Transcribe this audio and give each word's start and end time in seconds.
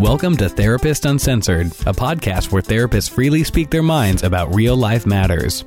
Welcome 0.00 0.38
to 0.38 0.48
Therapist 0.48 1.04
Uncensored, 1.04 1.66
a 1.66 1.92
podcast 1.92 2.50
where 2.50 2.62
therapists 2.62 3.10
freely 3.10 3.44
speak 3.44 3.68
their 3.68 3.82
minds 3.82 4.22
about 4.22 4.54
real 4.54 4.74
life 4.74 5.04
matters. 5.04 5.62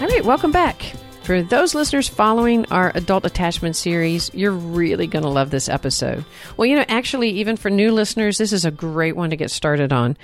All 0.00 0.08
right, 0.08 0.24
welcome 0.24 0.50
back. 0.50 0.82
For 1.22 1.40
those 1.40 1.76
listeners 1.76 2.08
following 2.08 2.66
our 2.72 2.90
adult 2.96 3.24
attachment 3.24 3.76
series, 3.76 4.28
you're 4.34 4.50
really 4.50 5.06
going 5.06 5.22
to 5.22 5.28
love 5.28 5.50
this 5.50 5.68
episode. 5.68 6.24
Well, 6.56 6.66
you 6.66 6.74
know, 6.74 6.84
actually, 6.88 7.30
even 7.30 7.56
for 7.56 7.70
new 7.70 7.92
listeners, 7.92 8.38
this 8.38 8.52
is 8.52 8.64
a 8.64 8.72
great 8.72 9.14
one 9.14 9.30
to 9.30 9.36
get 9.36 9.52
started 9.52 9.92
on. 9.92 10.16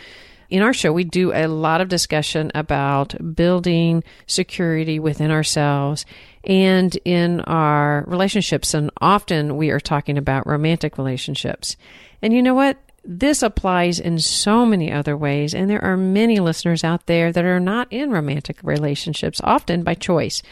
In 0.48 0.62
our 0.62 0.72
show, 0.72 0.92
we 0.92 1.04
do 1.04 1.32
a 1.32 1.46
lot 1.46 1.82
of 1.82 1.88
discussion 1.88 2.50
about 2.54 3.34
building 3.34 4.02
security 4.26 4.98
within 4.98 5.30
ourselves 5.30 6.06
and 6.42 6.96
in 7.04 7.40
our 7.42 8.04
relationships. 8.06 8.72
And 8.72 8.90
often 9.00 9.58
we 9.58 9.68
are 9.70 9.80
talking 9.80 10.16
about 10.16 10.46
romantic 10.46 10.96
relationships. 10.96 11.76
And 12.22 12.32
you 12.32 12.42
know 12.42 12.54
what? 12.54 12.78
This 13.04 13.42
applies 13.42 14.00
in 14.00 14.18
so 14.18 14.64
many 14.64 14.90
other 14.90 15.16
ways. 15.16 15.54
And 15.54 15.68
there 15.68 15.84
are 15.84 15.96
many 15.96 16.40
listeners 16.40 16.82
out 16.82 17.06
there 17.06 17.30
that 17.30 17.44
are 17.44 17.60
not 17.60 17.92
in 17.92 18.10
romantic 18.10 18.58
relationships, 18.62 19.40
often 19.44 19.82
by 19.82 19.94
choice. 19.94 20.42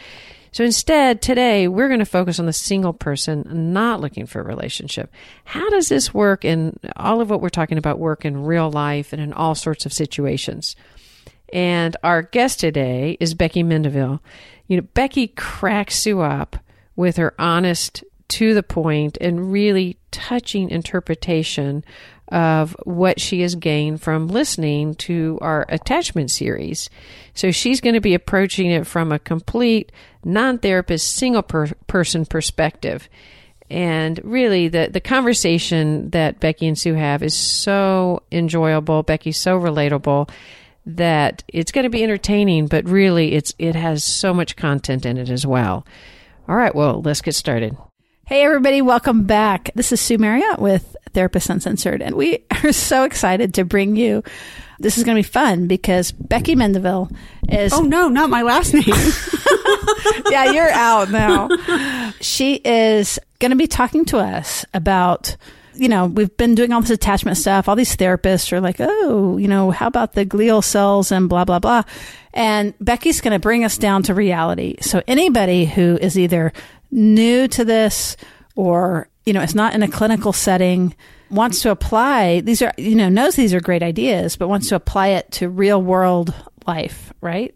So 0.57 0.63
instead, 0.63 1.21
today 1.21 1.67
we're 1.67 1.87
going 1.87 1.99
to 1.99 2.05
focus 2.05 2.39
on 2.39 2.47
the 2.47 2.51
single 2.51 2.91
person 2.91 3.45
not 3.71 4.01
looking 4.01 4.25
for 4.25 4.41
a 4.41 4.43
relationship. 4.43 5.13
How 5.45 5.69
does 5.69 5.87
this 5.87 6.15
work 6.15 6.43
in 6.43 6.79
all 6.95 7.21
of 7.21 7.29
what 7.29 7.41
we're 7.41 7.49
talking 7.49 7.77
about 7.77 7.99
work 7.99 8.25
in 8.25 8.43
real 8.43 8.71
life 8.71 9.13
and 9.13 9.21
in 9.21 9.33
all 9.33 9.53
sorts 9.53 9.85
of 9.85 9.93
situations? 9.93 10.75
And 11.53 11.95
our 12.01 12.23
guest 12.23 12.59
today 12.59 13.17
is 13.19 13.35
Becki 13.35 13.63
Mendivil. 13.63 14.19
You 14.65 14.77
know, 14.77 14.87
Becki 14.95 15.35
cracks 15.35 16.07
you 16.07 16.21
up 16.21 16.55
with 16.95 17.17
her 17.17 17.35
honest, 17.37 18.03
to 18.29 18.55
the 18.55 18.63
point, 18.63 19.15
and 19.21 19.51
really 19.51 19.99
touching 20.09 20.71
interpretation 20.71 21.85
of 22.29 22.75
what 22.83 23.19
she 23.19 23.41
has 23.41 23.55
gained 23.55 24.01
from 24.01 24.27
listening 24.27 24.95
to 24.95 25.37
our 25.41 25.65
attachment 25.69 26.31
series. 26.31 26.89
So 27.33 27.51
she's 27.51 27.81
going 27.81 27.95
to 27.95 28.01
be 28.01 28.13
approaching 28.13 28.71
it 28.71 28.85
from 28.85 29.11
a 29.11 29.19
complete 29.19 29.91
non 30.23 30.57
therapist, 30.57 31.15
single 31.15 31.43
per- 31.43 31.73
person 31.87 32.25
perspective. 32.25 33.07
And 33.69 34.19
really, 34.23 34.69
the, 34.69 34.89
the 34.91 35.01
conversation 35.01 36.09
that 36.11 36.39
Becki 36.39 36.67
and 36.67 36.77
Sue 36.77 36.93
have 36.93 37.21
is 37.21 37.33
so 37.33 38.23
enjoyable. 38.31 39.03
Becki's 39.03 39.37
so 39.37 39.59
relatable 39.59 40.29
that 40.85 41.43
it's 41.49 41.73
going 41.73 41.83
to 41.83 41.89
be 41.89 42.03
entertaining, 42.03 42.67
but 42.67 42.87
really, 42.87 43.33
it's 43.33 43.53
it 43.59 43.75
has 43.75 44.05
so 44.05 44.33
much 44.33 44.55
content 44.55 45.05
in 45.05 45.17
it 45.17 45.29
as 45.29 45.45
well. 45.45 45.85
All 46.47 46.55
right, 46.55 46.73
well, 46.73 47.01
let's 47.01 47.21
get 47.21 47.35
started. 47.35 47.77
Hey, 48.27 48.43
everybody, 48.43 48.81
welcome 48.81 49.23
back. 49.23 49.71
This 49.73 49.93
is 49.93 50.01
Sue 50.01 50.17
Marriott 50.17 50.59
with 50.59 50.97
Therapist 51.13 51.49
Uncensored, 51.49 52.01
and 52.01 52.13
we 52.13 52.43
are 52.61 52.73
so 52.73 53.05
excited 53.05 53.53
to 53.53 53.63
bring 53.63 53.95
you. 53.95 54.21
This 54.79 54.97
is 54.97 55.05
going 55.05 55.15
to 55.15 55.19
be 55.19 55.31
fun 55.31 55.67
because 55.67 56.11
Becki 56.11 56.53
Mendivil 56.53 57.09
is. 57.47 57.71
Oh, 57.71 57.83
no, 57.83 58.09
not 58.09 58.29
my 58.29 58.41
last 58.41 58.73
name. 58.73 58.83
yeah, 60.29 60.51
you're 60.51 60.69
out 60.71 61.09
now. 61.09 62.11
She 62.19 62.55
is 62.55 63.17
going 63.39 63.51
to 63.51 63.55
be 63.55 63.65
talking 63.65 64.03
to 64.07 64.17
us 64.17 64.65
about 64.73 65.37
you 65.79 65.87
know, 65.87 66.07
we've 66.07 66.35
been 66.37 66.55
doing 66.55 66.73
all 66.73 66.81
this 66.81 66.89
attachment 66.89 67.37
stuff. 67.37 67.69
All 67.69 67.75
these 67.75 67.95
therapists 67.95 68.51
are 68.51 68.59
like, 68.59 68.77
oh, 68.79 69.37
you 69.37 69.47
know, 69.47 69.71
how 69.71 69.87
about 69.87 70.13
the 70.13 70.25
glial 70.25 70.63
cells 70.63 71.11
and 71.11 71.29
blah, 71.29 71.45
blah, 71.45 71.59
blah. 71.59 71.83
And 72.33 72.77
Becki's 72.79 73.21
going 73.21 73.33
to 73.33 73.39
bring 73.39 73.63
us 73.63 73.77
down 73.77 74.03
to 74.03 74.13
reality. 74.13 74.77
So 74.81 75.01
anybody 75.07 75.65
who 75.65 75.97
is 76.01 76.17
either 76.17 76.51
new 76.91 77.47
to 77.49 77.65
this 77.65 78.17
or, 78.55 79.09
you 79.25 79.33
know, 79.33 79.41
is 79.41 79.55
not 79.55 79.73
in 79.73 79.83
a 79.83 79.87
clinical 79.87 80.33
setting, 80.33 80.95
wants 81.29 81.61
to 81.61 81.71
apply, 81.71 82.41
these 82.41 82.61
are, 82.61 82.73
you 82.77 82.95
know, 82.95 83.09
knows 83.09 83.35
these 83.35 83.53
are 83.53 83.59
great 83.59 83.83
ideas, 83.83 84.35
but 84.35 84.47
wants 84.47 84.69
to 84.69 84.75
apply 84.75 85.09
it 85.09 85.31
to 85.31 85.49
real 85.49 85.81
world 85.81 86.33
life, 86.65 87.13
right? 87.21 87.55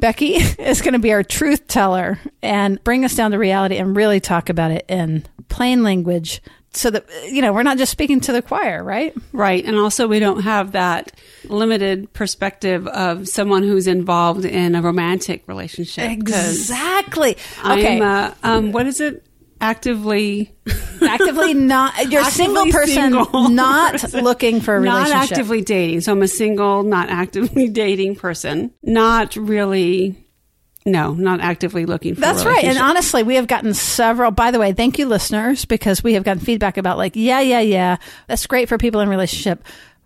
Becki 0.00 0.58
is 0.58 0.82
going 0.82 0.92
to 0.92 0.98
be 0.98 1.12
our 1.12 1.22
truth 1.22 1.66
teller 1.66 2.18
and 2.42 2.82
bring 2.84 3.04
us 3.04 3.14
down 3.14 3.30
to 3.30 3.38
reality 3.38 3.76
and 3.76 3.96
really 3.96 4.20
talk 4.20 4.48
about 4.48 4.70
it 4.70 4.84
in 4.88 5.24
plain 5.48 5.82
language 5.82 6.42
so 6.76 6.90
that 6.90 7.06
you 7.30 7.40
know 7.42 7.52
we're 7.52 7.62
not 7.62 7.78
just 7.78 7.92
speaking 7.92 8.20
to 8.20 8.32
the 8.32 8.42
choir 8.42 8.82
right? 8.82 9.14
Right 9.32 9.64
and 9.64 9.76
also 9.76 10.06
we 10.08 10.18
don't 10.18 10.42
have 10.42 10.72
that 10.72 11.12
limited 11.44 12.12
perspective 12.12 12.86
of 12.88 13.28
someone 13.28 13.62
who's 13.62 13.86
involved 13.86 14.44
in 14.44 14.74
a 14.74 14.82
romantic 14.82 15.46
relationship 15.46 16.10
exactly. 16.10 17.36
Okay. 17.64 18.00
uh, 18.00 18.32
um, 18.42 18.72
what 18.72 18.86
is 18.86 19.00
it? 19.00 19.26
Actively 19.60 20.52
actively 21.02 21.54
not 21.54 22.10
you're 22.10 22.20
a 22.22 22.24
single 22.30 22.66
person 22.66 23.12
single 23.12 23.48
not 23.50 23.92
person. 23.92 24.22
looking 24.24 24.60
for 24.60 24.76
a 24.76 24.80
relationship. 24.80 25.14
not 25.14 25.30
actively 25.32 25.62
dating 25.62 26.00
so 26.00 26.12
i'm 26.12 26.22
a 26.22 26.28
single 26.28 26.82
not 26.82 27.08
actively 27.08 27.68
dating 27.72 28.14
person. 28.16 28.72
Not 28.82 29.36
really 29.36 30.23
no, 30.84 31.14
not 31.14 31.40
actively 31.40 31.86
looking 31.86 32.14
for. 32.14 32.20
That's 32.20 32.44
right. 32.44 32.64
And 32.64 32.78
honestly, 32.78 33.22
we 33.22 33.36
have 33.36 33.46
gotten 33.46 33.72
several. 33.74 34.30
By 34.30 34.50
the 34.50 34.58
way, 34.58 34.72
thank 34.72 34.98
you, 34.98 35.06
listeners, 35.06 35.64
because 35.64 36.04
we 36.04 36.14
have 36.14 36.24
gotten 36.24 36.40
feedback 36.40 36.76
about 36.76 36.98
like, 36.98 37.16
yeah, 37.16 37.40
yeah, 37.40 37.60
yeah, 37.60 37.96
that's 38.26 38.46
great 38.46 38.68
for 38.68 38.76
people 38.76 39.00
in 39.00 39.08
relationship, 39.08 39.64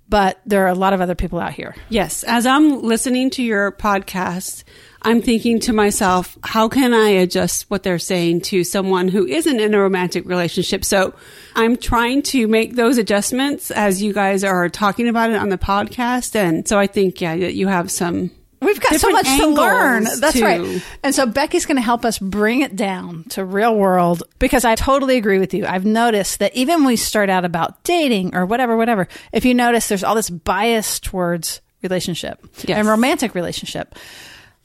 but 0.09 0.41
there 0.47 0.65
are 0.65 0.69
a 0.69 0.75
lot 0.75 0.93
of 0.93 1.01
other 1.01 1.15
people 1.15 1.41
out 1.41 1.53
here. 1.53 1.75
Yes, 1.89 2.23
as 2.23 2.47
I'm 2.47 2.83
listening 2.83 3.31
to 3.31 3.43
your 3.43 3.73
podcast, 3.73 4.63
I'm 5.03 5.21
thinking 5.21 5.61
to 5.61 5.73
myself, 5.73 6.37
how 6.43 6.69
can 6.69 6.95
I 6.95 7.09
adjust 7.09 7.71
what 7.71 7.83
they're 7.83 7.99
saying 7.99 8.43
to 8.43 8.65
someone 8.65 9.09
who 9.09 9.27
isn't 9.27 9.61
in 9.61 9.75
a 9.75 9.81
romantic 9.81 10.27
relationship? 10.27 10.85
So 10.85 11.15
I'm 11.55 11.77
trying 11.77 12.23
to 12.23 12.47
make 12.49 12.75
those 12.75 12.99
adjustments 12.99 13.71
as 13.71 14.03
you 14.03 14.13
guys 14.13 14.45
are 14.45 14.69
talking 14.69 15.09
about 15.09 15.31
it 15.31 15.37
on 15.37 15.51
the 15.51 15.59
podcast. 15.59 16.35
And 16.35 16.67
so 16.67 16.79
I 16.79 16.87
think, 16.87 17.21
yeah, 17.21 17.35
you 17.35 17.69
have 17.69 17.91
some 17.91 18.31
We've 18.61 18.81
got 18.81 18.95
so 19.01 19.11
much 19.11 19.27
to 19.27 19.47
learn. 19.47 20.05
That's 20.05 20.33
too. 20.33 20.45
right. 20.45 20.85
And 21.03 21.15
so 21.15 21.27
Becky's 21.27 21.65
going 21.65 21.77
to 21.77 21.83
help 21.83 22.05
us 22.05 22.19
bring 22.19 22.63
it 22.63 22.75
down 22.75 23.25
to 23.31 23.45
real 23.45 23.75
world 23.77 24.25
because 24.39 24.65
I 24.65 24.75
totally 24.75 25.17
agree 25.17 25.39
with 25.39 25.55
you. 25.55 25.65
I've 25.65 25.85
noticed 25.85 26.41
that 26.41 26.55
even 26.55 26.81
when 26.81 26.87
we 26.89 26.97
start 26.97 27.31
out 27.31 27.45
about 27.45 27.85
dating 27.85 28.35
or 28.35 28.47
whatever, 28.47 28.77
whatever, 28.77 29.07
if 29.33 29.45
you 29.45 29.55
notice 29.55 29.89
there's 29.89 30.03
all 30.03 30.17
this 30.17 30.31
bias 30.31 30.99
towards 30.99 31.61
relationship 31.83 32.45
yes. 32.65 32.79
and 32.79 32.89
romantic 32.89 33.35
relationship. 33.35 33.95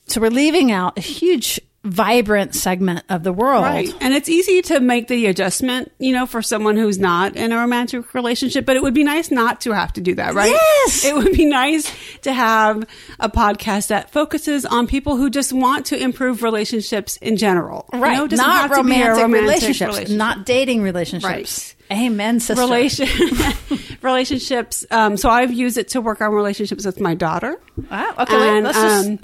So 0.08 0.20
we're 0.20 0.32
leaving 0.32 0.72
out 0.72 0.98
a 0.98 1.02
huge 1.02 1.60
vibrant 1.84 2.56
segment 2.56 3.04
of 3.10 3.24
the 3.24 3.34
world. 3.34 3.64
Right. 3.64 3.94
And 4.00 4.14
it's 4.14 4.30
easy 4.30 4.62
to 4.64 4.80
make 4.80 5.10
the 5.10 5.26
adjustment, 5.26 5.92
you 6.00 6.14
know, 6.14 6.26
for 6.26 6.42
someone 6.42 6.78
who's 6.78 6.98
not 6.98 7.36
in 7.36 7.52
a 7.52 7.58
romantic 7.58 8.14
relationship, 8.14 8.66
but 8.66 8.78
it 8.78 8.84
would 8.84 8.94
be 8.94 9.04
nice 9.04 9.32
not 9.32 9.62
to 9.62 9.74
have 9.74 9.92
to 9.94 10.02
do 10.02 10.16
that, 10.16 10.34
right? 10.34 10.52
Yes. 10.52 11.04
It 11.04 11.14
would 11.14 11.34
be 11.34 11.46
nice 11.46 11.92
to 12.22 12.32
have 12.32 12.88
a 13.20 13.30
podcast 13.30 13.88
that 13.88 14.12
focuses 14.12 14.66
on 14.66 14.88
people 14.88 15.18
who 15.18 15.30
just 15.30 15.52
want 15.52 15.88
to 15.88 16.02
improve 16.02 16.42
relationships 16.42 17.18
in 17.18 17.36
general. 17.36 17.90
Right. 17.92 18.14
You 18.14 18.28
know, 18.30 18.36
not 18.36 18.70
romantic, 18.70 19.22
romantic 19.22 19.42
relationships, 19.42 19.90
relationship. 19.90 20.18
not 20.18 20.46
dating 20.46 20.84
relationships. 20.84 21.26
Right. 21.26 21.76
Amen, 21.92 22.40
sister. 22.40 22.62
Relation- 22.62 23.10
relationships. 24.02 24.86
Um, 24.90 25.18
so 25.18 25.30
I've 25.30 25.52
used 25.52 25.78
it 25.78 25.90
to 25.90 26.02
work 26.02 26.22
on 26.22 26.32
relationships 26.32 26.86
with 26.86 27.02
my 27.02 27.14
daughter. 27.14 27.60
Wow. 27.92 28.14
Okay. 28.20 28.36
And, 28.36 28.64
wait, 28.66 28.74
let's 28.74 28.78
just 28.78 29.08
um, 29.10 29.20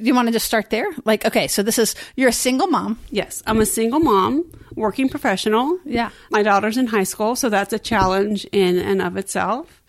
you 0.00 0.14
want 0.14 0.28
to 0.28 0.32
just 0.32 0.46
start 0.46 0.70
there? 0.70 0.86
Like, 1.04 1.24
okay, 1.24 1.46
so 1.48 1.62
this 1.62 1.78
is 1.78 1.94
you're 2.16 2.28
a 2.28 2.32
single 2.32 2.66
mom. 2.66 2.98
Yes, 3.10 3.42
I'm 3.46 3.60
a 3.60 3.66
single 3.66 4.00
mom, 4.00 4.44
working 4.74 5.08
professional. 5.08 5.78
Yeah, 5.84 6.10
my 6.30 6.42
daughter's 6.42 6.76
in 6.76 6.86
high 6.86 7.04
school, 7.04 7.36
so 7.36 7.48
that's 7.48 7.72
a 7.72 7.78
challenge 7.78 8.44
in 8.52 8.78
and 8.78 9.02
of 9.02 9.16
itself. 9.16 9.80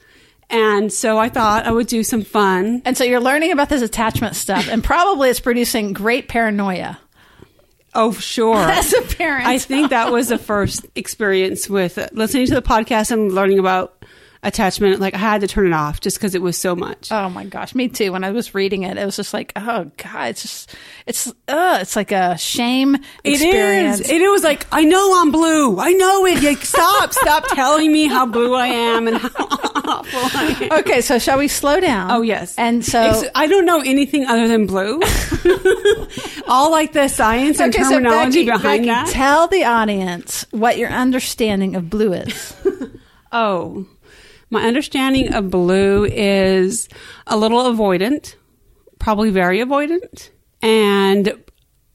And 0.49 0.91
so 0.91 1.17
I 1.17 1.29
thought 1.29 1.65
I 1.65 1.71
would 1.71 1.87
do 1.87 2.03
some 2.03 2.23
fun. 2.23 2.81
And 2.83 2.97
so 2.97 3.05
you're 3.05 3.21
learning 3.21 3.53
about 3.53 3.69
this 3.69 3.81
attachment 3.81 4.35
stuff, 4.35 4.67
and 4.67 4.83
probably 4.83 5.29
it's 5.29 5.39
producing 5.39 5.93
great 5.93 6.27
paranoia. 6.27 6.99
Oh, 7.93 8.11
sure. 8.13 8.55
As 8.57 8.93
a 8.93 9.01
parent. 9.01 9.47
I 9.47 9.57
think 9.57 9.89
that 9.89 10.11
was 10.11 10.29
the 10.29 10.37
first 10.37 10.85
experience 10.95 11.69
with 11.69 11.97
listening 12.13 12.47
to 12.47 12.53
the 12.53 12.61
podcast 12.61 13.11
and 13.11 13.33
learning 13.33 13.59
about 13.59 14.00
attachment. 14.43 14.99
Like 14.99 15.13
I 15.13 15.19
had 15.19 15.41
to 15.41 15.47
turn 15.47 15.67
it 15.67 15.73
off 15.73 16.01
just 16.01 16.17
because 16.17 16.35
it 16.35 16.41
was 16.41 16.57
so 16.57 16.75
much. 16.75 17.11
Oh 17.11 17.29
my 17.29 17.45
gosh, 17.45 17.75
me 17.75 17.87
too. 17.87 18.11
When 18.11 18.23
I 18.23 18.31
was 18.31 18.55
reading 18.55 18.83
it, 18.83 18.97
it 18.97 19.05
was 19.05 19.15
just 19.15 19.33
like, 19.33 19.53
oh 19.55 19.91
god, 19.97 20.29
it's 20.29 20.41
just, 20.41 20.75
it's, 21.05 21.27
uh, 21.47 21.79
it's 21.81 21.95
like 21.95 22.11
a 22.11 22.37
shame 22.37 22.97
experience. 23.23 23.99
It 23.99 24.05
is. 24.05 24.09
It 24.11 24.31
was 24.31 24.43
like, 24.43 24.65
I 24.71 24.83
know 24.83 25.21
I'm 25.21 25.31
blue. 25.31 25.79
I 25.79 25.91
know 25.93 26.25
it. 26.25 26.43
Like, 26.43 26.63
stop, 26.63 27.13
stop 27.13 27.47
telling 27.49 27.91
me 27.91 28.07
how 28.07 28.25
blue 28.25 28.53
I 28.55 28.67
am 28.67 29.07
and 29.07 29.17
how 29.17 29.29
awful 29.39 30.39
I 30.39 30.57
am. 30.61 30.79
Okay, 30.79 31.01
so 31.01 31.19
shall 31.19 31.37
we 31.37 31.47
slow 31.47 31.79
down? 31.79 32.11
Oh 32.11 32.21
yes. 32.21 32.55
And 32.57 32.83
so 32.83 33.23
I 33.35 33.47
don't 33.47 33.65
know 33.65 33.81
anything 33.81 34.25
other 34.25 34.47
than 34.47 34.65
blue. 34.65 35.01
All 36.47 36.71
like 36.71 36.93
the 36.93 37.07
science 37.07 37.59
and 37.59 37.73
okay, 37.73 37.83
terminology 37.83 38.45
so 38.45 38.51
Becki, 38.53 38.57
behind 38.57 38.83
Becki, 38.83 38.87
that. 38.87 39.07
Tell 39.09 39.47
the 39.47 39.63
audience 39.65 40.45
what 40.51 40.77
your 40.77 40.89
understanding 40.89 41.75
of 41.75 41.89
blue 41.89 42.13
is. 42.13 42.53
oh. 43.31 43.85
My 44.51 44.63
understanding 44.63 45.33
of 45.33 45.49
blue 45.49 46.03
is 46.05 46.89
a 47.25 47.37
little 47.37 47.63
avoidant, 47.63 48.35
probably 48.99 49.29
very 49.31 49.59
avoidant, 49.59 50.29
and 50.61 51.41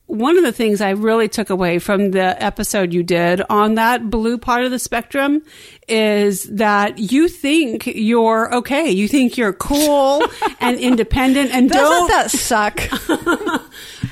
one 0.07 0.39
of 0.39 0.45
the 0.45 0.53
things 0.53 0.81
I 0.81 0.91
really 0.91 1.29
took 1.29 1.51
away 1.51 1.79
from 1.79 2.13
the 2.13 2.43
episode 2.43 2.95
you 2.95 3.03
did 3.03 3.43
on 3.51 3.75
that 3.75 4.09
blue 4.09 4.39
part 4.39 4.65
of 4.65 4.71
the 4.71 4.79
spectrum 4.79 5.43
is 5.89 6.45
that 6.45 6.99
you 6.99 7.29
think 7.29 7.87
you're 7.87 8.55
okay. 8.57 8.91
You 8.91 9.07
think 9.09 9.37
you're 9.37 9.53
cool 9.53 10.23
and 10.61 10.79
independent 10.79 11.53
and 11.53 11.71
Doesn't 11.71 11.85
don't. 11.85 12.09
that 12.09 12.31
suck? 12.31 12.81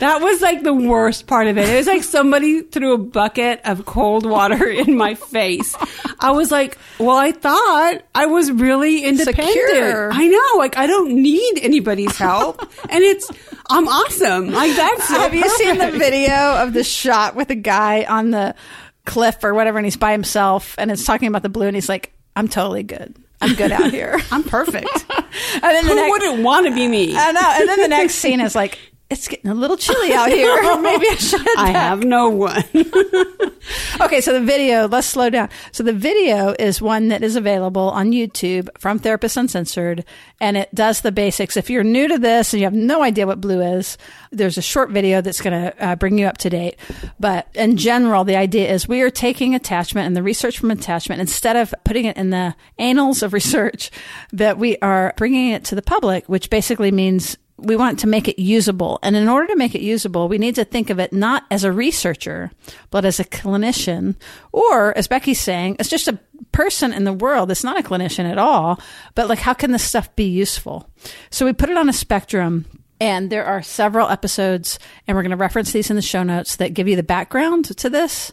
That 0.01 0.21
was 0.21 0.43
like 0.43 0.63
the 0.63 0.75
worst 0.75 1.27
part 1.29 1.47
of 1.47 1.57
it. 1.57 1.69
It 1.69 1.77
was 1.77 1.87
like 1.87 2.03
somebody 2.03 2.63
threw 2.63 2.95
a 2.95 2.99
bucket 2.99 3.61
of 3.65 3.87
cold 3.87 4.27
water 4.27 4.69
in 4.69 4.97
my 4.97 5.15
face. 5.15 5.77
I 6.19 6.33
was 6.33 6.51
like, 6.51 6.79
well, 6.99 7.17
I 7.17 7.31
thought 7.33 8.03
I 8.15 8.27
was 8.27 8.51
really 8.51 9.05
independent. 9.05 9.49
Secure. 9.49 10.13
I 10.13 10.27
know. 10.27 10.59
Like, 10.59 10.77
I 10.77 10.87
don't 10.87 11.23
need 11.23 11.61
anybody's 11.63 12.17
help. 12.19 12.61
and 12.91 13.05
it's, 13.05 13.31
I'm 13.71 13.87
awesome. 13.87 14.51
Like, 14.51 14.75
that's 14.75 15.09
so 15.09 15.15
Have 15.15 15.33
you 15.35 15.49
seen 15.51 15.79
the 15.79 15.93
video 15.93 16.57
of 16.57 16.73
the 16.73 16.85
shot 16.85 17.37
with 17.37 17.49
the 17.49 17.55
guy 17.55 18.05
on 18.05 18.31
the 18.31 18.55
cliff 19.05 19.43
or 19.45 19.55
whatever, 19.55 19.79
and 19.79 19.87
he's 19.87 19.97
by 19.97 20.13
himself, 20.13 20.75
and 20.79 20.91
it's 20.91 21.05
talking 21.05 21.29
about 21.29 21.43
the 21.43 21.49
blue, 21.49 21.67
and 21.67 21.77
he's 21.77 21.89
like, 21.89 22.13
"I'm 22.37 22.49
totally 22.49 22.83
good. 22.83 23.15
I'm 23.41 23.55
good 23.55 23.73
out 23.73 23.91
here." 23.91 24.21
I'm 24.31 24.43
perfect. 24.45 24.89
and 25.55 25.63
then 25.63 25.85
the 25.85 25.91
Who 25.91 25.95
next, 25.97 26.11
wouldn't 26.11 26.43
want 26.43 26.67
to 26.67 26.75
be 26.75 26.89
me? 26.89 27.17
I 27.17 27.33
know. 27.33 27.41
And 27.61 27.69
then 27.69 27.81
the 27.81 27.89
next 27.89 28.15
scene 28.17 28.41
is 28.41 28.55
like, 28.55 28.79
"It's 29.15 29.29
getting 29.29 29.51
a 29.51 29.55
little 29.55 29.77
chilly 29.77 30.13
out 30.13 30.29
here. 30.29 30.55
Maybe 30.81 31.07
I 31.09 31.15
should." 31.17 31.59
I 31.59 31.73
back." 31.73 31.75
have 31.75 32.05
no 32.05 32.29
one. 32.29 32.65
Okay, 34.01 34.21
so 34.21 34.33
the 34.33 34.45
video, 34.45 34.89
let's 34.89 35.07
slow 35.07 35.31
down. 35.31 35.49
So 35.73 35.83
the 35.83 35.93
video 35.93 36.55
is 36.59 36.83
one 36.83 37.09
that 37.09 37.23
is 37.23 37.37
available 37.37 37.91
on 37.91 38.11
YouTube 38.11 38.69
from 38.79 38.99
Therapist 38.99 39.37
Uncensored, 39.37 40.05
and 40.41 40.57
it 40.57 40.75
does 40.75 41.01
the 41.01 41.13
basics. 41.13 41.57
If 41.57 41.71
you're 41.71 41.85
new 41.85 42.09
to 42.09 42.19
this 42.19 42.53
and 42.53 42.61
you 42.61 42.67
have 42.67 42.75
no 42.75 43.03
idea 43.03 43.27
what 43.27 43.41
blue 43.41 43.61
is, 43.61 43.97
there's 44.33 44.59
a 44.59 44.63
short 44.63 44.91
video 44.91 45.21
that's 45.21 45.41
going 45.41 45.61
to 45.63 45.85
uh, 45.85 45.97
bring 45.97 46.19
you 46.19 46.27
up 46.27 46.39
to 46.39 46.51
date. 46.51 46.77
But 47.21 47.49
in 47.55 47.77
general, 47.77 48.25
the 48.25 48.37
idea 48.37 48.71
is 48.71 48.89
we 48.89 49.01
are 49.03 49.11
taking 49.11 49.55
attachment 49.55 50.07
and 50.07 50.17
the 50.17 50.23
research 50.23 50.59
from 50.59 50.71
attachment, 50.71 51.21
instead 51.21 51.57
of 51.57 51.73
putting 51.85 52.05
it 52.07 52.17
in 52.17 52.31
the 52.31 52.55
annals 52.79 53.23
of 53.23 53.33
research, 53.33 53.91
that 54.33 54.59
we 54.59 54.77
are 54.79 55.15
bringing 55.17 55.51
it 55.51 55.65
to 55.67 55.75
the 55.75 55.83
public, 55.83 56.29
which 56.29 56.51
basically 56.51 56.91
means 56.91 57.39
we 57.57 57.77
want 57.77 58.01
to 58.01 58.07
make 58.07 58.29
it 58.29 58.41
usable. 58.41 58.99
And 59.03 59.15
in 59.15 59.29
order 59.29 59.47
to 59.49 59.57
make 59.57 59.75
it 59.75 59.81
usable, 59.81 60.29
we 60.29 60.39
need 60.39 60.57
to 60.57 60.65
think 60.65 60.91
of 60.91 60.99
it 60.99 61.13
not 61.13 61.45
as 61.51 61.65
a 61.65 61.73
researcher, 61.73 62.51
but 62.91 63.05
as 63.05 63.21
a 63.21 63.25
clinician, 63.25 64.17
or 64.53 64.97
as 64.97 65.09
Becki's 65.09 65.41
saying, 65.41 65.77
as 65.79 65.89
just 65.89 66.09
a 66.09 66.19
person 66.53 66.93
in 66.93 67.05
the 67.05 67.13
world 67.13 67.51
that's 67.51 67.65
not 67.65 67.79
a 67.79 67.83
clinician 67.83 68.31
at 68.31 68.39
all, 68.39 68.81
but 69.15 69.29
like, 69.29 69.39
how 69.39 69.55
can 69.55 69.71
this 69.71 69.85
stuff 69.85 70.15
be 70.17 70.25
useful? 70.25 70.89
So 71.31 71.45
we 71.45 71.53
put 71.53 71.71
it 71.71 71.77
on 71.77 71.89
a 71.89 71.93
spectrum. 71.93 72.67
And 73.01 73.29
there 73.29 73.45
are 73.45 73.61
several 73.61 74.09
episodes, 74.09 74.79
and 75.07 75.17
we're 75.17 75.23
going 75.23 75.33
to 75.33 75.37
reference 75.37 75.73
these 75.73 75.91
in 75.91 75.97
the 75.97 76.01
show 76.01 76.23
notes 76.23 76.57
that 76.57 76.75
give 76.75 76.87
you 76.87 76.95
the 76.95 77.03
background 77.03 77.77
to 77.77 77.91
this. 77.91 78.33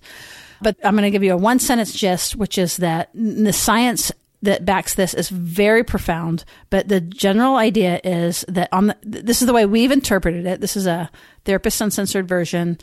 But 0.61 0.77
I'm 0.83 0.93
going 0.93 1.03
to 1.03 1.11
give 1.11 1.23
you 1.23 1.33
a 1.33 1.37
one 1.37 1.57
sentence 1.57 1.93
gist, 1.93 2.35
which 2.35 2.59
is 2.59 2.77
that 2.77 3.09
the 3.13 3.53
science 3.53 4.11
that 4.41 4.65
backs 4.65 4.95
this 4.95 5.13
is 5.13 5.29
very 5.29 5.83
profound. 5.83 6.43
But 6.69 6.87
the 6.87 7.01
general 7.01 7.55
idea 7.57 8.01
is 8.03 8.43
that 8.47 8.69
on 8.71 8.87
the, 8.87 9.21
this 9.21 9.41
is 9.41 9.45
the 9.47 9.53
way 9.53 9.65
we've 9.65 9.91
interpreted 9.91 10.45
it. 10.45 10.61
This 10.61 10.75
is 10.75 10.87
a 10.87 11.09
therapist 11.45 11.79
uncensored 11.81 12.27
version, 12.27 12.77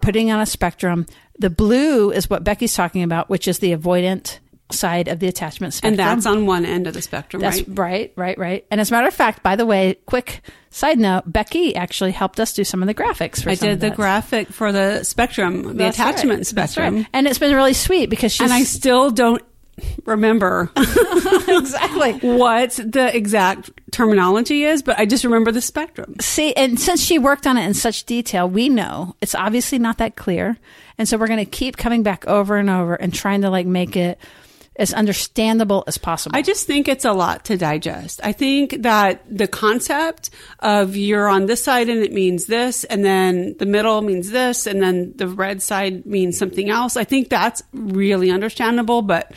putting 0.00 0.30
on 0.30 0.40
a 0.40 0.46
spectrum. 0.46 1.06
The 1.38 1.50
blue 1.50 2.10
is 2.10 2.30
what 2.30 2.44
Becki's 2.44 2.74
talking 2.74 3.02
about, 3.02 3.28
which 3.28 3.48
is 3.48 3.58
the 3.58 3.76
avoidant 3.76 4.38
side 4.70 5.08
of 5.08 5.20
the 5.20 5.28
attachment 5.28 5.74
spectrum. 5.74 5.92
and 5.92 5.98
that's 5.98 6.26
on 6.26 6.46
one 6.46 6.64
end 6.64 6.86
of 6.86 6.94
the 6.94 7.02
spectrum, 7.02 7.42
That's 7.42 7.58
right? 7.68 7.78
right, 7.78 8.12
right, 8.16 8.38
right. 8.38 8.66
And 8.70 8.80
as 8.80 8.90
a 8.90 8.94
matter 8.94 9.06
of 9.06 9.14
fact, 9.14 9.42
by 9.42 9.56
the 9.56 9.66
way, 9.66 9.96
quick 10.06 10.40
side 10.70 10.98
note, 10.98 11.30
Becki 11.30 11.76
actually 11.76 12.12
helped 12.12 12.40
us 12.40 12.54
do 12.54 12.64
some 12.64 12.82
of 12.82 12.86
the 12.86 12.94
graphics 12.94 13.42
for 13.42 13.50
I 13.50 13.56
did 13.56 13.80
the 13.80 13.90
graphic 13.90 14.48
for 14.48 14.72
the 14.72 15.04
spectrum, 15.04 15.62
the 15.64 15.74
That's 15.74 15.98
attachment 15.98 16.38
right. 16.38 16.46
Spectrum. 16.46 16.96
right. 16.96 17.06
And 17.12 17.26
it's 17.26 17.38
been 17.38 17.54
really 17.54 17.74
sweet 17.74 18.08
because 18.08 18.32
she's 18.32 18.40
And 18.40 18.52
I 18.52 18.64
still 18.64 19.10
don't 19.10 19.42
remember 20.04 20.70
exactly. 20.76 22.12
what 22.20 22.72
the 22.72 23.10
exact 23.14 23.70
terminology 23.90 24.64
is, 24.64 24.82
but 24.82 24.98
I 24.98 25.06
just 25.06 25.24
remember 25.24 25.52
the 25.52 25.60
spectrum. 25.60 26.16
See, 26.20 26.52
and 26.54 26.78
since 26.78 27.00
she 27.02 27.18
worked 27.18 27.46
on 27.46 27.56
it 27.56 27.64
in 27.66 27.74
such 27.74 28.04
detail, 28.04 28.48
we 28.48 28.68
know 28.68 29.16
it's 29.20 29.34
obviously 29.34 29.78
not 29.78 29.98
that 29.98 30.16
clear. 30.16 30.58
And 30.98 31.08
so 31.08 31.16
we're 31.16 31.28
going 31.28 31.44
to 31.44 31.50
keep 31.50 31.76
coming 31.76 32.02
back 32.02 32.26
over 32.26 32.56
and 32.56 32.70
over 32.70 32.94
and 32.94 33.12
trying 33.12 33.42
to 33.42 33.50
like 33.50 33.66
make 33.66 33.96
it 33.96 34.18
as 34.76 34.92
understandable 34.92 35.84
as 35.86 35.98
possible. 35.98 36.36
I 36.36 36.42
just 36.42 36.66
think 36.66 36.88
it's 36.88 37.04
a 37.04 37.12
lot 37.12 37.44
to 37.46 37.56
digest. 37.56 38.20
I 38.24 38.32
think 38.32 38.82
that 38.82 39.22
the 39.30 39.46
concept 39.46 40.30
of 40.58 40.96
you're 40.96 41.28
on 41.28 41.46
this 41.46 41.62
side 41.62 41.88
and 41.88 42.02
it 42.02 42.12
means 42.12 42.46
this, 42.46 42.82
and 42.84 43.04
then 43.04 43.54
the 43.58 43.66
middle 43.66 44.02
means 44.02 44.30
this, 44.30 44.66
and 44.66 44.82
then 44.82 45.12
the 45.16 45.28
red 45.28 45.62
side 45.62 46.06
means 46.06 46.36
something 46.36 46.70
else. 46.70 46.96
I 46.96 47.04
think 47.04 47.28
that's 47.28 47.62
really 47.72 48.30
understandable, 48.30 49.02
but 49.02 49.32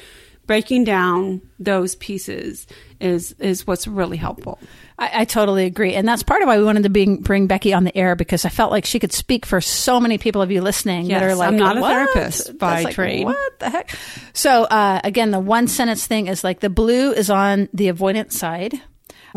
breaking 0.47 0.85
down 0.85 1.41
those 1.59 1.95
pieces 1.95 2.65
is 2.99 3.33
is 3.39 3.67
what's 3.67 3.85
really 3.85 4.17
helpful. 4.17 4.59
I, 4.97 5.21
I 5.21 5.25
totally 5.25 5.65
agree, 5.65 5.93
and 5.93 6.07
that's 6.07 6.23
part 6.23 6.41
of 6.41 6.47
why 6.47 6.57
we 6.57 6.63
wanted 6.63 6.83
to 6.83 6.89
bring, 6.89 7.17
bring 7.21 7.47
Becki 7.47 7.75
on 7.75 7.83
the 7.83 7.95
air 7.95 8.15
because 8.15 8.45
I 8.45 8.49
felt 8.49 8.71
like 8.71 8.85
she 8.85 8.97
could 8.97 9.13
speak 9.13 9.45
for 9.45 9.61
so 9.61 9.99
many 9.99 10.17
people 10.17 10.41
of 10.41 10.49
you 10.49 10.61
listening 10.61 11.09
that 11.09 11.21
are 11.21 11.35
like, 11.35 11.49
I'm 11.49 11.57
not 11.57 11.77
a 11.77 11.81
"What?" 11.81 11.89
therapist 11.89 12.57
by 12.57 12.83
like, 12.83 12.95
trade. 12.95 13.25
What 13.25 13.59
the 13.59 13.69
heck? 13.69 13.95
So 14.33 14.63
uh, 14.63 15.01
again, 15.03 15.29
the 15.31 15.39
one 15.39 15.67
sentence 15.67 16.07
thing 16.07 16.27
is 16.27 16.43
like 16.43 16.61
the 16.61 16.69
blue 16.69 17.11
is 17.11 17.29
on 17.29 17.69
the 17.73 17.89
avoidance 17.89 18.37
side, 18.37 18.81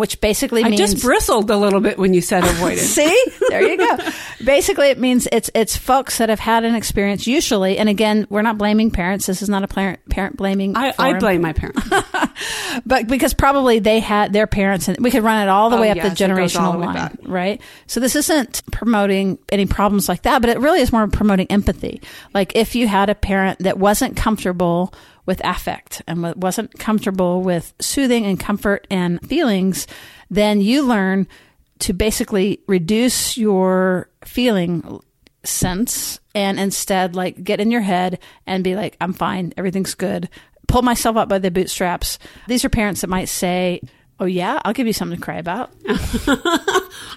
which 0.01 0.21
basically 0.21 0.65
means 0.65 0.81
I 0.81 0.85
just 0.87 1.03
bristled 1.03 1.51
a 1.51 1.57
little 1.57 1.81
bit 1.81 1.99
when 1.99 2.15
you 2.15 2.21
said 2.21 2.43
avoidance. 2.43 2.81
See, 2.97 3.25
there 3.49 3.63
you 3.63 3.77
go. 3.77 3.99
Basically, 4.45 4.89
it 4.89 4.99
means 4.99 5.29
it's 5.31 5.51
it's 5.55 5.77
folks 5.77 6.19
that 6.19 6.29
have 6.31 6.41
had 6.41 6.65
an 6.65 6.75
experience. 6.75 7.27
Usually, 7.27 7.79
and 7.79 7.89
again, 7.89 8.27
we're 8.31 8.43
not 8.43 8.59
blaming 8.59 8.91
parents. 8.91 9.27
This 9.27 9.43
is 9.43 9.49
not 9.49 9.63
a 9.63 9.69
parent 9.69 10.01
parent 10.09 10.37
blaming. 10.37 10.77
I, 10.77 10.93
I 10.99 11.19
blame 11.19 11.43
my 11.43 11.53
parents. 11.53 11.81
but 12.87 13.07
because 13.07 13.35
probably 13.35 13.79
they 13.79 14.01
had 14.01 14.33
their 14.33 14.47
parents, 14.47 14.89
and 14.89 14.99
we 15.01 15.11
could 15.11 15.23
run 15.23 15.43
it 15.47 15.49
all 15.51 15.71
the 15.71 15.77
Oh, 15.77 15.81
way 15.81 15.91
up 15.91 15.97
yes, 15.97 16.19
the 16.19 16.25
it 16.25 16.29
goes 16.29 16.57
all 16.57 16.73
generational 16.73 16.81
the 16.81 16.87
line, 16.87 16.95
back. 16.95 17.17
right? 17.23 17.61
So 17.87 18.01
this 18.01 18.17
isn't 18.17 18.63
promoting 18.73 19.39
any 19.51 19.67
problems 19.67 20.09
like 20.09 20.23
that, 20.23 20.41
but 20.41 20.49
it 20.51 20.59
really 20.59 20.81
is 20.81 20.93
more 20.93 21.07
promoting 21.09 21.47
empathy. 21.49 22.01
Like 22.35 22.57
if 22.57 22.75
you 22.75 22.89
had 22.89 23.11
a 23.11 23.15
parent 23.15 23.59
that 23.61 23.79
wasn't 23.79 24.17
comfortable 24.17 24.93
with 25.27 25.41
affect 25.45 26.03
and 26.09 26.35
wasn't 26.43 26.77
comfortable 26.79 27.43
with 27.43 27.73
soothing 27.79 28.25
and 28.25 28.41
comfort 28.41 28.87
and 28.91 29.21
feelings, 29.29 29.87
then 30.31 30.61
you 30.61 30.83
learn 30.83 31.27
to 31.81 31.93
basically 31.93 32.61
reduce 32.67 33.37
your 33.37 34.09
feeling 34.25 35.01
sense 35.43 36.21
and 36.35 36.61
instead 36.61 37.17
like 37.17 37.43
get 37.43 37.61
in 37.61 37.71
your 37.71 37.81
head 37.81 38.19
and 38.47 38.63
be 38.63 38.77
like 38.77 38.97
i'm 39.01 39.13
fine. 39.13 39.53
Everything's 39.57 39.95
good. 39.95 40.29
Pull 40.69 40.83
myself 40.83 41.17
up 41.17 41.29
by 41.29 41.39
the 41.39 41.51
bootstraps. 41.51 42.19
These 42.47 42.65
are 42.65 42.69
parents 42.69 43.01
that 43.01 43.09
might 43.09 43.29
say 43.29 43.81
oh 44.21 44.27
yeah 44.27 44.61
i'll 44.65 44.73
give 44.73 44.87
you 44.87 44.93
something 44.93 45.19
to 45.19 45.25
cry 45.25 45.37
about 45.37 45.73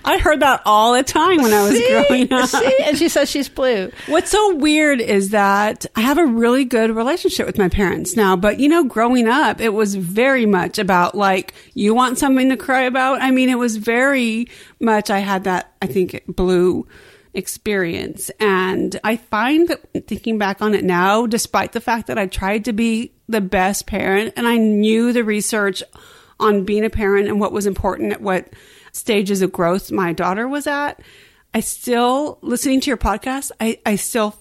I 0.05 0.17
heard 0.17 0.41
that 0.41 0.61
all 0.65 0.93
the 0.93 1.03
time 1.03 1.41
when 1.41 1.53
I 1.53 1.61
was 1.63 1.79
growing 1.79 2.31
up. 2.33 2.49
See? 2.49 2.77
and 2.83 2.97
she 2.97 3.07
says 3.09 3.29
she's 3.29 3.47
blue 3.47 3.91
What's 4.07 4.31
so 4.31 4.55
weird 4.55 4.99
is 4.99 5.29
that 5.29 5.85
I 5.95 6.01
have 6.01 6.17
a 6.17 6.25
really 6.25 6.65
good 6.65 6.91
relationship 6.91 7.45
with 7.45 7.57
my 7.57 7.69
parents 7.69 8.15
now, 8.15 8.35
but 8.35 8.59
you 8.59 8.67
know, 8.67 8.83
growing 8.83 9.27
up, 9.27 9.61
it 9.61 9.69
was 9.69 9.95
very 9.95 10.45
much 10.45 10.79
about 10.79 11.15
like, 11.15 11.53
you 11.73 11.93
want 11.93 12.17
something 12.17 12.49
to 12.49 12.57
cry 12.57 12.81
about? 12.81 13.21
I 13.21 13.31
mean, 13.31 13.49
it 13.49 13.57
was 13.57 13.77
very 13.77 14.47
much, 14.79 15.09
I 15.09 15.19
had 15.19 15.45
that, 15.45 15.73
I 15.81 15.87
think, 15.87 16.23
blue 16.27 16.87
experience. 17.33 18.29
And 18.39 18.99
I 19.03 19.15
find 19.17 19.67
that 19.69 20.07
thinking 20.07 20.37
back 20.37 20.61
on 20.61 20.73
it 20.73 20.83
now, 20.83 21.25
despite 21.25 21.71
the 21.71 21.81
fact 21.81 22.07
that 22.07 22.17
I 22.17 22.27
tried 22.27 22.65
to 22.65 22.73
be 22.73 23.13
the 23.27 23.41
best 23.41 23.87
parent 23.87 24.33
and 24.35 24.47
I 24.47 24.57
knew 24.57 25.13
the 25.13 25.23
research 25.23 25.81
on 26.43 26.65
being 26.65 26.85
a 26.85 26.89
parent 26.89 27.27
and 27.27 27.39
what 27.39 27.51
was 27.51 27.65
important 27.65 28.13
at 28.13 28.21
what 28.21 28.49
stages 28.91 29.41
of 29.41 29.51
growth 29.51 29.91
my 29.91 30.13
daughter 30.13 30.47
was 30.47 30.67
at, 30.67 31.01
I 31.53 31.59
still, 31.59 32.39
listening 32.41 32.81
to 32.81 32.89
your 32.89 32.97
podcast, 32.97 33.51
I, 33.59 33.79
I 33.85 33.95
still, 33.95 34.35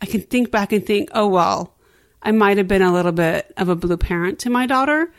I 0.00 0.06
can 0.06 0.20
think 0.20 0.50
back 0.50 0.72
and 0.72 0.84
think, 0.84 1.10
oh, 1.12 1.28
well, 1.28 1.74
I 2.22 2.32
might 2.32 2.58
have 2.58 2.68
been 2.68 2.82
a 2.82 2.92
little 2.92 3.12
bit 3.12 3.52
of 3.56 3.68
a 3.68 3.76
blue 3.76 3.96
parent 3.96 4.38
to 4.40 4.50
my 4.50 4.66
daughter, 4.66 5.12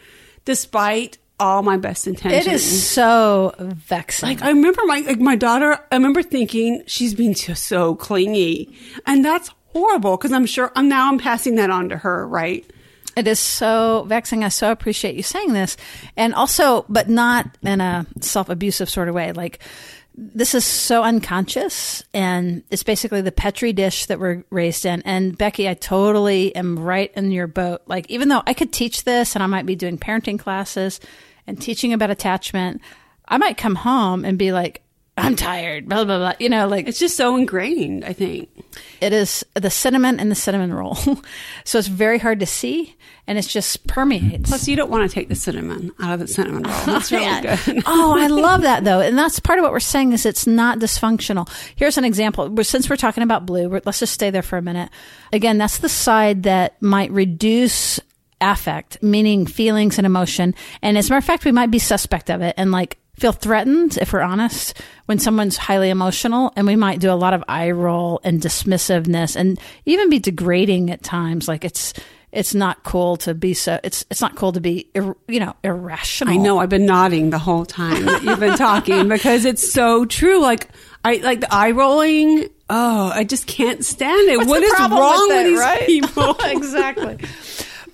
despite 0.44 1.17
all 1.39 1.62
my 1.62 1.77
best 1.77 2.08
intentions. 2.08 2.48
it 2.48 2.51
is 2.51 2.88
so 2.88 3.53
vexing 3.60 4.29
Like 4.29 4.41
I 4.41 4.50
remember 4.50 4.82
my 4.86 5.00
like 5.01 5.20
my 5.20 5.36
daughter. 5.36 5.77
I 5.91 5.96
remember 5.96 6.24
thinking 6.24 6.84
she's 6.88 7.13
being 7.13 7.34
just 7.34 7.65
so 7.65 7.96
clingy, 7.96 8.74
and 9.05 9.24
that's 9.24 9.51
horrible 9.74 10.15
because 10.15 10.32
I'm 10.32 10.46
sure 10.46 10.72
I'm 10.75 10.88
now 10.88 11.12
I'm 11.12 11.20
passing 11.20 11.55
that 11.55 11.70
on 11.70 11.89
to 11.89 11.98
her, 11.98 12.25
right? 12.27 12.65
It 13.15 13.27
is 13.27 13.39
so 13.39 14.05
vexing. 14.07 14.43
I 14.43 14.50
so 14.50 14.72
appreciate 14.72 15.15
you 15.15 15.24
saying 15.24 15.53
this. 15.53 15.77
And 16.17 16.34
also, 16.34 16.86
but 16.89 17.10
not 17.10 17.57
in 17.63 17.81
a 17.81 18.05
self 18.22 18.50
abusive 18.50 18.89
sort 18.89 19.07
of 19.07 19.15
way. 19.15 19.31
Like, 19.31 19.60
this 20.17 20.55
is 20.55 20.63
so 20.63 21.03
unconscious 21.03 22.01
and 22.13 22.63
it's 22.72 22.84
basically 22.84 23.22
the 23.22 23.34
petri 23.34 23.74
dish 23.74 24.05
that 24.05 24.19
we're 24.19 24.43
raised 24.50 24.86
in. 24.86 25.01
And 25.01 25.38
Becki, 25.38 25.69
I 25.69 25.74
totally 25.74 26.55
am 26.55 26.79
right 26.79 27.12
in 27.15 27.31
your 27.31 27.48
boat. 27.48 27.81
Like, 27.86 28.10
even 28.10 28.29
though 28.29 28.41
I 28.48 28.53
could 28.53 28.72
teach 28.72 29.03
this 29.03 29.36
and 29.36 29.43
I 29.43 29.48
might 29.48 29.65
be 29.65 29.75
doing 29.75 29.98
parenting 29.98 30.39
classes 30.39 31.01
and 31.48 31.62
teaching 31.62 31.91
about 31.91 32.12
attachment, 32.12 32.81
I 33.27 33.38
might 33.38 33.57
come 33.57 33.75
home 33.75 34.24
and 34.24 34.38
be 34.38 34.53
like, 34.53 34.81
I'm 35.17 35.36
tired, 35.38 35.88
blah, 35.88 36.03
blah, 36.03 36.17
blah. 36.17 36.34
You 36.39 36.50
know, 36.50 36.67
like 36.67 36.88
It's 36.89 37.00
just 37.00 37.15
so 37.15 37.38
ingrained, 37.38 38.03
I 38.03 38.12
think. 38.13 38.50
it 39.00 39.13
is 39.13 39.45
the 39.53 39.69
cinnamon 39.69 40.19
and 40.19 40.29
the 40.29 40.36
cinnamon 40.36 40.74
roll. 40.74 40.95
so 41.63 41.77
it's 41.79 41.88
very 41.88 42.17
hard 42.19 42.41
to 42.41 42.45
see 42.45 42.95
and 43.27 43.38
it 43.38 43.43
just 43.43 43.88
permeates. 43.88 44.50
Plus, 44.50 44.67
you 44.67 44.75
don't 44.75 44.91
want 44.91 45.10
to 45.10 45.13
take 45.15 45.29
the 45.29 45.36
cinnamon 45.36 45.91
out 46.01 46.13
of 46.15 46.19
the 46.19 46.27
cinnamon 46.27 46.63
roll. 46.63 46.74
Oh, 46.75 46.86
that's 46.86 47.12
really 47.13 47.24
Yeah. 47.24 47.57
good. 47.65 47.81
oh, 47.86 48.15
I 48.19 48.27
love 48.27 48.63
that 48.63 48.84
though, 48.84 49.00
and 49.00 49.17
that's 49.17 49.39
part 49.39 49.57
of 49.57 49.63
what 49.63 49.72
we're 49.72 49.79
saying 49.79 50.12
is 50.12 50.25
it's 50.25 50.45
not 50.45 50.79
dysfunctional. 50.79 51.50
Here's 51.77 51.98
an 51.98 52.03
example. 52.03 52.53
Since 52.63 52.89
we're 52.89 52.98
talking 52.98 53.24
about 53.24 53.45
blue, 53.45 53.69
let's 53.86 54.00
just 54.00 54.13
stay 54.13 54.29
there 54.31 54.43
for 54.43 54.57
a 54.57 54.62
minute. 54.62 54.89
Again, 55.34 55.57
that's 55.57 55.77
the 55.79 55.89
side 55.89 56.43
that 56.43 56.79
might 56.81 57.10
reduce 57.12 58.00
affect, 58.42 59.01
meaning 59.01 59.46
feelings 59.46 59.98
and 59.98 60.06
emotion. 60.06 60.54
And 60.82 60.98
as 60.98 61.08
a 61.08 61.10
matter 61.12 61.18
of 61.20 61.25
fact, 61.25 61.46
we 61.46 61.51
might 61.51 61.72
be 61.72 61.80
suspect 61.80 62.30
of 62.30 62.42
it 62.42 62.54
and 62.58 62.72
like 62.72 62.98
feel 63.15 63.32
threatened 63.32 63.98
if 63.98 64.12
we're 64.12 64.20
honest 64.22 64.82
when 65.06 65.20
someone's 65.20 65.56
highly 65.56 65.89
emotional 65.89 66.51
and 66.58 66.68
we 66.68 66.75
might 66.75 67.00
do 67.00 67.10
a 67.10 67.13
lot 67.15 67.34
of 67.34 67.44
eye 67.48 67.72
roll 67.72 68.20
and 68.25 68.42
dismissiveness 68.42 69.38
and 69.38 69.58
even 69.86 70.10
be 70.10 70.20
degrading 70.20 70.92
at 70.92 71.01
times 71.01 71.48
like 71.48 71.63
it's 71.63 71.94
it's 72.34 72.54
not 72.54 72.84
cool 72.84 73.15
to 73.15 73.34
be 73.34 73.54
so 73.54 73.80
it's 73.86 74.04
it's 74.12 74.20
not 74.20 74.36
cool 74.36 74.51
to 74.51 74.60
be 74.60 74.89
ir, 74.94 75.15
you 75.30 75.39
know 75.39 75.56
irrational 75.63 76.34
I 76.34 76.36
know. 76.36 76.58
I've 76.60 76.68
been 76.68 76.86
nodding 76.86 77.30
the 77.30 77.39
whole 77.39 77.65
time 77.65 78.04
that 78.06 78.22
you've 78.24 78.42
been 78.42 78.58
talking 78.58 79.08
because 79.08 79.46
it's 79.46 79.72
so 79.72 80.04
true. 80.04 80.42
Like 80.42 80.68
I 81.06 81.15
like 81.24 81.39
the 81.39 81.54
eye 81.54 81.72
rolling. 81.72 82.50
Oh, 82.70 83.12
I 83.13 83.24
just 83.24 83.48
can't 83.48 83.86
stand 83.86 84.27
it. 84.30 84.38
What's 84.39 84.50
What 84.50 84.63
is 84.63 84.74
wrong 84.77 84.89
with 85.30 85.38
with, 85.38 85.46
these 85.46 85.60
right? 85.60 85.86
people? 85.86 86.36
exactly. 86.44 87.20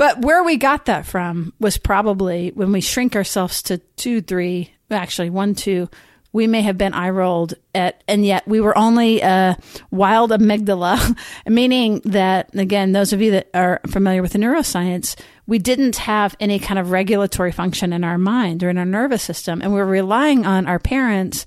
But 0.01 0.24
where 0.24 0.43
we 0.43 0.58
got 0.58 0.86
that 0.86 1.05
from 1.05 1.53
was 1.60 1.77
probably 1.77 2.50
when 2.55 2.72
we 2.72 2.81
shrink 2.81 3.15
ourselves 3.15 3.62
to 3.62 3.77
two, 3.77 4.20
three, 4.20 4.74
actually 4.89 5.29
one, 5.29 5.53
two. 5.53 5.91
We 6.34 6.48
may 6.48 6.63
have 6.63 6.75
been 6.75 6.96
eye 6.96 7.12
rolled 7.12 7.53
at, 7.75 8.03
and 8.08 8.25
yet 8.25 8.48
we 8.48 8.62
were 8.62 8.75
only 8.75 9.22
a 9.22 9.55
wild 9.91 10.31
amygdala, 10.31 11.15
meaning 11.48 12.01
that 12.05 12.50
again, 12.55 12.93
those 12.93 13.13
of 13.13 13.22
you 13.22 13.29
that 13.29 13.50
are 13.53 13.79
familiar 13.91 14.24
with 14.24 14.34
the 14.34 14.39
neuroscience, 14.39 15.15
we 15.46 15.60
didn't 15.60 15.98
have 15.98 16.36
any 16.39 16.58
kind 16.58 16.79
of 16.79 16.89
regulatory 16.89 17.51
function 17.51 17.93
in 17.93 18.03
our 18.03 18.17
mind 18.17 18.63
or 18.63 18.72
in 18.72 18.79
our 18.79 18.86
nervous 18.86 19.22
system, 19.22 19.62
and 19.62 19.72
we 19.72 19.77
we're 19.77 19.86
relying 19.86 20.48
on 20.48 20.65
our 20.65 20.79
parents 20.79 21.46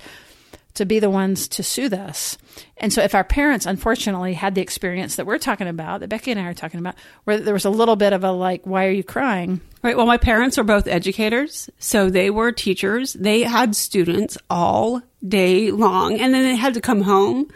to 0.75 0.85
be 0.85 0.99
the 0.99 1.11
ones 1.11 1.49
to 1.49 1.63
soothe 1.63 1.95
us. 1.95 2.37
And 2.77 2.93
so 2.93 3.03
if 3.03 3.15
our 3.15 3.25
parents 3.25 3.67
unfortunately 3.67 4.35
had 4.35 4.55
the 4.55 4.61
experience 4.61 5.17
that 5.17 5.27
we're 5.27 5.39
talking 5.39 5.69
about, 5.69 6.01
that 6.01 6.11
Becki 6.11 6.29
and 6.29 6.41
I 6.41 6.47
are 6.47 6.55
talking 6.55 6.81
about, 6.81 6.97
where 7.25 7.39
there 7.39 7.55
was 7.55 7.65
a 7.65 7.71
little 7.71 7.97
bit 7.97 8.13
of 8.13 8.25
a 8.25 8.33
like, 8.33 8.67
why 8.67 8.87
are 8.87 8.91
you 8.91 9.05
crying? 9.05 9.61
Right. 9.83 9.97
Well, 9.97 10.07
my 10.07 10.17
parents 10.17 10.59
are 10.59 10.65
both 10.65 10.87
educators, 10.87 11.71
so 11.79 12.11
they 12.11 12.31
were 12.31 12.53
teachers. 12.53 13.13
They 13.13 13.43
had 13.43 13.77
students 13.77 14.37
all 14.51 15.03
day 15.27 15.71
long, 15.71 16.19
and 16.21 16.35
then 16.35 16.43
they 16.43 16.57
had 16.57 16.75
to 16.75 16.81
come 16.81 17.03
home 17.03 17.49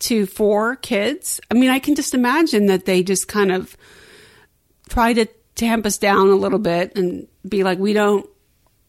to 0.00 0.26
four 0.26 0.76
kids. 0.76 1.40
I 1.50 1.54
mean, 1.54 1.70
I 1.70 1.78
can 1.78 1.94
just 1.94 2.12
imagine 2.12 2.66
that 2.66 2.84
they 2.84 3.02
just 3.02 3.28
kind 3.28 3.52
of 3.52 3.76
try 4.88 5.12
to 5.14 5.26
tamp 5.54 5.86
us 5.86 5.96
down 5.96 6.28
a 6.28 6.34
little 6.34 6.58
bit 6.58 6.96
and 6.96 7.26
be 7.48 7.64
like, 7.64 7.78
"We 7.78 7.92
don't, 7.92 8.28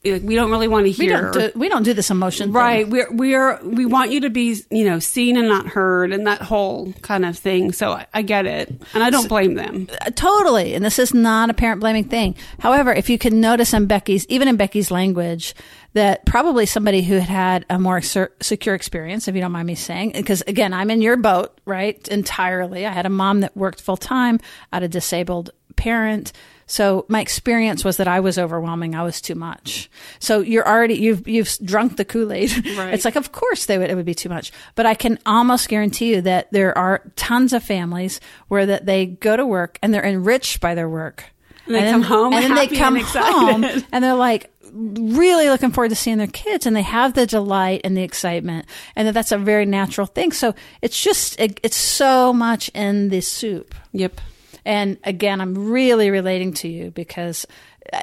like, 0.06 0.22
we 0.24 0.36
don't 0.36 0.52
really 0.52 0.68
want 0.68 0.86
to 0.86 1.00
We 1.00 1.08
hear." 1.08 1.32
don't 1.32 1.34
do, 1.34 1.60
we 1.60 1.70
don't 1.70 1.84
do 1.84 1.94
this 1.94 2.10
emotion 2.10 2.50
thing. 2.50 2.54
Right. 2.54 2.88
We're 2.88 3.12
we're 3.12 3.60
we 3.64 3.86
want 3.86 4.12
you 4.12 4.22
to 4.22 4.30
be, 4.30 4.58
you 4.70 4.86
know, 4.86 5.00
seen 5.00 5.38
and 5.38 5.48
not 5.48 5.68
heard 5.68 6.12
and 6.14 6.28
that 6.28 6.42
whole 6.42 6.94
kind 7.02 7.26
of 7.26 7.38
thing. 7.38 7.72
So 7.72 7.92
I, 7.92 8.08
I 8.14 8.22
get 8.22 8.46
it. 8.46 8.70
And 8.94 9.04
I 9.04 9.10
don't 9.10 9.28
blame 9.28 9.56
them. 9.56 9.88
Uh, 10.02 10.12
Totally. 10.12 10.74
And 10.76 10.84
this 10.86 11.00
is 11.00 11.14
not 11.14 11.50
a 11.50 11.54
parent 11.54 11.82
blaming 11.82 12.06
thing. 12.06 12.36
However, 12.60 12.94
if 12.94 13.10
you 13.10 13.18
can 13.18 13.42
notice 13.42 13.74
in 13.74 13.88
Becki's, 13.88 14.26
even 14.28 14.48
in 14.48 14.58
Becki's 14.58 14.92
language, 14.92 15.54
that 15.94 16.26
probably 16.26 16.66
somebody 16.66 17.02
who 17.02 17.16
had 17.16 17.30
had 17.30 17.66
a 17.70 17.80
more 17.80 18.02
ser- 18.02 18.32
secure 18.40 18.76
experience, 18.76 19.28
if 19.28 19.36
you 19.36 19.42
don't 19.42 19.52
mind 19.52 19.68
me 19.68 19.76
saying, 19.76 20.12
because 20.12 20.42
again, 20.46 20.74
I'm 20.74 20.92
in 20.92 21.02
your 21.02 21.18
boat, 21.18 21.60
right? 21.66 22.08
Entirely. 22.08 22.86
I 22.86 22.92
had 22.92 23.06
a 23.06 23.10
mom 23.10 23.42
that 23.42 23.58
worked 23.58 23.82
full 23.82 23.98
time, 23.98 24.40
I 24.72 24.78
had 24.78 24.84
a 24.84 24.88
disabled 24.88 25.50
parent. 25.76 26.34
So 26.68 27.06
my 27.08 27.22
experience 27.22 27.86
was 27.86 27.98
that 27.98 28.10
I 28.10 28.20
was 28.20 28.38
overwhelming. 28.38 28.94
I 28.94 29.02
was 29.02 29.22
too 29.22 29.36
much. 29.36 29.90
So 30.20 30.42
you're 30.42 30.68
already 30.68 30.96
you've 30.96 31.28
you've 31.28 31.58
drunk 31.64 31.96
the 31.96 32.06
Kool 32.06 32.32
Aid. 32.32 32.52
Right. 32.78 32.94
It's 32.94 33.06
like 33.06 33.16
of 33.16 33.32
course 33.32 33.66
they 33.66 33.78
would 33.78 33.90
it 33.90 33.96
would 33.96 34.06
be 34.06 34.14
too 34.14 34.30
much. 34.30 34.52
But 34.76 34.86
I 34.86 34.94
can 34.94 35.18
almost 35.26 35.70
guarantee 35.70 36.14
you 36.14 36.22
that 36.22 36.52
there 36.52 36.78
are 36.78 37.02
tons 37.16 37.54
of 37.54 37.64
families 37.64 38.20
where 38.50 38.66
that 38.66 38.86
they 38.86 39.06
go 39.06 39.38
to 39.38 39.46
work 39.46 39.80
and 39.82 39.94
they're 39.94 40.06
enriched 40.06 40.60
by 40.60 40.76
their 40.76 40.90
work. 40.90 41.24
And 41.66 41.76
they 41.76 41.90
come 41.90 42.02
home 42.02 42.34
and 42.34 42.44
then 42.44 42.56
they 42.56 42.68
come 42.68 42.96
and 42.96 43.06
home 43.06 43.64
and 43.92 44.04
they're 44.04 44.14
like 44.14 44.52
really 44.74 45.50
looking 45.50 45.72
forward 45.72 45.90
to 45.90 45.96
seeing 45.96 46.18
their 46.18 46.28
kids 46.28 46.66
and 46.66 46.76
they 46.76 46.82
have 46.82 47.14
the 47.14 47.26
delight 47.26 47.82
and 47.84 47.96
the 47.96 48.04
excitement 48.04 48.66
and 48.96 49.08
that 49.08 49.14
that's 49.14 49.32
a 49.32 49.38
very 49.38 49.66
natural 49.66 50.08
thing. 50.08 50.32
So 50.32 50.54
it's 50.82 51.02
just 51.02 51.40
it, 51.40 51.60
it's 51.64 51.78
so 51.78 52.34
much 52.34 52.70
in 52.74 53.10
the 53.10 53.22
soup. 53.22 53.74
Yep. 53.94 54.20
And 54.68 54.98
again, 55.06 55.40
I'm 55.40 55.72
really 55.72 56.12
relating 56.12 56.52
to 56.56 56.68
you 56.68 56.92
because 56.92 57.48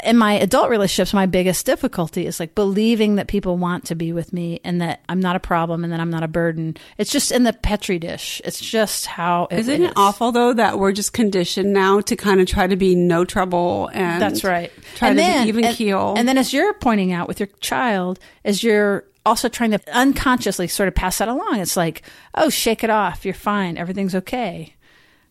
in 0.02 0.16
my 0.16 0.32
adult 0.32 0.70
relationships, 0.70 1.12
my 1.12 1.26
biggest 1.26 1.66
difficulty 1.66 2.24
is 2.24 2.40
like 2.40 2.54
believing 2.54 3.16
that 3.16 3.26
people 3.26 3.58
want 3.58 3.84
to 3.84 3.94
be 3.94 4.14
with 4.14 4.32
me 4.32 4.60
and 4.64 4.80
that 4.80 5.02
I'm 5.06 5.20
not 5.20 5.36
a 5.36 5.40
problem 5.40 5.84
and 5.84 5.92
that 5.92 6.00
I'm 6.00 6.08
not 6.08 6.22
a 6.22 6.28
burden. 6.28 6.78
It's 6.96 7.10
just 7.12 7.32
in 7.32 7.42
the 7.42 7.52
petri 7.52 7.98
dish. 7.98 8.40
It's 8.46 8.58
just 8.58 9.04
how 9.04 9.46
it 9.50 9.58
Isn't 9.58 9.82
is. 9.82 9.90
it 9.90 9.92
awful 9.94 10.32
though 10.32 10.54
that 10.54 10.78
we're 10.78 10.92
just 10.92 11.12
conditioned 11.12 11.74
now 11.74 12.00
to 12.00 12.16
kind 12.16 12.40
of 12.40 12.46
try 12.46 12.66
to 12.66 12.76
be 12.76 12.94
no 12.94 13.26
trouble 13.26 13.90
and 13.92 14.22
That's 14.22 14.42
right. 14.42 14.72
Try 14.94 15.08
and 15.08 15.18
to 15.18 15.22
then, 15.22 15.44
be 15.44 15.48
even 15.50 15.64
and, 15.66 15.76
keel. 15.76 16.14
And 16.16 16.26
then, 16.26 16.38
as 16.38 16.54
you're 16.54 16.72
pointing 16.72 17.12
out 17.12 17.28
with 17.28 17.40
your 17.40 17.50
child, 17.60 18.18
as 18.42 18.64
you're 18.64 19.04
also 19.26 19.50
trying 19.50 19.72
to 19.72 19.80
unconsciously 19.92 20.68
sort 20.68 20.88
of 20.88 20.94
pass 20.94 21.18
that 21.18 21.28
along, 21.28 21.60
it's 21.60 21.76
like, 21.76 22.00
oh, 22.34 22.48
shake 22.48 22.82
it 22.82 22.88
off. 22.88 23.26
You're 23.26 23.34
fine. 23.34 23.76
Everything's 23.76 24.14
okay. 24.14 24.74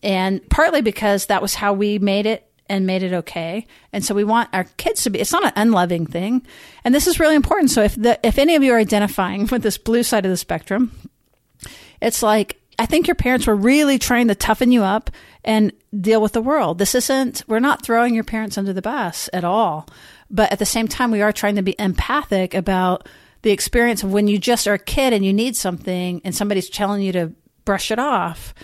And 0.04 0.46
partly 0.50 0.82
because 0.82 1.26
that 1.26 1.42
was 1.42 1.54
how 1.54 1.72
we 1.72 1.98
made 1.98 2.26
it 2.26 2.46
and 2.68 2.86
made 2.86 3.02
it 3.02 3.12
okay. 3.12 3.66
And 3.92 4.04
so 4.04 4.14
we 4.14 4.22
want 4.22 4.50
our 4.52 4.64
kids 4.76 5.02
to 5.04 5.10
be, 5.10 5.18
it's 5.18 5.32
not 5.32 5.44
an 5.44 5.52
unloving 5.56 6.06
thing. 6.06 6.46
And 6.84 6.94
this 6.94 7.06
is 7.06 7.18
really 7.18 7.34
important. 7.34 7.70
So 7.70 7.82
if 7.82 7.94
the, 7.96 8.20
if 8.22 8.38
any 8.38 8.54
of 8.54 8.62
you 8.62 8.72
are 8.74 8.78
identifying 8.78 9.46
with 9.50 9.62
this 9.62 9.78
blue 9.78 10.02
side 10.02 10.24
of 10.24 10.30
the 10.30 10.36
spectrum, 10.36 10.92
it's 12.00 12.22
like 12.22 12.60
I 12.78 12.86
think 12.86 13.06
your 13.06 13.14
parents 13.14 13.46
were 13.46 13.56
really 13.56 13.98
trying 13.98 14.28
to 14.28 14.34
toughen 14.34 14.72
you 14.72 14.82
up 14.82 15.10
and 15.44 15.72
deal 15.98 16.20
with 16.20 16.32
the 16.32 16.42
world. 16.42 16.78
This 16.78 16.94
isn't 16.94 17.44
we're 17.46 17.60
not 17.60 17.84
throwing 17.84 18.14
your 18.14 18.24
parents 18.24 18.58
under 18.58 18.72
the 18.72 18.82
bus 18.82 19.30
at 19.32 19.44
all. 19.44 19.88
But 20.30 20.52
at 20.52 20.58
the 20.58 20.66
same 20.66 20.88
time 20.88 21.10
we 21.10 21.22
are 21.22 21.32
trying 21.32 21.56
to 21.56 21.62
be 21.62 21.76
empathic 21.78 22.54
about 22.54 23.08
the 23.42 23.52
experience 23.52 24.02
of 24.02 24.12
when 24.12 24.26
you 24.26 24.38
just 24.38 24.66
are 24.66 24.74
a 24.74 24.78
kid 24.78 25.12
and 25.12 25.24
you 25.24 25.32
need 25.32 25.54
something 25.54 26.20
and 26.24 26.34
somebody's 26.34 26.68
telling 26.68 27.02
you 27.02 27.12
to 27.12 27.32
brush 27.64 27.90
it 27.90 27.98
off. 27.98 28.54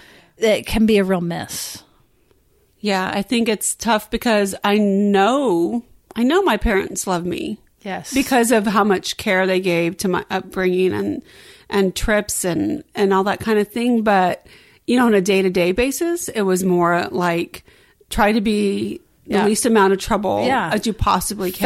It 0.41 0.67
can 0.67 0.87
be 0.87 0.99
a 0.99 1.05
real 1.05 1.21
miss. 1.21 1.83
yeah, 2.81 3.11
I 3.13 3.23
think 3.23 3.49
it's 3.49 3.75
tough 3.75 4.11
because 4.11 4.55
I 4.65 4.79
know 4.79 5.85
I 6.17 6.23
know 6.25 6.43
my 6.43 6.57
parents 6.57 7.07
love 7.07 7.25
me. 7.25 7.59
Yes. 7.83 8.13
Because 8.13 8.51
of 8.53 8.67
how 8.67 8.85
much 8.85 9.17
care 9.17 9.47
they 9.47 9.61
gave 9.61 9.97
to 9.99 10.09
my 10.09 10.25
upbringing 10.31 10.93
and 10.93 11.23
and 11.69 11.95
trips 11.95 12.45
and 12.45 12.85
and 12.95 13.13
all 13.15 13.25
that 13.25 13.41
kind 13.41 13.59
of 13.59 13.69
thing, 13.69 14.03
but 14.03 14.47
you 14.87 14.97
know, 14.97 15.07
on 15.07 15.15
a 15.15 15.21
day-to-day 15.21 15.73
basis, 15.73 16.29
it 16.29 16.43
was 16.43 16.65
more 16.65 17.07
like 17.11 17.65
try 18.09 18.33
to 18.33 18.41
be 18.41 19.01
Yeah. 19.31 19.43
the 19.45 19.49
least 19.51 19.65
amount 19.65 19.93
of 19.93 20.01
trouble 20.01 20.45
Yeah. 20.45 20.71
as 20.75 20.87
you 20.87 20.93
possibly 20.93 21.53
can. 21.53 21.61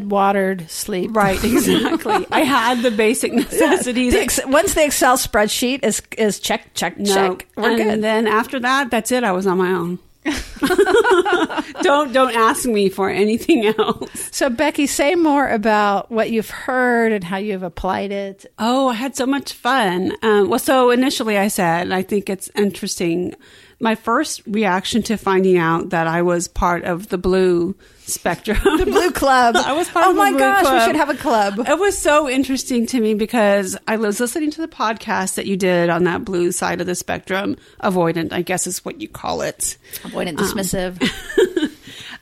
Fed, 0.00 0.10
watered, 0.10 0.70
sleep. 0.70 1.14
Right, 1.14 1.42
exactly. 1.44 2.26
I 2.32 2.40
had 2.40 2.80
the 2.82 2.90
basic 2.90 3.32
necessities. 3.32 4.14
The 4.14 4.20
ex- 4.20 4.40
once 4.46 4.74
the 4.74 4.84
Excel 4.84 5.16
spreadsheet 5.18 5.84
is 5.84 6.00
is 6.16 6.40
check 6.40 6.72
check 6.74 6.98
No. 6.98 7.14
check, 7.14 7.46
we're 7.56 7.70
and 7.72 7.76
good. 7.82 8.02
then 8.02 8.26
after 8.26 8.58
that, 8.60 8.90
that's 8.90 9.12
it. 9.12 9.22
I 9.22 9.32
was 9.32 9.46
on 9.46 9.58
my 9.58 9.70
own. 9.70 9.98
don't 11.82 12.12
don't 12.12 12.34
ask 12.34 12.66
me 12.66 12.88
for 12.88 13.08
anything 13.10 13.66
else. 13.66 14.28
So, 14.32 14.50
Becki, 14.50 14.88
say 14.88 15.14
more 15.14 15.48
about 15.48 16.10
what 16.10 16.30
you've 16.30 16.50
heard 16.50 17.12
and 17.12 17.24
how 17.24 17.36
you've 17.38 17.62
applied 17.62 18.12
it. 18.12 18.46
Oh, 18.58 18.88
I 18.88 18.94
had 18.94 19.16
so 19.16 19.26
much 19.26 19.52
fun. 19.52 20.12
Um, 20.22 20.48
well, 20.48 20.58
so 20.58 20.90
initially 20.90 21.38
I 21.38 21.48
said, 21.48 21.90
I 21.92 22.02
think 22.02 22.28
it's 22.30 22.50
interesting. 22.54 23.34
My 23.82 23.94
first 23.94 24.42
reaction 24.46 25.02
to 25.04 25.16
finding 25.16 25.56
out 25.56 25.90
that 25.90 26.06
I 26.06 26.20
was 26.20 26.48
part 26.48 26.84
of 26.84 27.08
the 27.08 27.16
blue 27.16 27.74
spectrum, 28.00 28.58
The 28.78 28.84
Blue 28.84 29.10
Club. 29.12 29.56
I 29.56 29.72
was 29.72 29.88
part 29.88 30.04
oh 30.04 30.10
of 30.10 30.16
the 30.16 30.22
my 30.22 30.30
Blue 30.30 30.38
gosh, 30.38 30.70
we 30.70 30.86
should 30.86 30.96
have 30.96 31.08
a 31.08 31.14
club. 31.14 31.60
It 31.66 31.78
was 31.78 31.96
so 31.96 32.28
interesting 32.28 32.86
to 32.88 33.00
me 33.00 33.14
because 33.14 33.78
I 33.88 33.96
was 33.96 34.20
listening 34.20 34.50
to 34.50 34.60
the 34.60 34.68
podcast 34.68 35.36
that 35.36 35.46
you 35.46 35.56
did 35.56 35.88
on 35.88 36.04
that 36.04 36.24
blue 36.24 36.52
side 36.52 36.80
of 36.82 36.86
the 36.86 36.94
spectrum, 36.94 37.56
avoidant, 37.82 38.32
I 38.32 38.42
guess 38.42 38.66
is 38.66 38.84
what 38.84 39.00
you 39.00 39.08
call 39.08 39.40
it. 39.40 39.78
Avoidant, 40.02 40.36
dismissive. 40.36 41.00
Um, 41.02 41.69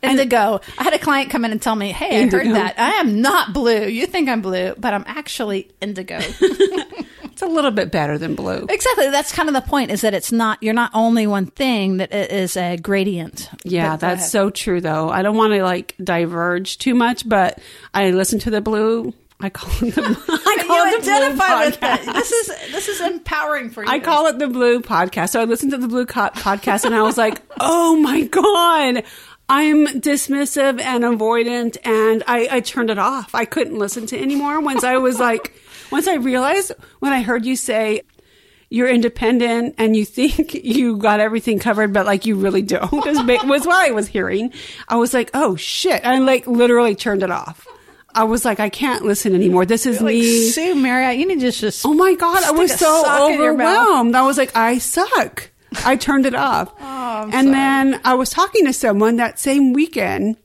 Indigo. 0.03 0.61
I 0.79 0.85
had 0.85 0.95
a 0.95 0.99
client 0.99 1.31
come 1.31 1.45
in 1.45 1.53
and 1.53 1.61
tell 1.61 1.75
me, 1.77 1.93
"Hey, 1.93 2.23
I 2.23 2.29
heard 2.29 2.47
that. 2.49 2.79
I 2.79 2.91
am 3.01 3.21
not 3.21 3.53
blue. 3.53 3.87
You 3.87 4.07
think 4.07 4.29
I'm 4.29 4.41
blue, 4.43 4.75
but 4.79 4.95
I'm 4.95 5.05
actually 5.07 5.69
indigo." 5.81 6.21
It's 7.31 7.43
a 7.45 7.47
little 7.47 7.71
bit 7.71 7.93
better 7.93 8.19
than 8.19 8.35
blue. 8.35 8.67
exactly. 8.69 9.11
That's 9.11 9.31
kind 9.31 9.49
of 9.49 9.55
the 9.55 9.61
point. 9.61 9.93
Is 9.93 10.01
that 10.01 10.13
it's 10.13 10.33
not. 10.33 10.61
You're 10.61 10.75
not 10.75 10.91
only 10.93 11.29
one 11.29 11.47
thing. 11.47 11.99
That 11.99 12.13
it 12.13 12.33
is 12.33 12.57
a 12.57 12.77
gradient. 12.79 13.49
Yeah, 13.63 13.91
But 13.93 14.01
that's 14.01 14.29
so 14.29 14.51
true 14.51 14.81
though. 14.81 15.09
I 15.09 15.23
don't 15.23 15.37
want 15.37 15.53
to 15.53 15.63
like 15.63 15.95
diverge 16.03 16.79
too 16.79 16.97
much, 16.97 17.29
but 17.29 17.61
I 17.95 18.11
listen 18.11 18.41
to 18.41 18.51
the 18.51 18.61
blue. 18.61 19.15
I 19.39 19.51
call 19.51 19.71
them. 19.89 19.93
I 20.29 20.65
call 20.67 20.85
You 20.87 20.99
the 20.99 21.03
Blue 21.05 21.13
identify 21.15 21.65
with 21.67 21.81
podcast. 21.81 22.13
This 22.13 22.33
is 22.33 22.47
this 22.73 22.89
is 22.89 23.01
empowering 23.03 23.71
for 23.71 23.85
you. 23.85 23.89
I 23.89 24.01
call 24.01 24.27
it 24.27 24.41
the 24.41 24.49
Blue 24.49 24.81
Podcast. 24.81 25.29
So 25.29 25.41
I 25.41 25.45
listened 25.45 25.71
to 25.71 25.79
the 25.79 25.87
Blue 25.87 26.07
co- 26.07 26.31
Podcast 26.31 26.85
and 26.87 26.95
I 26.95 27.03
was 27.03 27.17
like, 27.17 27.41
oh 27.61 27.95
my 28.01 28.23
God, 28.23 29.05
I'm 29.49 29.87
dismissive 29.87 30.81
and 30.81 31.05
avoidant. 31.05 31.79
And 31.85 32.23
I, 32.27 32.49
I 32.51 32.61
turned 32.61 32.91
it 32.91 32.99
off. 32.99 33.35
I 33.35 33.45
couldn't 33.45 33.79
listen 33.79 34.07
to 34.07 34.21
anymore 34.21 34.61
once 34.61 34.85
I 34.85 34.99
was 34.99 35.19
like, 35.19 35.61
once 35.91 36.07
I 36.07 36.15
realized 36.17 36.73
when 37.01 37.13
I 37.13 37.23
heard 37.23 37.47
you 37.47 37.57
say, 37.57 38.03
you're 38.71 38.89
independent 38.89 39.75
and 39.79 39.97
you 39.97 40.05
think 40.05 40.53
you 40.65 40.99
got 40.99 41.21
everything 41.21 41.59
covered, 41.59 41.93
but 41.93 42.05
like 42.05 42.27
you 42.27 42.37
really 42.37 42.63
don't, 42.63 42.93
was, 42.93 43.19
was 43.45 43.67
what 43.67 43.89
I 43.89 43.93
was 43.93 44.07
hearing. 44.07 44.53
I 44.89 44.97
was 44.97 45.15
like, 45.15 45.31
oh 45.35 45.57
shit. 45.57 46.03
And 46.05 46.27
like 46.27 46.47
literally 46.47 46.95
turned 46.95 47.23
it 47.23 47.31
off. 47.31 47.67
I 48.15 48.25
was 48.25 48.45
like, 48.45 48.59
I 48.59 48.69
can't 48.69 49.05
listen 49.05 49.35
anymore. 49.35 49.65
This 49.65 49.87
is 49.87 50.01
like 50.01 50.15
me. 50.15 50.49
Sue 50.49 50.75
Marriott. 50.75 51.19
You 51.19 51.27
need 51.29 51.41
to 51.41 51.51
just 51.51 51.87
Oh 51.87 51.95
my 51.95 52.15
god, 52.15 52.43
I 52.43 52.51
was 52.51 52.75
so 52.75 53.03
sock 53.03 53.31
in 53.31 53.41
your 53.41 53.55
mouth. 53.55 53.79
overwhelmed. 53.79 54.15
I 54.15 54.23
was 54.23 54.37
like, 54.37 54.57
I 54.57 54.79
suck. 54.79 55.51
I 55.85 55.97
turned 55.97 56.27
it 56.27 56.35
off. 56.35 56.73
Oh, 57.09 57.23
I'm 57.23 57.33
and 57.33 57.55
then 57.55 58.01
I 58.05 58.15
was 58.15 58.29
talking 58.29 58.67
to 58.67 58.73
someone 58.73 59.17
that 59.17 59.39
same 59.39 59.73
weekend, 59.73 60.37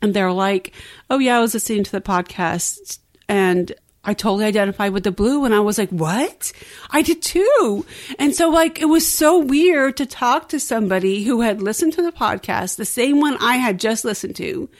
and 0.00 0.14
they're 0.14 0.32
like, 0.32 0.72
"Oh 1.10 1.18
yeah, 1.18 1.38
I 1.38 1.40
was 1.40 1.54
listening 1.54 1.82
to 1.84 1.90
the 1.90 2.00
podcast, 2.00 2.98
and 3.28 3.72
I 4.04 4.14
totally 4.14 4.44
identified 4.44 4.92
with 4.92 5.02
the 5.02 5.10
blue." 5.10 5.44
And 5.44 5.52
I 5.52 5.58
was 5.58 5.78
like, 5.78 5.90
"What? 5.90 6.52
I 6.90 7.02
did 7.02 7.20
too." 7.20 7.84
And 8.18 8.32
so, 8.32 8.48
like, 8.48 8.80
it 8.80 8.84
was 8.84 9.06
so 9.06 9.38
weird 9.40 9.96
to 9.96 10.06
talk 10.06 10.48
to 10.50 10.60
somebody 10.60 11.24
who 11.24 11.40
had 11.40 11.60
listened 11.60 11.94
to 11.94 12.02
the 12.02 12.12
podcast, 12.12 12.76
the 12.76 12.84
same 12.84 13.18
one 13.20 13.36
I 13.40 13.56
had 13.56 13.80
just 13.80 14.04
listened 14.04 14.36
to, 14.36 14.70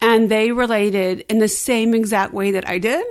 and 0.00 0.30
they 0.30 0.50
related 0.50 1.26
in 1.28 1.40
the 1.40 1.48
same 1.48 1.94
exact 1.94 2.32
way 2.32 2.52
that 2.52 2.66
I 2.66 2.78
did 2.78 3.04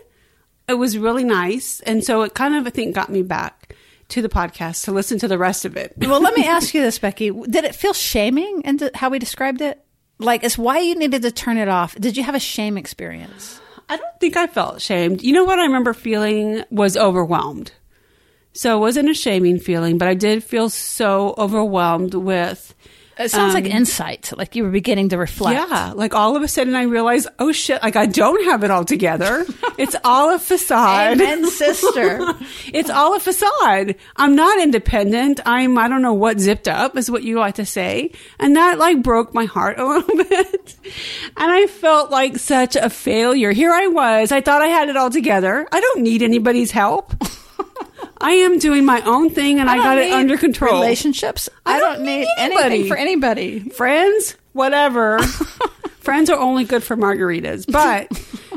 it 0.68 0.74
was 0.74 0.98
really 0.98 1.24
nice. 1.24 1.80
And 1.82 2.04
so 2.04 2.24
it 2.24 2.34
kind 2.34 2.56
of, 2.56 2.68
I 2.68 2.70
think, 2.70 2.94
got 2.94 3.10
me 3.10 3.22
back 3.22 3.75
to 4.10 4.22
the 4.22 4.30
podcast 4.30 4.86
to 4.86 4.92
listen 4.92 5.20
to 5.20 5.28
the 5.28 5.38
rest 5.38 5.66
of 5.66 5.76
it. 5.78 5.94
well, 5.98 6.22
let 6.22 6.36
me 6.36 6.44
ask 6.48 6.74
you 6.74 6.82
this, 6.82 7.00
Becki. 7.00 7.32
Did 7.50 7.66
it 7.66 7.76
feel 7.76 7.94
shaming 7.94 8.62
and 8.66 8.90
how 8.94 9.10
we 9.10 9.20
described 9.20 9.62
it? 9.62 9.84
Like, 10.20 10.44
it's 10.44 10.58
why 10.58 10.80
you 10.80 10.96
needed 10.96 11.22
to 11.24 11.32
turn 11.32 11.58
it 11.58 11.68
off. 11.68 11.96
Did 11.96 12.18
you 12.18 12.24
have 12.24 12.36
a 12.36 12.40
shame 12.40 12.78
experience? 12.78 13.60
I 13.90 13.98
don't 13.98 14.20
think 14.20 14.36
I 14.36 14.48
felt 14.48 14.82
shamed. 14.82 15.22
You 15.22 15.34
know 15.34 15.44
what 15.46 15.60
I 15.60 15.64
remember 15.64 15.94
feeling 15.94 16.64
was 16.70 16.98
overwhelmed. 16.98 17.72
So 18.54 18.76
it 18.76 18.80
wasn't 18.80 19.10
a 19.10 19.14
shaming 19.14 19.60
feeling, 19.60 19.98
but 19.98 20.08
I 20.08 20.16
did 20.16 20.44
feel 20.44 20.70
so 20.70 21.36
overwhelmed 21.38 22.16
with 22.16 22.74
It 23.20 23.32
sounds 23.32 23.54
like 23.54 23.66
Um, 23.66 23.72
insight, 23.72 24.32
like 24.38 24.56
you 24.56 24.64
were 24.64 24.70
beginning 24.70 25.10
to 25.10 25.18
reflect. 25.18 25.60
Yeah, 25.70 25.94
like 25.96 26.14
all 26.14 26.36
of 26.36 26.44
a 26.44 26.48
sudden 26.48 26.76
I 26.76 26.84
realized, 26.84 27.28
oh 27.40 27.52
shit, 27.52 27.82
like 27.82 27.96
I 27.96 28.06
don't 28.06 28.44
have 28.46 28.64
it 28.64 28.72
all 28.72 28.86
together. 28.86 29.46
it's 29.78 29.96
all 30.04 30.34
a 30.34 30.40
facade. 30.40 31.20
Amen, 31.20 31.50
sister. 31.50 32.20
it's 32.74 32.90
all 32.90 33.16
a 33.16 33.20
facade. 33.20 33.96
I'm 34.16 34.36
not 34.36 34.60
independent. 34.62 35.40
I'm, 35.46 35.78
I 35.78 35.88
don't 35.88 36.02
know 36.02 36.14
what 36.14 36.40
zipped 36.40 36.68
up 36.68 36.96
is 36.98 37.10
what 37.10 37.24
you 37.24 37.40
like 37.40 37.56
to 37.56 37.66
say. 37.66 38.12
And 38.40 38.56
that 38.56 38.78
like 38.78 39.02
broke 39.02 39.34
my 39.34 39.46
heart 39.46 39.80
a 39.80 39.86
little 39.88 40.16
bit. 40.16 40.76
and 41.38 41.52
I 41.52 41.68
felt 41.68 42.12
like 42.12 42.38
such 42.38 42.76
a 42.76 42.90
failure. 42.90 43.52
Here 43.52 43.72
I 43.74 43.88
was. 43.88 44.32
I 44.32 44.42
thought 44.42 44.62
I 44.62 44.68
had 44.68 44.90
it 44.90 44.98
all 44.98 45.10
together. 45.10 45.68
I 45.72 45.80
don't 45.82 46.02
need 46.02 46.22
anybody's 46.22 46.72
help. 46.72 47.14
I 48.20 48.32
am 48.32 48.60
doing 48.60 48.86
my 48.86 49.02
own 49.02 49.30
thing 49.30 49.60
and 49.60 49.70
I, 49.70 49.76
don't 49.76 49.84
got 49.84 49.98
it 49.98 50.12
under 50.12 50.38
control. 50.38 50.74
Relationships. 50.74 51.50
I, 51.66 51.80
don't, 51.80 52.02
need, 52.02 52.28
anything 52.38 52.58
anybody. 52.58 52.88
for 52.88 52.98
anybody. 52.98 53.60
friends, 53.70 54.36
whatever. 54.54 55.20
friends 56.00 56.30
are 56.30 56.40
only 56.40 56.64
good 56.64 56.84
for 56.84 56.96
margaritas. 56.96 57.72
But 57.72 58.10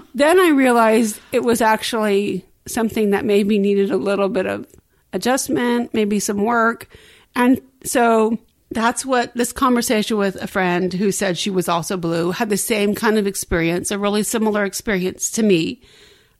then 0.14 0.40
I 0.40 0.50
realized 0.50 1.20
it 1.32 1.42
was 1.42 1.60
actually 1.60 2.44
something 2.66 3.10
that 3.10 3.24
maybe 3.24 3.58
needed 3.58 3.90
a 3.90 3.96
little 3.96 4.28
bit 4.28 4.46
of 4.46 4.66
adjustment, 5.12 5.92
maybe 5.92 6.20
some 6.20 6.44
work. 6.44 6.88
And 7.34 7.60
so 7.84 8.38
that's 8.70 9.04
what 9.04 9.34
this 9.34 9.52
conversation 9.52 10.16
with 10.16 10.36
a 10.36 10.46
friend 10.46 10.92
who 10.92 11.10
said 11.10 11.36
she 11.36 11.50
was 11.50 11.68
also 11.68 11.96
blue 11.96 12.30
had 12.30 12.50
the 12.50 12.56
same 12.56 12.94
kind 12.94 13.18
of 13.18 13.26
experience, 13.26 13.90
a 13.90 13.98
really 13.98 14.22
similar 14.22 14.64
experience 14.64 15.30
to 15.32 15.42
me. 15.42 15.80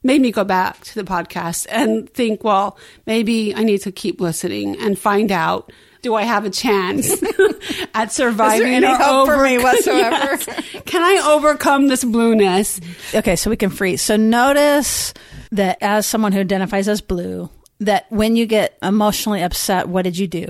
Made 0.02 0.20
me 0.22 0.32
go 0.32 0.44
back 0.44 0.82
to 0.84 0.94
the 0.94 1.04
podcast 1.04 1.66
and 1.68 2.08
think, 2.10 2.42
well, 2.42 2.78
maybe 3.06 3.54
I 3.54 3.64
need 3.64 3.82
to 3.82 3.92
keep 3.92 4.20
listening 4.20 4.78
and 4.78 4.98
find 4.98 5.30
out 5.30 5.72
do 6.02 6.14
I 6.14 6.22
have 6.22 6.46
a 6.46 6.50
chance 6.50 7.22
at 7.94 8.10
surviving 8.10 8.72
any 8.72 8.86
or 8.86 8.96
hope 8.96 9.28
for 9.28 9.42
me 9.42 9.58
whatsoever? 9.62 10.16
Yes. 10.16 10.46
Can 10.86 11.02
I 11.02 11.34
overcome 11.34 11.88
this 11.88 12.02
blueness? 12.04 12.80
Okay, 13.14 13.36
so 13.36 13.50
we 13.50 13.56
can 13.56 13.68
freeze. 13.68 14.00
So 14.00 14.16
notice 14.16 15.12
that 15.52 15.78
as 15.82 16.06
someone 16.06 16.32
who 16.32 16.40
identifies 16.40 16.88
as 16.88 17.02
blue, 17.02 17.50
that 17.80 18.10
when 18.10 18.36
you 18.36 18.46
get 18.46 18.78
emotionally 18.82 19.42
upset, 19.42 19.88
what 19.88 20.02
did 20.02 20.16
you 20.16 20.26
do? 20.26 20.46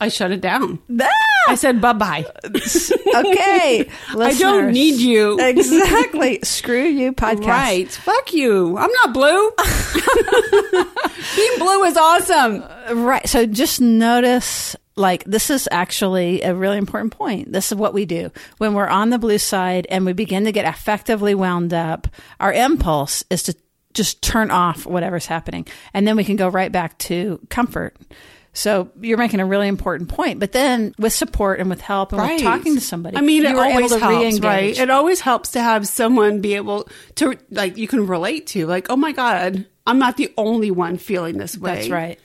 I 0.00 0.08
shut 0.08 0.32
it 0.32 0.40
down. 0.40 0.80
Ah! 1.00 1.08
I 1.48 1.54
said 1.56 1.80
bye 1.80 1.92
bye. 1.92 2.26
Okay, 3.14 3.88
I 4.08 4.34
don't 4.34 4.72
need 4.72 4.98
you. 4.98 5.38
Exactly. 5.38 6.40
Screw 6.42 6.82
you, 6.82 7.12
podcast. 7.12 7.46
Right. 7.46 7.90
Fuck 7.90 8.32
you. 8.32 8.76
I'm 8.76 8.90
not 8.90 9.14
blue. 9.14 9.52
Being 11.36 11.58
blue 11.58 11.84
is 11.84 11.96
awesome. 11.96 12.64
Right. 13.04 13.28
So 13.28 13.46
just 13.46 13.80
notice 13.80 14.74
like 14.96 15.22
this 15.24 15.50
is 15.50 15.68
actually 15.70 16.42
a 16.42 16.54
really 16.54 16.78
important 16.78 17.12
point. 17.12 17.52
This 17.52 17.70
is 17.70 17.78
what 17.78 17.94
we 17.94 18.04
do. 18.04 18.30
When 18.58 18.74
we're 18.74 18.88
on 18.88 19.10
the 19.10 19.18
blue 19.18 19.38
side 19.38 19.86
and 19.90 20.04
we 20.04 20.12
begin 20.12 20.44
to 20.44 20.52
get 20.52 20.66
affectively 20.66 21.34
wound 21.36 21.72
up, 21.72 22.08
our 22.40 22.52
impulse 22.52 23.22
is 23.30 23.44
to 23.44 23.54
just 23.92 24.22
turn 24.22 24.50
off 24.50 24.86
whatever's 24.86 25.26
happening. 25.26 25.66
And 25.92 26.06
then 26.06 26.16
we 26.16 26.24
can 26.24 26.36
go 26.36 26.48
right 26.48 26.72
back 26.72 26.98
to 26.98 27.40
comfort. 27.48 27.96
So 28.56 28.90
you're 29.00 29.18
making 29.18 29.40
a 29.40 29.46
really 29.46 29.66
important 29.68 30.08
point. 30.08 30.38
But 30.40 30.52
then 30.52 30.94
with 30.98 31.12
support 31.12 31.58
and 31.60 31.68
with 31.68 31.80
help 31.80 32.12
and 32.12 32.22
with 32.22 32.40
talking 32.40 32.76
to 32.76 32.80
somebody, 32.80 33.16
I 33.16 33.20
mean, 33.20 33.42
you 33.42 33.48
it 33.48 33.56
always 33.56 33.90
helps, 33.90 34.06
re-engage. 34.06 34.42
right? 34.44 34.78
It 34.78 34.90
always 34.90 35.20
helps 35.20 35.50
to 35.52 35.60
have 35.60 35.86
someone 35.88 36.40
be 36.40 36.54
able 36.54 36.88
to, 37.16 37.36
like, 37.50 37.76
you 37.76 37.88
can 37.88 38.06
relate 38.06 38.46
to, 38.48 38.66
like, 38.66 38.86
oh 38.90 38.96
my 38.96 39.10
God, 39.12 39.66
I'm 39.86 39.98
not 39.98 40.16
the 40.16 40.32
only 40.38 40.70
one 40.70 40.98
feeling 40.98 41.36
this 41.36 41.58
way. 41.58 41.74
That's 41.74 41.88
right. 41.90 42.20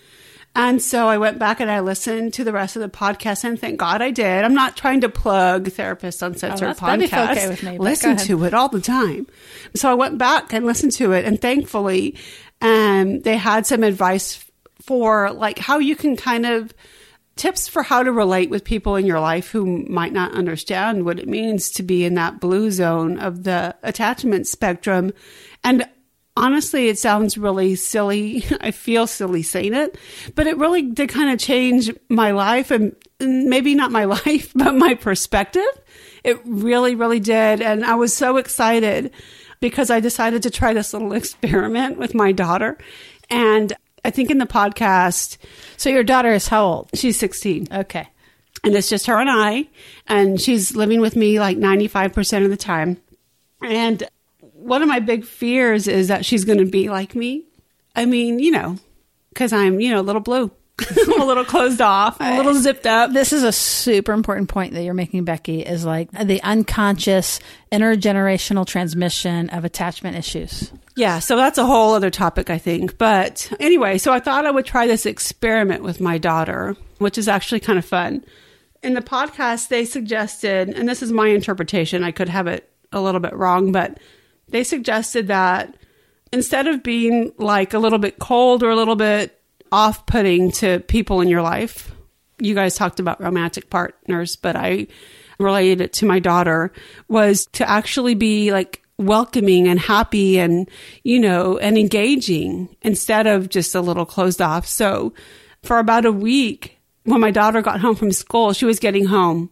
And 0.55 0.81
so 0.81 1.07
I 1.07 1.17
went 1.19 1.37
back 1.39 1.59
and 1.59 1.69
I 1.69 1.79
listened 1.79 2.33
to 2.35 2.43
the 2.43 2.51
rest 2.51 2.75
of 2.75 2.81
the 2.81 2.89
podcast, 2.89 3.43
and 3.43 3.59
thank 3.59 3.79
God 3.79 4.01
I 4.01 4.11
did. 4.11 4.43
I'm 4.43 4.55
not 4.55 4.75
trying 4.77 5.01
to 5.01 5.09
plug 5.09 5.65
Therapists 5.65 6.21
Uncensored 6.21 6.69
Oh, 6.69 6.73
that's- 6.73 6.79
that'd 6.79 6.99
be 6.99 7.07
podcast. 7.07 7.31
okay 7.31 7.47
with 7.49 7.63
me, 7.63 7.77
Listen 7.77 8.17
to 8.17 8.43
it 8.45 8.53
all 8.53 8.67
the 8.69 8.81
time. 8.81 9.27
So 9.75 9.89
I 9.89 9.93
went 9.93 10.17
back 10.17 10.51
and 10.53 10.65
listened 10.65 10.91
to 10.93 11.11
it, 11.13 11.25
and 11.25 11.39
thankfully, 11.41 12.15
um, 12.61 13.19
they 13.21 13.37
had 13.37 13.65
some 13.67 13.83
advice 13.83 14.43
for 14.81 15.31
like 15.31 15.59
how 15.59 15.79
you 15.79 15.95
can 15.95 16.15
kind 16.15 16.45
of 16.45 16.73
tips 17.35 17.69
for 17.69 17.83
how 17.83 18.03
to 18.03 18.11
relate 18.11 18.49
with 18.49 18.65
people 18.65 18.97
in 18.97 19.05
your 19.05 19.19
life 19.19 19.49
who 19.49 19.85
might 19.87 20.11
not 20.11 20.33
understand 20.33 21.05
what 21.05 21.19
it 21.19 21.27
means 21.27 21.71
to 21.71 21.83
be 21.83 22.03
in 22.03 22.15
that 22.15 22.39
blue 22.39 22.69
zone 22.69 23.17
of 23.17 23.43
the 23.43 23.73
attachment 23.81 24.45
spectrum. 24.45 25.13
And 25.63 25.87
honestly, 26.35 26.89
it 26.89 26.99
sounds 26.99 27.37
really 27.37 27.75
silly. 27.75 28.43
I 28.61 28.71
feel 28.71 29.07
silly 29.07 29.41
saying 29.41 29.73
it, 29.73 29.97
but 30.35 30.47
it 30.47 30.57
really 30.57 30.81
did 30.81 31.09
kind 31.09 31.29
of 31.29 31.39
change 31.39 31.89
my 32.09 32.31
life 32.31 32.71
and 32.71 32.93
maybe 33.21 33.73
not 33.73 33.91
my 33.91 34.03
life, 34.25 34.51
but 34.53 34.75
my 34.75 34.95
perspective. 34.95 35.63
It 36.25 36.39
really, 36.45 36.95
really 36.95 37.21
did. 37.21 37.61
And 37.61 37.85
I 37.85 37.95
was 37.95 38.15
so 38.15 38.35
excited 38.35 39.11
because 39.61 39.89
I 39.89 40.01
decided 40.01 40.43
to 40.43 40.49
try 40.49 40.73
this 40.73 40.93
little 40.93 41.13
experiment 41.13 41.97
with 41.97 42.13
my 42.13 42.33
daughter. 42.33 42.77
And 43.29 43.71
I 44.05 44.09
think 44.11 44.29
in 44.31 44.37
the 44.37 44.45
podcast, 44.45 45.37
So 45.77 45.89
your 45.89 46.03
daughter 46.03 46.31
is 46.33 46.47
how 46.47 46.65
old? 46.65 46.89
she's 46.93 47.17
16 47.17 47.67
Okay. 47.71 48.07
and 48.63 48.75
it's 48.75 48.89
just 48.89 49.07
her 49.07 49.17
and 49.19 49.29
I, 49.29 49.67
and 50.07 50.39
she's 50.39 50.75
living 50.75 51.01
with 51.01 51.15
me 51.15 51.39
like 51.39 51.57
95% 51.57 52.43
of 52.43 52.49
the 52.49 52.57
time. 52.57 52.97
And 53.61 54.03
one 54.53 54.81
of 54.81 54.87
my 54.87 54.99
big 54.99 55.25
fears 55.25 55.87
is 55.87 56.07
that 56.09 56.25
she's 56.25 56.45
going 56.45 56.59
to 56.59 56.65
be 56.65 56.89
like 56.89 57.15
me. 57.15 57.43
I 57.95 58.05
mean, 58.05 58.39
you 58.39 58.51
know, 58.51 58.77
because 59.29 59.51
I'm, 59.53 59.79
you 59.79 59.91
know, 59.91 59.99
a 59.99 60.03
little 60.03 60.21
blue, 60.21 60.51
I'm 61.07 61.21
a 61.21 61.25
little 61.25 61.45
closed 61.45 61.81
off, 61.81 62.17
a 62.19 62.37
little 62.37 62.53
zipped 62.53 62.85
up. 62.85 63.11
This 63.13 63.33
is 63.33 63.43
a 63.43 63.51
super 63.51 64.13
important 64.13 64.49
point 64.49 64.73
that 64.73 64.83
you're 64.83 64.93
making, 64.93 65.25
Becki, 65.25 65.69
is 65.69 65.85
like 65.85 66.11
the 66.11 66.41
unconscious 66.43 67.39
intergenerational 67.71 68.65
transmission 68.65 69.49
of 69.49 69.65
attachment 69.65 70.17
issues. 70.17 70.71
Yeah, 70.95 71.19
so 71.19 71.35
that's 71.35 71.57
a 71.57 71.65
whole 71.65 71.93
other 71.93 72.09
topic, 72.09 72.49
I 72.49 72.57
think. 72.57 72.97
But 72.97 73.51
anyway, 73.59 73.97
so 73.97 74.11
I 74.11 74.19
thought 74.19 74.45
I 74.45 74.51
would 74.51 74.65
try 74.65 74.87
this 74.87 75.05
experiment 75.05 75.83
with 75.83 76.01
my 76.01 76.17
daughter, 76.17 76.75
which 76.97 77.17
is 77.17 77.27
actually 77.27 77.61
kind 77.61 77.79
of 77.79 77.85
fun. 77.85 78.23
In 78.83 78.93
the 78.93 79.01
podcast, 79.01 79.67
they 79.67 79.85
suggested, 79.85 80.69
and 80.69 80.87
this 80.87 81.01
is 81.01 81.11
my 81.11 81.27
interpretation, 81.27 82.03
I 82.03 82.11
could 82.11 82.29
have 82.29 82.47
it 82.47 82.69
a 82.91 83.01
little 83.01 83.19
bit 83.19 83.33
wrong, 83.33 83.71
but 83.71 83.99
they 84.49 84.63
suggested 84.63 85.27
that 85.27 85.75
instead 86.31 86.67
of 86.67 86.83
being 86.83 87.31
like 87.37 87.73
a 87.73 87.79
little 87.79 87.99
bit 87.99 88.19
cold 88.19 88.63
or 88.63 88.69
a 88.69 88.75
little 88.75 88.95
bit 88.95 89.38
off 89.71 90.05
putting 90.05 90.51
to 90.53 90.79
people 90.79 91.21
in 91.21 91.27
your 91.27 91.41
life, 91.41 91.91
you 92.39 92.55
guys 92.55 92.75
talked 92.75 92.99
about 92.99 93.21
romantic 93.21 93.69
partners, 93.69 94.35
but 94.35 94.55
I 94.55 94.87
related 95.39 95.81
it 95.81 95.93
to 95.93 96.05
my 96.05 96.19
daughter, 96.19 96.71
was 97.07 97.45
to 97.53 97.67
actually 97.67 98.15
be 98.15 98.51
like 98.51 98.83
welcoming 98.97 99.67
and 99.67 99.79
happy 99.79 100.39
and, 100.39 100.69
you 101.03 101.19
know, 101.19 101.57
and 101.57 101.77
engaging 101.77 102.75
instead 102.81 103.27
of 103.27 103.49
just 103.49 103.73
a 103.73 103.81
little 103.81 104.05
closed 104.05 104.41
off. 104.41 104.67
So 104.67 105.13
for 105.63 105.79
about 105.79 106.05
a 106.05 106.11
week, 106.11 106.77
when 107.03 107.21
my 107.21 107.31
daughter 107.31 107.61
got 107.61 107.79
home 107.79 107.95
from 107.95 108.11
school, 108.11 108.53
she 108.53 108.65
was 108.65 108.79
getting 108.79 109.05
home 109.05 109.49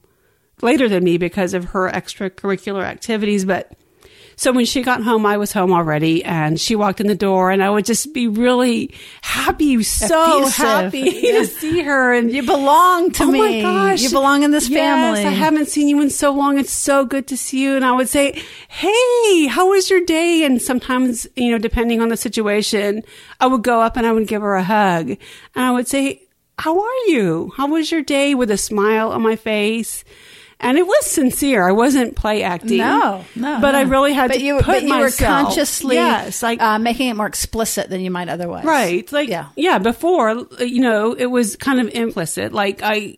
later 0.62 0.90
than 0.90 1.04
me 1.04 1.18
because 1.18 1.54
of 1.54 1.66
her 1.66 1.90
extracurricular 1.90 2.84
activities, 2.84 3.46
but 3.46 3.72
so 4.38 4.54
when 4.54 4.64
she 4.66 4.82
got 4.84 5.04
home, 5.04 5.26
I 5.26 5.36
was 5.38 5.52
home 5.52 5.74
already 5.74 6.24
and 6.24 6.58
she 6.62 6.76
walked 6.76 7.02
in 7.02 7.08
the 7.08 7.16
door 7.16 7.52
and 7.52 7.62
I 7.62 7.70
would 7.70 7.86
just 7.86 8.14
be 8.14 8.28
really 8.28 8.94
happy, 9.22 9.84
so 9.84 10.44
Effusive. 10.44 10.54
happy 10.56 11.00
Yeah. 11.24 11.40
to 11.40 11.46
see 11.48 11.82
her. 11.82 12.14
And 12.14 12.32
You 12.32 12.44
belong 12.44 13.12
to 13.14 13.24
oh 13.24 13.32
me. 13.32 13.40
my 13.40 13.62
gosh. 13.62 14.02
You 14.02 14.12
belong 14.12 14.44
in 14.44 14.52
this 14.52 14.70
Yes, 14.70 14.80
family. 14.80 15.26
I 15.26 15.32
haven't 15.32 15.68
seen 15.68 15.88
you 15.90 16.00
in 16.02 16.10
so 16.10 16.32
long. 16.32 16.58
It's 16.58 16.72
so 16.72 17.04
good 17.04 17.28
to 17.28 17.36
see 17.36 17.62
you. 17.64 17.76
And 17.76 17.84
I 17.84 17.92
would 17.92 18.08
say, 18.10 18.40
Hey, 18.70 19.48
how 19.48 19.70
was 19.72 19.90
your 19.90 20.02
day? 20.06 20.44
And 20.46 20.62
sometimes, 20.62 21.28
you 21.36 21.52
know, 21.52 21.58
depending 21.58 22.00
on 22.02 22.10
the 22.10 22.18
situation, 22.18 23.04
I 23.42 23.48
would 23.48 23.64
go 23.64 23.82
up 23.82 23.98
and 23.98 24.06
I 24.08 24.12
would 24.12 24.28
give 24.28 24.42
her 24.44 24.56
a 24.56 24.64
hug 24.64 25.10
and 25.10 25.18
I 25.56 25.72
would 25.72 25.88
say, 25.88 26.22
how 26.60 26.80
are 26.82 26.98
you? 27.08 27.54
How 27.56 27.68
was 27.68 27.92
your 27.92 28.02
day 28.02 28.34
with 28.34 28.50
a 28.50 28.58
smile 28.58 29.12
on 29.12 29.22
my 29.22 29.36
face? 29.36 30.04
And 30.60 30.78
it 30.78 30.88
was 30.88 31.06
sincere. 31.06 31.68
I 31.68 31.72
wasn't 31.72 32.16
play 32.16 32.42
acting. 32.42 32.80
No, 32.80 33.24
no. 33.36 33.60
But 33.62 33.76
I 33.76 33.82
really 33.82 34.14
had 34.14 34.30
but 34.30 34.38
to 34.38 34.44
you, 34.44 34.56
put 34.56 34.66
but 34.66 34.84
you 34.84 34.98
were 34.98 35.12
consciously 35.12 35.96
yes, 35.96 36.42
like 36.42 36.60
uh, 36.60 36.80
making 36.80 37.10
it 37.10 37.14
more 37.14 37.28
explicit 37.28 37.90
than 37.92 38.02
you 38.02 38.10
might 38.10 38.28
otherwise. 38.28 38.66
Right. 38.66 39.10
Like, 39.12 39.30
Yeah. 39.30 39.50
yeah. 39.56 39.78
before, 39.78 40.48
you 40.60 40.82
know, 40.82 41.14
it 41.14 41.28
was 41.28 41.56
kind 41.58 41.80
of 41.80 41.90
implicit. 41.94 42.54
Like, 42.54 42.82
I, 42.82 43.18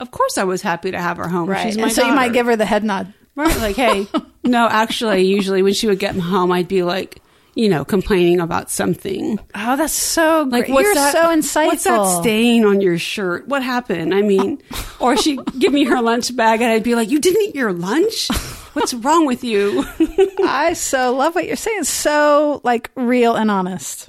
of 0.00 0.10
course, 0.10 0.38
I 0.38 0.44
was 0.44 0.60
happy 0.60 0.90
to 0.90 1.00
have 1.00 1.18
her 1.18 1.28
home. 1.28 1.48
Right. 1.48 1.68
She's 1.68 1.76
my 1.76 1.84
and 1.84 1.92
so 1.92 2.04
you 2.04 2.14
might 2.14 2.32
give 2.32 2.46
her 2.46 2.56
the 2.56 2.66
head 2.66 2.82
nod. 2.82 3.14
Right. 3.36 3.56
Like, 3.58 3.76
hey, 3.76 4.08
no, 4.44 4.66
actually, 4.68 5.22
usually 5.22 5.62
when 5.62 5.74
she 5.74 5.86
would 5.86 6.00
get 6.00 6.16
home, 6.16 6.50
I'd 6.50 6.66
be 6.68 6.82
like, 6.82 7.21
you 7.54 7.68
know, 7.68 7.84
complaining 7.84 8.40
about 8.40 8.70
something. 8.70 9.38
Oh, 9.54 9.76
that's 9.76 9.92
so 9.92 10.42
Like, 10.50 10.66
great. 10.66 10.74
what's 10.74 10.84
You're 10.86 10.94
that, 10.94 11.12
so 11.12 11.22
insightful. 11.28 11.66
What's 11.66 11.84
that 11.84 12.20
stain 12.22 12.64
on 12.64 12.80
your 12.80 12.98
shirt? 12.98 13.46
What 13.48 13.62
happened? 13.62 14.14
I 14.14 14.22
mean, 14.22 14.62
or 15.00 15.16
she'd 15.16 15.40
give 15.58 15.72
me 15.72 15.84
her 15.84 16.00
lunch 16.00 16.34
bag 16.34 16.60
and 16.62 16.70
I'd 16.70 16.82
be 16.82 16.94
like, 16.94 17.10
you 17.10 17.18
didn't 17.20 17.42
eat 17.42 17.54
your 17.54 17.72
lunch? 17.72 18.28
What's 18.72 18.94
wrong 18.94 19.26
with 19.26 19.44
you? 19.44 19.84
I 20.44 20.72
so 20.72 21.14
love 21.14 21.34
what 21.34 21.46
you're 21.46 21.56
saying. 21.56 21.84
So 21.84 22.60
like 22.64 22.90
real 22.94 23.34
and 23.34 23.50
honest. 23.50 24.08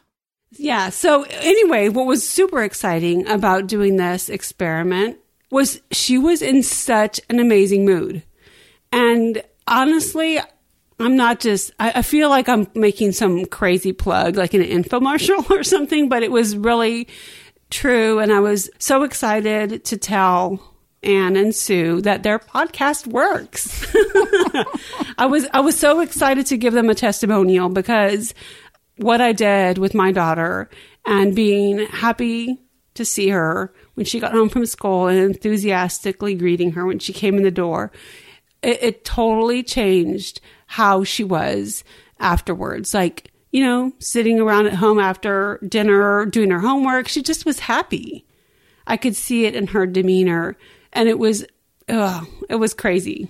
Yeah. 0.51 0.89
So 0.89 1.23
anyway, 1.23 1.89
what 1.89 2.06
was 2.06 2.27
super 2.27 2.63
exciting 2.63 3.27
about 3.27 3.67
doing 3.67 3.97
this 3.97 4.29
experiment 4.29 5.17
was 5.51 5.82
she 5.91 6.17
was 6.17 6.41
in 6.41 6.63
such 6.63 7.19
an 7.29 7.39
amazing 7.39 7.84
mood. 7.86 8.23
And 8.91 9.43
honestly, 9.67 10.39
I'm 11.03 11.15
not 11.17 11.39
just, 11.39 11.71
I, 11.79 11.91
I 11.95 12.01
feel 12.01 12.29
like 12.29 12.47
I'm 12.47 12.67
making 12.75 13.11
some 13.11 13.45
crazy 13.45 13.91
plug, 13.91 14.37
like 14.37 14.53
an 14.53 14.61
infomercial 14.61 15.49
or 15.51 15.63
something, 15.63 16.07
but 16.07 16.23
it 16.23 16.31
was 16.31 16.55
really 16.55 17.07
true. 17.69 18.19
And 18.19 18.31
I 18.31 18.39
was 18.39 18.69
so 18.79 19.03
excited 19.03 19.83
to 19.85 19.97
tell 19.97 20.59
Ann 21.03 21.35
and 21.35 21.53
Sue 21.53 22.01
that 22.01 22.23
their 22.23 22.39
podcast 22.39 23.07
works. 23.07 23.85
I 25.17 25.25
was 25.25 25.45
I 25.53 25.59
was 25.59 25.77
so 25.77 25.99
excited 25.99 26.45
to 26.47 26.57
give 26.57 26.73
them 26.73 26.89
a 26.89 26.95
testimonial 26.95 27.69
because 27.69 28.33
what 28.97 29.19
I 29.19 29.33
did 29.33 29.77
with 29.77 29.93
my 29.93 30.11
daughter 30.11 30.69
and 31.05 31.35
being 31.35 31.79
happy 31.87 32.59
to 32.93 33.03
see 33.03 33.29
her 33.29 33.73
when 33.95 34.05
she 34.05 34.19
got 34.19 34.31
home 34.31 34.49
from 34.49 34.65
school 34.65 35.07
and 35.07 35.19
enthusiastically 35.19 36.35
greeting 36.35 36.71
her 36.71 36.85
when 36.85 36.99
she 36.99 37.11
came 37.11 37.35
in 37.35 37.43
the 37.43 37.51
door, 37.51 37.91
it, 38.61 38.81
it 38.81 39.05
totally 39.05 39.63
changed 39.63 40.39
how 40.73 41.03
she 41.03 41.23
was 41.23 41.83
afterwards. 42.19 42.95
Like, 42.95 43.31
you 43.51 43.63
know, 43.63 43.91
sitting 43.99 44.39
around 44.39 44.65
at 44.65 44.73
home 44.73 44.97
after 44.99 45.59
dinner, 45.69 46.25
doing 46.25 46.49
her 46.49 46.59
homework, 46.59 47.07
she 47.07 47.21
just 47.21 47.45
was 47.45 47.59
happy. 47.59 48.25
I 48.88 48.97
could 48.97 49.15
see 49.15 49.45
it 49.45 49.55
in 49.55 49.67
her 49.67 49.86
demeanor, 49.86 50.57
and 50.91 51.07
it 51.07 51.19
was, 51.19 51.45
ugh, 51.89 52.27
it 52.49 52.55
was 52.55 52.73
crazy. 52.73 53.29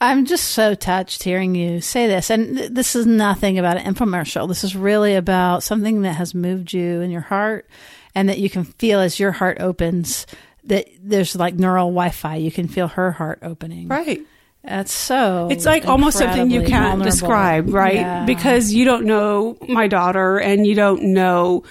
I'm 0.00 0.24
just 0.24 0.52
so 0.52 0.74
touched 0.74 1.22
hearing 1.22 1.54
you 1.54 1.82
say 1.82 2.06
this. 2.06 2.30
And 2.30 2.56
th- 2.56 2.70
this 2.70 2.96
is 2.96 3.04
nothing 3.04 3.58
about 3.58 3.76
an 3.76 3.94
infomercial. 3.94 4.48
This 4.48 4.64
is 4.64 4.74
really 4.74 5.16
about 5.16 5.62
something 5.62 6.00
that 6.00 6.14
has 6.14 6.34
moved 6.34 6.72
you 6.72 7.02
in 7.02 7.10
your 7.10 7.20
heart 7.20 7.68
and 8.14 8.30
that 8.30 8.38
you 8.38 8.48
can 8.48 8.64
feel 8.64 9.00
as 9.00 9.20
your 9.20 9.32
heart 9.32 9.58
opens 9.60 10.26
that 10.64 10.88
there's 10.98 11.36
like 11.36 11.56
neural 11.56 11.90
Wi-Fi. 11.90 12.36
You 12.36 12.50
can 12.50 12.68
feel 12.68 12.88
her 12.88 13.12
heart 13.12 13.40
opening. 13.42 13.88
Right. 13.88 14.22
That's 14.66 14.92
so. 14.92 15.48
It's 15.50 15.66
like 15.66 15.86
almost 15.86 16.16
something 16.16 16.50
you 16.50 16.60
can't 16.60 16.70
vulnerable. 16.98 17.04
describe, 17.04 17.68
right? 17.68 17.96
Yeah. 17.96 18.24
Because 18.24 18.72
you 18.72 18.86
don't 18.86 19.04
know 19.04 19.58
my 19.68 19.88
daughter 19.88 20.38
and 20.38 20.66
you 20.66 20.74
don't 20.74 21.02
know 21.12 21.64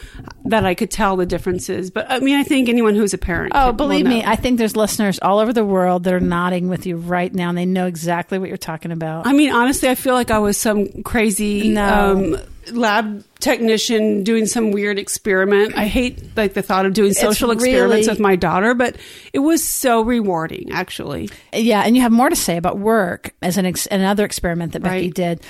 that 0.45 0.63
I 0.63 0.75
could 0.75 0.91
tell 0.91 1.15
the 1.17 1.25
differences. 1.25 1.89
But 1.89 2.05
I 2.11 2.19
mean, 2.19 2.35
I 2.35 2.43
think 2.43 2.69
anyone 2.69 2.93
who's 2.93 3.13
a 3.13 3.17
parent. 3.17 3.53
Oh, 3.55 3.71
believe 3.71 4.05
me, 4.05 4.23
I 4.23 4.35
think 4.35 4.59
there's 4.59 4.75
listeners 4.75 5.17
all 5.23 5.39
over 5.39 5.51
the 5.51 5.65
world 5.65 6.03
that 6.03 6.13
are 6.13 6.19
nodding 6.19 6.69
with 6.69 6.85
you 6.85 6.97
right 6.97 7.33
now, 7.33 7.49
and 7.49 7.57
they 7.57 7.65
know 7.65 7.87
exactly 7.87 8.37
what 8.37 8.47
you're 8.47 8.57
talking 8.57 8.91
about. 8.91 9.25
I 9.25 9.33
mean, 9.33 9.51
honestly, 9.51 9.89
I 9.89 9.95
feel 9.95 10.13
like 10.13 10.29
I 10.29 10.37
was 10.39 10.57
some 10.57 11.01
crazy 11.01 11.69
No. 11.69 12.11
um, 12.35 12.37
lab 12.71 13.23
technician 13.39 14.23
doing 14.23 14.45
some 14.45 14.71
weird 14.71 14.97
experiment. 14.99 15.75
I 15.77 15.85
hate 15.87 16.35
like 16.37 16.53
the 16.53 16.61
thought 16.61 16.85
of 16.85 16.93
doing 16.93 17.13
social 17.13 17.51
experiments 17.51 18.07
with 18.07 18.19
my 18.19 18.35
daughter, 18.35 18.73
but 18.73 18.95
it 19.33 19.39
was 19.39 19.63
so 19.63 20.01
rewarding, 20.01 20.71
actually. 20.71 21.29
Yeah, 21.53 21.81
and 21.85 21.95
you 21.95 22.01
have 22.01 22.11
more 22.11 22.29
to 22.29 22.35
say 22.35 22.57
about 22.57 22.79
work 22.79 23.33
as 23.41 23.57
an 23.57 23.65
ex- 23.65 23.87
another 23.87 24.25
experiment 24.25 24.73
that 24.73 24.81
Becki 24.81 24.89
Right. 24.89 25.13
did. 25.13 25.41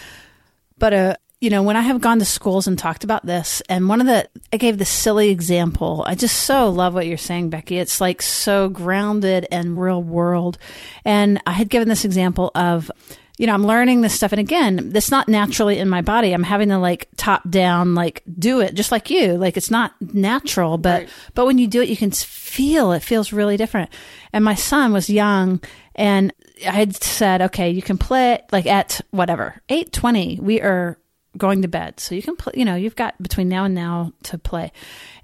But 0.80 0.94
uh, 0.94 1.16
you 1.40 1.50
know, 1.50 1.62
when 1.62 1.76
I 1.76 1.82
have 1.82 2.00
gone 2.00 2.20
to 2.20 2.26
schools 2.26 2.68
and 2.68 2.80
talked 2.80 3.04
about 3.04 3.26
this, 3.26 3.62
and 3.68 3.90
one 3.90 4.00
of 4.00 4.08
the 4.08 4.30
I 4.54 4.58
gave 4.58 4.78
the 4.78 4.86
silly 4.86 5.30
example. 5.30 6.04
I 6.08 6.16
just 6.16 6.44
so 6.44 6.70
love 6.70 6.94
what 6.94 7.06
you're 7.06 7.18
saying, 7.18 7.52
Becki. 7.52 7.80
It's 7.82 8.00
like 8.00 8.22
so 8.22 8.70
grounded 8.70 9.46
and 9.52 9.80
real 9.80 10.02
world. 10.02 10.58
And 11.04 11.42
I 11.46 11.52
had 11.52 11.70
given 11.70 11.90
this 11.90 12.06
example 12.06 12.52
of 12.56 12.90
you 13.38 13.48
know, 13.48 13.54
I'm 13.54 13.66
learning 13.66 14.02
this 14.02 14.14
stuff. 14.14 14.32
And 14.32 14.40
again, 14.40 14.92
it's 14.94 15.10
not 15.10 15.28
naturally 15.28 15.80
in 15.80 15.90
my 15.90 16.02
body. 16.02 16.34
I'm 16.34 16.44
having 16.44 16.70
to 16.70 16.78
like 16.78 17.10
top 17.18 17.50
down, 17.50 17.96
like 17.96 18.22
do 18.38 18.60
it 18.62 18.76
just 18.76 18.92
like 18.92 19.10
you. 19.10 19.34
Like 19.38 19.58
it's 19.58 19.72
not 19.72 19.94
natural, 20.02 20.78
but, 20.78 21.02
Right. 21.02 21.10
but 21.34 21.46
when 21.48 21.58
you 21.58 21.68
do 21.68 21.82
it, 21.82 21.90
you 21.90 21.98
can 21.98 22.12
feel 22.12 22.92
it 22.92 23.02
feels 23.02 23.34
really 23.34 23.58
different. 23.58 23.90
And 24.32 24.46
my 24.46 24.54
son 24.56 24.94
was 24.94 25.10
young 25.10 25.62
and 25.96 26.32
I 26.66 26.72
had 26.72 26.96
said, 27.04 27.42
okay, 27.42 27.72
you 27.72 27.82
can 27.82 27.98
play 27.98 28.40
like 28.52 28.68
at 28.68 29.02
whatever, 29.10 29.60
820, 29.70 30.40
we 30.40 30.62
are 30.62 31.00
going 31.36 31.64
to 31.64 31.68
bed. 31.68 32.00
So 32.00 32.14
you 32.14 32.22
can 32.22 32.36
play, 32.36 32.54
you 32.56 32.64
know, 32.66 32.76
you've 32.76 32.96
got 32.96 33.20
between 33.22 33.50
now 33.50 33.64
and 33.66 33.74
now 33.74 34.14
to 34.24 34.38
play. 34.38 34.72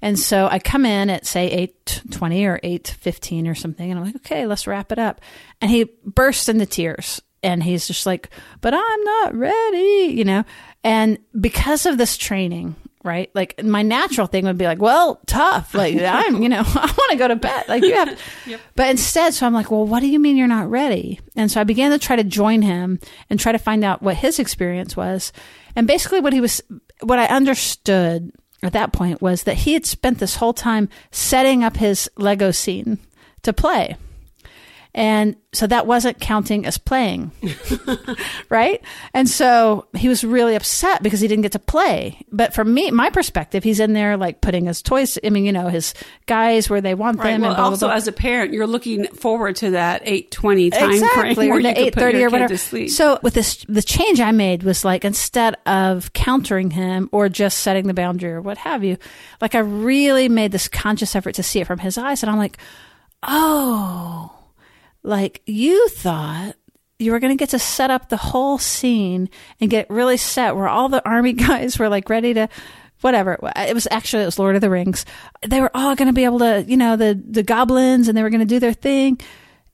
And 0.02 0.18
so 0.18 0.48
I 0.50 0.58
come 0.58 0.84
in 0.84 1.08
at 1.10 1.26
say 1.26 1.46
820 1.48 2.44
or 2.46 2.58
815 2.64 3.46
or 3.46 3.54
something. 3.54 3.88
And 3.88 4.00
I'm 4.00 4.04
like, 4.04 4.16
okay, 4.16 4.46
let's 4.46 4.66
wrap 4.66 4.90
it 4.90 4.98
up. 4.98 5.20
And 5.60 5.70
he 5.70 5.84
bursts 6.04 6.48
into 6.48 6.66
tears 6.66 7.22
and 7.42 7.62
he's 7.62 7.86
just 7.86 8.06
like, 8.06 8.30
but 8.60 8.74
I'm 8.74 9.04
not 9.04 9.34
ready, 9.34 10.12
you 10.14 10.24
know? 10.24 10.44
And 10.84 11.18
because 11.38 11.86
of 11.86 11.98
this 11.98 12.16
training, 12.16 12.76
right? 13.02 13.30
Like 13.34 13.62
my 13.62 13.82
natural 13.82 14.26
thing 14.26 14.44
would 14.44 14.58
be 14.58 14.66
like, 14.66 14.80
well, 14.80 15.20
tough. 15.26 15.74
Like 15.74 15.96
I'm, 16.00 16.42
you 16.42 16.48
know, 16.48 16.62
I 16.66 16.94
want 16.98 17.12
to 17.12 17.16
go 17.16 17.28
to 17.28 17.36
bed. 17.36 17.64
Like 17.68 17.82
you 17.82 17.94
have, 17.94 18.18
but 18.76 18.90
instead, 18.90 19.34
so 19.34 19.46
I'm 19.46 19.54
like, 19.54 19.70
well, 19.70 19.86
what 19.86 20.00
do 20.00 20.08
you 20.08 20.18
mean 20.18 20.36
you're 20.36 20.46
not 20.46 20.70
ready? 20.70 21.20
And 21.36 21.50
so 21.50 21.60
I 21.60 21.64
began 21.64 21.90
to 21.92 21.98
try 21.98 22.16
to 22.16 22.24
join 22.24 22.62
him 22.62 22.98
and 23.28 23.38
try 23.40 23.52
to 23.52 23.58
find 23.58 23.84
out 23.84 24.02
what 24.02 24.16
his 24.16 24.38
experience 24.38 24.96
was. 24.96 25.32
And 25.76 25.86
basically 25.86 26.20
what 26.20 26.32
he 26.32 26.40
was, 26.40 26.60
what 27.02 27.18
I 27.18 27.26
understood 27.26 28.32
at 28.62 28.72
that 28.74 28.92
point 28.92 29.22
was 29.22 29.44
that 29.44 29.56
he 29.56 29.72
had 29.72 29.86
spent 29.86 30.18
this 30.18 30.36
whole 30.36 30.52
time 30.52 30.88
setting 31.10 31.64
up 31.64 31.76
his 31.76 32.10
Lego 32.16 32.50
scene 32.50 32.98
to 33.42 33.52
play. 33.52 33.96
And 34.94 35.36
so 35.52 35.66
that 35.68 35.86
wasn't 35.86 36.20
counting 36.20 36.66
as 36.66 36.78
playing. 36.78 37.30
right? 38.48 38.82
And 39.14 39.28
so 39.28 39.86
he 39.94 40.08
was 40.08 40.24
really 40.24 40.54
upset 40.56 41.02
because 41.02 41.20
he 41.20 41.28
didn't 41.28 41.42
get 41.42 41.52
to 41.52 41.58
play. 41.60 42.24
But 42.32 42.54
from 42.54 42.72
me, 42.74 42.90
my 42.90 43.10
perspective, 43.10 43.62
he's 43.62 43.78
in 43.80 43.92
there 43.92 44.16
like 44.16 44.40
putting 44.40 44.66
his 44.66 44.82
toys, 44.82 45.16
I 45.24 45.30
mean, 45.30 45.44
you 45.44 45.52
know, 45.52 45.68
his 45.68 45.94
guys 46.26 46.68
where 46.68 46.80
they 46.80 46.94
want 46.94 47.18
Right. 47.18 47.32
them. 47.32 47.42
Well, 47.42 47.50
and 47.50 47.56
blah, 47.56 47.64
blah, 47.64 47.70
also 47.70 47.86
blah. 47.86 47.94
as 47.96 48.08
a 48.08 48.12
parent, 48.12 48.52
you're 48.52 48.66
looking 48.66 49.06
forward 49.08 49.56
to 49.56 49.70
that 49.72 50.02
eight 50.04 50.30
twenty 50.30 50.70
time 50.70 50.90
exactly, 50.90 51.34
frame 51.34 51.52
or 51.52 51.62
the 51.62 51.68
you 51.68 51.74
could 51.74 51.82
eight 51.82 51.94
put 51.94 52.00
thirty 52.00 52.18
your 52.18 52.28
or 52.28 52.30
whatever. 52.32 52.54
to 52.54 52.58
sleep. 52.58 52.90
So 52.90 53.18
with 53.22 53.34
this, 53.34 53.64
the 53.68 53.82
change 53.82 54.20
I 54.20 54.32
made 54.32 54.62
was 54.64 54.84
like 54.84 55.04
instead 55.04 55.56
of 55.66 56.12
countering 56.12 56.70
him 56.72 57.08
or 57.12 57.28
just 57.28 57.58
setting 57.58 57.86
the 57.86 57.94
boundary 57.94 58.32
or 58.32 58.40
what 58.40 58.58
have 58.58 58.82
you, 58.84 58.96
like 59.40 59.54
I 59.54 59.60
really 59.60 60.28
made 60.28 60.50
this 60.52 60.66
conscious 60.68 61.14
effort 61.14 61.36
to 61.36 61.42
see 61.42 61.60
it 61.60 61.66
from 61.66 61.78
his 61.78 61.96
eyes, 61.98 62.22
and 62.22 62.30
I'm 62.30 62.38
like, 62.38 62.58
oh, 63.22 64.32
like 65.02 65.42
you 65.46 65.88
thought 65.88 66.56
you 66.98 67.12
were 67.12 67.18
going 67.20 67.32
to 67.36 67.40
get 67.40 67.50
to 67.50 67.58
set 67.58 67.90
up 67.90 68.08
the 68.08 68.16
whole 68.16 68.58
scene 68.58 69.30
and 69.60 69.70
get 69.70 69.88
really 69.88 70.16
set 70.18 70.54
where 70.54 70.68
all 70.68 70.88
the 70.88 71.06
army 71.08 71.32
guys 71.48 71.78
were 71.78 71.88
like 71.88 72.08
ready 72.10 72.34
to 72.34 72.48
whatever. 73.00 73.38
It 73.56 73.74
was 73.74 73.88
actually 73.90 74.24
it 74.24 74.26
was 74.26 74.38
lord 74.38 74.54
of 74.56 74.60
the 74.60 74.68
rings. 74.70 75.06
They 75.46 75.60
were 75.60 75.70
all 75.74 75.94
going 75.96 76.08
to 76.08 76.12
be 76.12 76.24
able 76.24 76.40
to 76.40 76.64
you 76.68 76.76
know 76.76 76.96
the 76.96 77.20
the 77.28 77.42
goblins 77.42 78.08
and 78.08 78.16
they 78.18 78.22
were 78.22 78.30
going 78.30 78.40
to 78.40 78.46
do 78.46 78.60
their 78.60 78.74
thing. 78.74 79.18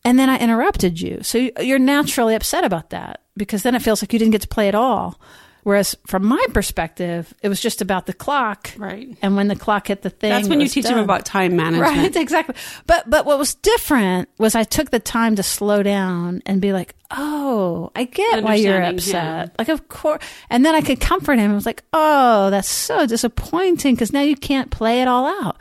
And 0.05 0.17
then 0.21 0.31
i 0.31 0.39
interrupted 0.39 1.01
you. 1.01 1.19
So 1.23 1.39
you- 1.39 1.53
you're 1.61 1.81
naturally 1.81 2.37
upset 2.37 2.63
about 2.63 2.91
that 2.91 3.23
because 3.37 3.65
then 3.65 3.75
it 3.75 3.83
feels 3.83 4.01
like 4.03 4.13
you 4.13 4.21
didn't 4.21 4.31
get 4.33 4.43
to 4.43 4.49
play 4.49 4.69
at 4.69 4.77
all. 4.77 5.21
Whereas 5.67 5.97
from 6.07 6.25
my 6.25 6.47
perspective, 6.53 7.35
it 7.43 7.49
was 7.49 7.61
just 7.61 7.83
about 7.83 8.07
the 8.07 8.13
clock. 8.13 8.71
Right. 8.77 9.19
And 9.21 9.35
when 9.35 9.49
the 9.49 9.57
clock 9.57 9.89
hit 9.89 10.03
the 10.03 10.11
thing, 10.11 10.31
That's 10.31 10.47
when 10.47 10.61
you 10.61 10.69
teach 10.69 10.85
them 10.85 10.97
about 10.97 11.25
time 11.25 11.57
management. 11.57 11.91
Right, 11.91 12.15
exactly. 12.23 12.55
But 12.87 13.11
but 13.11 13.27
what 13.27 13.37
was 13.37 13.57
different 13.57 14.29
was 14.39 14.55
I 14.55 14.63
took 14.63 14.91
the 14.91 15.01
time 15.01 15.35
to 15.35 15.43
slow 15.43 15.83
down 15.83 16.41
and 16.47 16.61
be 16.61 16.73
like, 16.73 16.95
"Oh, 17.11 17.91
I 17.97 18.05
get 18.05 18.45
why 18.45 18.55
you're 18.55 18.81
upset." 18.81 19.57
Like, 19.59 19.69
of 19.69 19.89
course. 19.89 20.23
And 20.51 20.65
then 20.65 20.77
I 20.77 20.83
could 20.83 21.01
comfort 21.01 21.41
him. 21.41 21.51
I 21.51 21.55
was 21.57 21.67
like, 21.67 21.83
"Oh, 21.93 22.49
that's 22.51 22.69
so 22.69 23.05
disappointing 23.05 23.97
because 23.97 24.13
now 24.13 24.23
you 24.23 24.37
can't 24.37 24.71
play 24.71 25.03
it 25.03 25.09
all 25.09 25.27
out." 25.27 25.57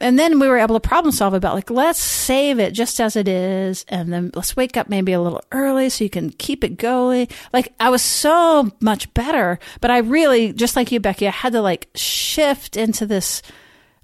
And 0.00 0.18
then 0.18 0.38
we 0.40 0.48
were 0.48 0.58
able 0.58 0.78
to 0.78 0.86
problem 0.86 1.12
solve 1.12 1.34
about 1.34 1.54
like, 1.54 1.70
let's 1.70 2.00
save 2.00 2.58
it 2.58 2.72
just 2.72 3.00
as 3.00 3.16
it 3.16 3.28
is, 3.28 3.84
and 3.88 4.12
then 4.12 4.30
let's 4.34 4.56
wake 4.56 4.76
up 4.76 4.88
maybe 4.88 5.12
a 5.12 5.20
little 5.20 5.42
early 5.52 5.88
so 5.88 6.04
you 6.04 6.10
can 6.10 6.30
keep 6.30 6.64
it 6.64 6.76
going. 6.76 7.28
Like 7.52 7.72
I 7.80 7.90
was 7.90 8.02
so 8.02 8.70
much 8.80 9.12
better, 9.14 9.58
but 9.80 9.90
I 9.90 9.98
really, 9.98 10.52
just 10.52 10.76
like 10.76 10.90
you, 10.92 11.00
Becki, 11.00 11.26
I 11.26 11.30
had 11.30 11.52
to 11.52 11.60
like 11.62 11.88
shift 11.94 12.76
into 12.76 13.06
this 13.06 13.40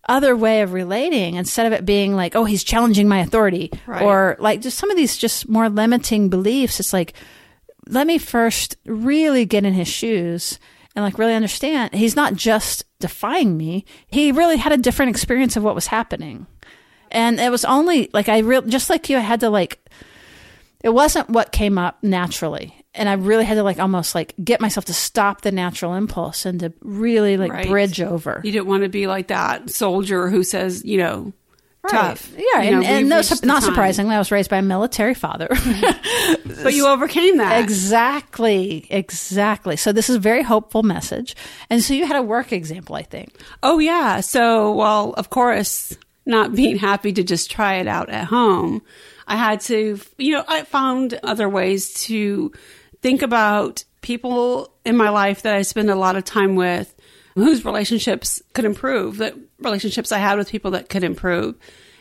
other 0.09 0.35
way 0.37 0.63
of 0.63 0.73
relating 0.73 1.35
instead 1.35 1.67
of 1.67 1.73
it 1.73 1.85
being 1.85 2.15
like, 2.17 2.35
oh, 2.35 2.45
he's 2.45 2.65
challenging 2.65 3.07
my 3.07 3.21
authority 3.21 3.71
Right. 3.87 4.03
or 4.03 4.37
like 4.41 4.61
just 4.61 4.79
some 4.79 4.91
of 4.91 4.97
these 4.97 5.17
just 5.17 5.49
more 5.49 5.69
limiting 5.69 6.31
beliefs. 6.31 6.81
It's 6.81 6.93
like, 6.93 7.13
let 7.87 8.07
me 8.07 8.19
first 8.19 8.77
really 8.87 9.45
get 9.45 9.65
in 9.65 9.75
his 9.75 9.89
shoes 9.89 10.59
and 10.97 11.05
like 11.05 11.19
really 11.19 11.35
understand 11.35 11.95
he's 11.95 12.17
not 12.17 12.35
just 12.35 12.85
defying 12.99 13.57
me. 13.57 13.85
He 14.09 14.33
really 14.33 14.57
had 14.57 14.73
a 14.73 14.77
different 14.77 15.11
experience 15.11 15.57
of 15.57 15.63
what 15.63 15.75
was 15.75 15.87
happening. 15.87 16.47
And 17.11 17.41
it 17.41 17.51
was 17.51 17.65
only 17.65 18.09
like 18.13 18.29
I 18.29 18.39
real 18.39 18.63
just 18.63 18.91
like 18.91 19.09
you, 19.09 19.17
I 19.17 19.21
had 19.21 19.41
to 19.41 19.51
like 19.51 19.85
it 20.83 20.91
wasn't 20.91 21.29
what 21.29 21.53
came 21.53 21.77
up 21.79 22.03
naturally. 22.03 22.75
And 22.95 23.09
I 23.09 23.13
really 23.13 23.45
had 23.45 23.55
to 23.55 23.63
like 23.63 23.79
almost 23.79 24.15
like 24.15 24.35
get 24.43 24.61
myself 24.61 24.85
to 24.87 24.95
stop 24.95 25.43
the 25.43 25.53
natural 25.53 25.95
impulse 25.95 26.45
and 26.45 26.59
to 26.61 26.73
really 26.81 27.37
like 27.37 27.53
Right. 27.53 27.69
bridge 27.69 28.01
over. 28.01 28.41
You 28.43 28.51
didn't 28.51 28.67
want 28.67 28.83
to 28.83 28.89
be 28.89 29.07
like 29.07 29.29
that 29.29 29.71
soldier 29.71 30.29
who 30.29 30.43
says, 30.43 30.85
you 30.85 30.99
know, 30.99 31.33
tough. 31.89 32.31
Yeah, 32.37 32.63
You 32.63 32.71
know, 32.73 32.77
and, 32.79 32.87
and 32.87 33.09
no, 33.09 33.17
reached 33.19 33.45
not 33.45 33.63
time. 33.63 33.71
surprisingly, 33.71 34.15
I 34.15 34.19
was 34.19 34.31
raised 34.31 34.51
by 34.51 34.59
a 34.59 34.63
military 34.63 35.15
father. 35.15 35.49
But 36.63 36.75
you 36.75 36.87
overcame 36.89 37.39
that. 37.39 37.61
exactly, 37.63 38.87
exactly. 38.91 39.77
So 39.77 39.93
this 39.93 40.11
is 40.11 40.17
a 40.17 40.21
very 40.21 40.43
hopeful 40.43 40.83
message. 40.83 41.35
And 41.71 41.83
so 41.83 41.95
you 41.95 42.07
had 42.07 42.17
a 42.17 42.23
work 42.23 42.53
example, 42.53 42.97
I 42.97 43.03
think. 43.03 43.33
Oh, 43.63 43.79
yeah. 43.79 44.21
So, 44.21 44.73
well, 44.73 45.15
of 45.15 45.31
course, 45.31 45.97
not 46.27 46.55
being 46.55 46.77
happy 46.77 47.13
to 47.15 47.23
just 47.23 47.51
try 47.51 47.77
it 47.77 47.87
out 47.89 48.11
at 48.11 48.27
home, 48.27 48.83
I 49.27 49.37
had 49.37 49.61
to, 49.63 49.99
you 50.19 50.33
know, 50.35 50.45
I 50.49 50.63
found 50.65 51.19
other 51.23 51.49
ways 51.49 51.95
to 52.05 52.53
think 53.01 53.23
about 53.23 53.85
people 54.03 54.73
in 54.85 54.97
my 54.97 55.09
life 55.09 55.43
that 55.43 55.55
I 55.55 55.63
spend 55.63 55.89
a 55.91 55.95
lot 55.95 56.17
of 56.17 56.25
time 56.25 56.57
with 56.57 56.95
whose 57.37 57.65
relationships 57.65 58.43
could 58.53 58.65
improve, 58.65 59.19
that 59.19 59.35
relationships 59.61 60.13
I 60.13 60.19
had 60.19 60.39
with 60.39 60.51
people 60.51 60.73
that 60.73 60.89
could 60.89 61.05
improve. 61.05 61.55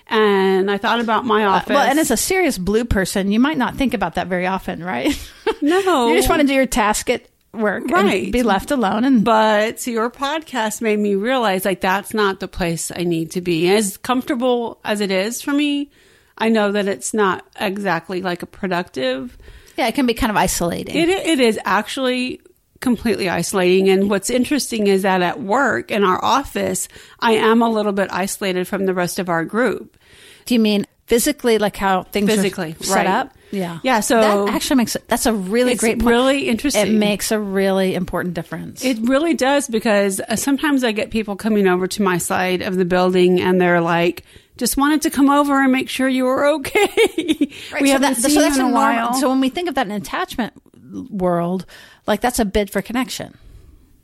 And 0.07 0.71
I 0.71 0.77
thought 0.77 0.99
about 0.99 1.25
my 1.25 1.45
office. 1.45 1.69
Uh, 1.69 1.73
Well, 1.75 1.87
and 1.87 1.99
as 1.99 2.09
a 2.09 2.17
serious 2.17 2.57
blue 2.57 2.83
person, 2.85 3.31
you 3.31 3.39
might 3.39 3.57
not 3.57 3.75
think 3.75 3.93
about 3.93 4.15
that 4.15 4.27
very 4.27 4.47
often, 4.47 4.83
right? 4.83 5.15
no. 5.61 6.07
you 6.07 6.15
just 6.15 6.29
want 6.29 6.41
to 6.41 6.47
do 6.47 6.53
your 6.53 6.65
task 6.65 7.09
at 7.11 7.27
work 7.53 7.83
Right. 7.89 8.23
and 8.23 8.31
be 8.31 8.41
left 8.43 8.71
alone 8.71 9.03
and 9.05 9.23
But 9.23 9.85
your 9.85 10.09
podcast 10.09 10.81
made 10.81 10.97
me 10.99 11.15
realize 11.15 11.63
like 11.65 11.81
that's 11.81 12.13
not 12.13 12.39
the 12.39 12.47
place 12.47 12.91
I 12.95 13.03
need 13.03 13.31
to 13.31 13.41
be. 13.41 13.69
As 13.69 13.97
comfortable 13.97 14.79
as 14.83 14.99
it 15.01 15.11
is 15.11 15.41
for 15.43 15.51
me, 15.51 15.91
I 16.37 16.49
know 16.49 16.71
that 16.71 16.87
it's 16.87 17.13
not 17.13 17.45
exactly 17.59 18.21
like 18.23 18.41
a 18.41 18.47
productive. 18.47 19.37
yeah, 19.77 19.87
it 19.87 19.93
can 19.95 20.05
be 20.07 20.13
kind 20.15 20.31
of 20.31 20.37
isolating. 20.37 20.95
It 20.95 21.09
it 21.09 21.39
is 21.39 21.59
actually 21.65 22.41
completely 22.79 23.29
isolating. 23.29 23.89
And 23.89 24.09
what's 24.09 24.29
interesting 24.29 24.87
is 24.87 25.01
that 25.03 25.21
at 25.21 25.41
work 25.41 25.91
in 25.91 26.03
our 26.03 26.23
office, 26.23 26.87
I 27.19 27.33
am 27.33 27.61
a 27.61 27.69
little 27.69 27.91
bit 27.91 28.09
isolated 28.11 28.67
from 28.67 28.85
the 28.85 28.93
rest 28.93 29.19
of 29.19 29.29
our 29.29 29.43
group. 29.45 29.97
Do 30.45 30.53
you 30.53 30.59
mean 30.59 30.85
physically, 31.07 31.57
like 31.57 31.75
how 31.75 32.03
things 32.03 32.29
Physically, 32.29 32.75
are 32.79 32.83
set 32.83 32.95
right. 32.95 33.07
up? 33.07 33.33
Yeah, 33.51 33.79
Yeah, 33.83 33.99
so- 33.99 34.45
that 34.45 34.53
actually 34.53 34.75
makes. 34.77 34.95
That's 35.07 35.25
a 35.25 35.33
really 35.33 35.73
great. 35.75 35.97
Point. 35.99 36.09
really 36.09 36.47
interesting. 36.47 36.85
It 36.87 36.91
makes 36.97 37.31
a 37.31 37.39
really 37.39 37.95
important 37.95 38.35
difference. 38.35 38.85
It 38.85 38.99
really 39.01 39.33
does 39.33 39.67
because 39.67 40.19
uh, 40.19 40.35
sometimes 40.35 40.83
I 40.83 40.91
get 40.91 41.09
people 41.09 41.35
coming 41.35 41.67
over 41.67 41.87
to 41.87 42.01
my 42.03 42.19
side 42.19 42.61
of 42.61 42.75
the 42.75 42.85
building 42.85 43.41
and 43.41 43.59
they're 43.59 43.81
like, 43.81 44.23
just 44.57 44.77
wanted 44.77 45.01
to 45.01 45.09
come 45.09 45.31
over 45.31 45.61
and 45.63 45.71
make 45.71 45.89
sure 45.89 46.07
you 46.07 46.25
were 46.25 46.45
okay. 46.57 46.87
Right, 47.71 47.81
we 47.81 47.87
so 47.87 47.93
haven't 47.93 48.01
that- 48.01 48.15
seen 48.17 48.31
so 48.35 48.41
that's 48.41 48.57
in 48.57 48.65
a 48.65 48.69
while. 48.71 49.13
So 49.15 49.29
when 49.29 49.41
we 49.41 49.49
think 49.49 49.67
of 49.67 49.75
that 49.75 49.87
in 49.87 49.93
attachment 49.93 50.53
world, 51.09 51.65
like 52.09 52.21
that's 52.21 52.39
a 52.39 52.45
bid 52.45 52.69
for 52.69 52.81
connection. 52.81 53.37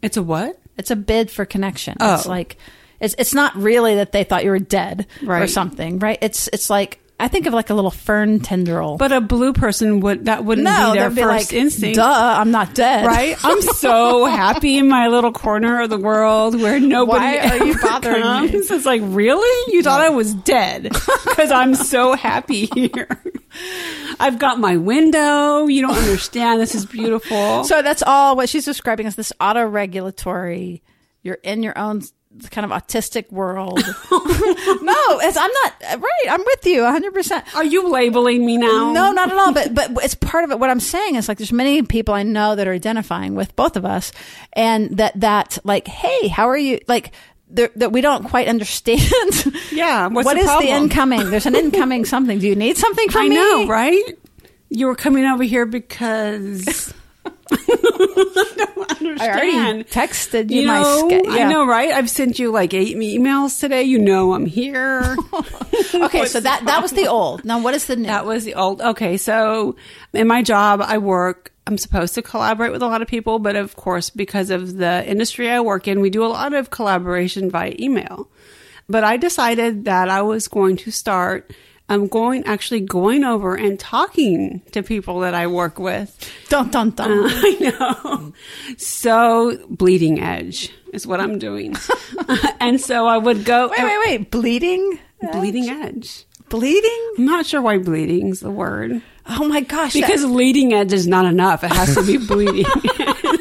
it's 0.02 0.15
a 0.15 0.24
what? 0.24 0.58
It's 0.78 0.91
a 0.91 0.96
bid 0.96 1.32
for 1.32 1.46
connection. 1.46 1.98
Oh. 2.00 2.15
It's 2.15 2.26
like 2.26 2.58
it's 3.00 3.15
it's 3.18 3.34
not 3.34 3.56
really 3.56 3.96
that 3.96 4.12
they 4.12 4.24
thought 4.24 4.44
you 4.44 4.52
were 4.52 4.60
dead 4.60 5.08
or 5.28 5.48
something, 5.48 6.00
right? 6.00 6.20
It's 6.22 6.48
it's 6.54 6.70
like 6.70 7.02
I 7.17 7.30
think 7.30 7.45
of 7.45 7.54
like 7.54 7.69
a 7.69 7.73
little 7.73 7.91
fern 7.91 8.41
tendril. 8.41 8.97
But 8.97 9.13
a 9.13 9.21
blue 9.21 9.54
person 9.54 10.01
would 10.01 10.25
that 10.25 10.43
wouldn't 10.43 10.65
no, 10.65 10.91
be 10.91 10.99
their 10.99 11.10
be 11.10 11.21
first 11.21 11.51
like, 11.51 11.54
instinct. 11.54 11.95
Duh, 11.95 12.36
I'm 12.39 12.51
not 12.51 12.73
dead. 12.73 13.06
Right? 13.06 13.38
I'm 13.41 13.62
so 13.75 14.25
happy 14.25 14.78
in 14.78 14.89
my 14.89 15.08
little 15.08 15.32
corner 15.32 15.82
of 15.82 15.89
the 15.89 15.97
world 15.97 16.60
where 16.60 16.80
nobody 16.80 17.38
Why 17.38 17.38
are 17.38 17.65
you 17.65 17.78
bothering 17.80 18.51
me? 18.51 18.58
It's 18.58 18.86
like, 18.86 19.01
really? 19.04 19.73
You 19.73 19.82
thought 19.82 20.01
I 20.01 20.10
was 20.10 20.34
dead? 20.34 20.91
Because 21.25 21.51
I'm 21.51 21.75
so 21.75 22.13
happy 22.13 22.67
here. 22.67 23.10
I've 24.21 24.39
got 24.39 24.58
my 24.58 24.78
window. 24.78 25.67
You 25.67 25.82
don't 25.82 25.97
understand. 25.97 26.62
This 26.62 26.75
is 26.75 26.86
beautiful. 26.86 27.65
So 27.65 27.82
that's 27.82 28.01
all 28.01 28.38
what 28.38 28.47
she's 28.47 28.63
describing 28.63 29.06
as 29.06 29.15
this 29.15 29.34
auto 29.39 29.65
regulatory. 29.65 30.82
You're 31.23 31.39
in 31.43 31.62
your 31.62 31.78
own 31.78 32.04
kind 32.52 32.65
of 32.65 32.71
autistic 32.71 33.32
world. 33.32 33.78
no, 34.12 35.19
it's, 35.19 35.38
I'm 35.38 35.52
not 35.63 35.74
right. 36.02 36.26
I'm 36.30 36.41
with 36.41 36.65
you 36.65 36.84
100. 36.84 37.13
percent 37.13 37.56
Are 37.56 37.63
you 37.63 37.89
labeling 37.89 38.45
me 38.45 38.58
now? 38.58 38.91
No, 38.91 39.12
not 39.12 39.32
at 39.32 39.38
all. 39.38 39.54
But 39.54 39.74
but 39.74 39.91
it's 40.04 40.15
part 40.15 40.43
of 40.43 40.52
it. 40.52 40.60
What 40.60 40.69
I'm 40.69 40.80
saying 40.80 41.15
is 41.15 41.28
like 41.28 41.38
there's 41.38 41.52
many 41.52 41.82
people 41.84 42.13
I 42.13 42.24
know 42.24 42.56
that 42.56 42.67
are 42.67 42.74
identifying 42.74 43.36
with 43.36 43.56
both 43.56 43.76
of 43.76 43.86
us, 43.86 44.12
and 44.54 44.98
that 44.98 45.19
that 45.19 45.58
like, 45.63 45.88
hey, 45.88 46.28
how 46.28 46.50
are 46.50 46.58
you? 46.58 46.80
Like 46.88 47.12
that 47.52 47.91
we 47.91 48.02
don't 48.02 48.24
quite 48.26 48.48
understand. 48.48 49.02
Yeah, 49.71 50.08
what's 50.08 50.26
What 50.26 50.36
the 50.36 50.39
is 50.39 50.48
the 50.60 50.69
incoming? 50.69 51.30
There's 51.30 51.45
an 51.45 51.56
incoming 51.56 52.06
something. 52.06 52.39
Do 52.39 52.48
you 52.48 52.56
need 52.56 52.78
something 52.78 53.10
from 53.10 53.24
I 53.26 53.30
me? 53.30 53.36
know, 53.36 53.67
right? 53.67 54.04
You 54.69 54.88
were 54.88 54.95
coming 54.95 55.26
over 55.26 55.43
here 55.43 55.65
because 55.65 56.93
I 58.00 58.54
don't 58.76 58.92
understand. 59.02 59.80
I 59.80 59.84
texted 59.84 60.52
you, 60.52 60.62
You 60.62 60.68
my. 60.68 60.82
know, 60.82 61.10
sch- 61.10 61.28
I 61.30 61.44
know, 61.50 61.66
right? 61.66 61.92
I've 61.92 62.10
sent 62.10 62.40
you 62.40 62.52
like 62.52 62.74
eight 62.74 62.96
emails 62.98 63.60
today. 63.60 63.84
You 63.84 64.00
know, 64.00 64.34
I'm 64.34 64.46
here. 64.46 65.16
Okay, 65.96 66.26
so 66.26 66.40
that 66.42 66.66
that 66.66 66.82
was 66.82 66.92
the 66.92 67.08
old. 67.08 67.46
Now 67.46 67.60
what 67.62 67.74
is 67.74 67.86
the 67.86 67.96
new? 67.96 68.08
That 68.08 68.26
was 68.26 68.44
the 68.44 68.56
old. 68.56 68.82
Okay, 68.82 69.16
so 69.18 69.76
in 70.14 70.28
my 70.28 70.42
job, 70.42 70.82
I 70.84 70.98
work. 70.98 71.54
I'm 71.68 71.78
supposed 71.78 72.16
to 72.16 72.22
collaborate 72.22 72.72
with 72.72 72.82
a 72.84 72.88
lot 72.88 73.02
of 73.02 73.08
people, 73.08 73.40
but 73.40 73.56
of 73.56 73.76
course, 73.76 74.10
because 74.10 74.50
of 74.50 74.76
the 74.78 75.08
industry 75.10 75.50
I 75.50 75.62
work 75.62 75.88
in, 75.88 76.02
we 76.02 76.10
do 76.10 76.26
a 76.26 76.28
lot 76.28 76.54
of 76.54 76.70
collaboration 76.70 77.50
via 77.50 77.74
email. 77.80 78.30
But 78.90 79.04
I 79.04 79.18
decided 79.18 79.86
that 79.86 80.10
I 80.10 80.22
was 80.22 80.48
going 80.48 80.78
to 80.78 80.92
start. 80.92 81.52
I'm 81.88 82.08
going 82.08 82.43
actually 82.45 82.82
going 82.82 83.24
over 83.24 83.56
and 83.56 83.80
talking 83.80 84.62
to 84.71 84.82
people 84.82 85.19
that 85.19 85.36
I 85.36 85.48
work 85.48 85.78
with. 85.78 86.17
dun 86.50 86.71
dun 86.71 86.91
dun. 86.91 87.12
Uh, 87.12 87.30
I 87.30 87.58
know. 87.60 88.34
So 88.78 89.58
bleeding 89.69 90.19
edge 90.19 90.71
is 90.93 91.06
what 91.06 91.19
I'm 91.19 91.38
doing. 91.38 91.76
and 92.60 92.82
so 92.82 93.06
I 93.06 93.17
would 93.17 93.45
go 93.45 93.69
wait, 93.69 93.84
wait, 93.84 94.00
wait. 94.06 94.32
Bleeding. 94.32 95.00
bleeding 95.32 95.69
edge. 95.69 96.26
Bleeding. 96.50 97.13
I'm 97.17 97.26
not 97.26 97.45
sure 97.45 97.62
why 97.62 97.78
bleeding's 97.78 98.39
the 98.39 98.52
word. 98.52 99.02
Oh 99.28 99.48
my 99.48 99.62
gosh. 99.62 99.93
Because 99.93 100.21
that- 100.21 100.28
leading 100.28 100.74
edge 100.74 100.93
is 100.93 101.08
not 101.08 101.26
enough. 101.26 101.63
It 101.63 101.71
has 101.71 101.95
to 101.95 102.04
be 102.06 102.17
bleeding. 102.17 102.65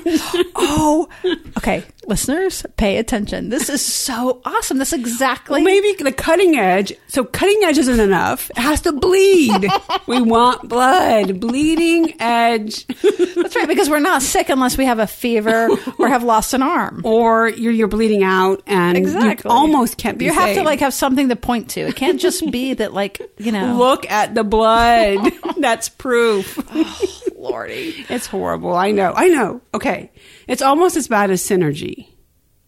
oh, 0.56 1.08
okay, 1.58 1.84
listeners, 2.06 2.64
pay 2.76 2.98
attention. 2.98 3.48
This 3.48 3.68
is 3.68 3.80
so 3.84 4.40
awesome. 4.44 4.78
That's 4.78 4.92
exactly. 4.92 5.62
Maybe 5.62 6.02
the 6.02 6.12
cutting 6.12 6.56
edge. 6.56 6.92
So 7.08 7.24
cutting 7.24 7.60
edge 7.64 7.78
isn't 7.78 8.00
enough. 8.00 8.50
It 8.50 8.58
has 8.58 8.80
to 8.82 8.92
bleed. 8.92 9.66
we 10.06 10.20
want 10.20 10.68
blood. 10.68 11.40
Bleeding 11.40 12.14
edge. 12.20 12.86
That's 12.86 13.56
right, 13.56 13.68
because 13.68 13.88
we're 13.88 14.00
not 14.00 14.22
sick 14.22 14.48
unless 14.48 14.76
we 14.76 14.84
have 14.84 14.98
a 14.98 15.06
fever 15.06 15.68
or 15.98 16.08
have 16.08 16.22
lost 16.22 16.54
an 16.54 16.62
arm. 16.62 17.00
or 17.04 17.48
you're, 17.48 17.72
you're 17.72 17.88
bleeding 17.88 18.22
out 18.22 18.62
and 18.66 18.96
Exactly. 18.96 19.48
you 19.48 19.54
almost 19.56 19.96
can't 19.96 20.18
be 20.18 20.26
You 20.26 20.32
have 20.32 20.54
to 20.56 20.62
like 20.62 20.80
have 20.80 20.94
something 20.94 21.28
to 21.28 21.36
point 21.36 21.70
to. 21.70 21.80
It 21.80 21.96
can't 21.96 22.20
just 22.20 22.50
be 22.50 22.74
that, 22.74 22.92
like 22.92 23.20
you 23.38 23.52
know. 23.52 23.76
Look 23.76 24.10
at 24.10 24.34
the 24.34 24.44
blood. 24.44 25.32
That's 25.58 25.88
proof. 25.88 26.58
Oh, 26.74 27.20
Lordy. 27.36 28.04
It's 28.08 28.26
horrible. 28.26 28.74
I 28.74 28.90
know. 28.90 29.12
I 29.14 29.28
know. 29.28 29.60
Okay. 29.72 29.93
It's 30.48 30.62
almost 30.62 30.96
as 30.96 31.08
bad 31.08 31.30
as 31.30 31.42
synergy, 31.42 32.08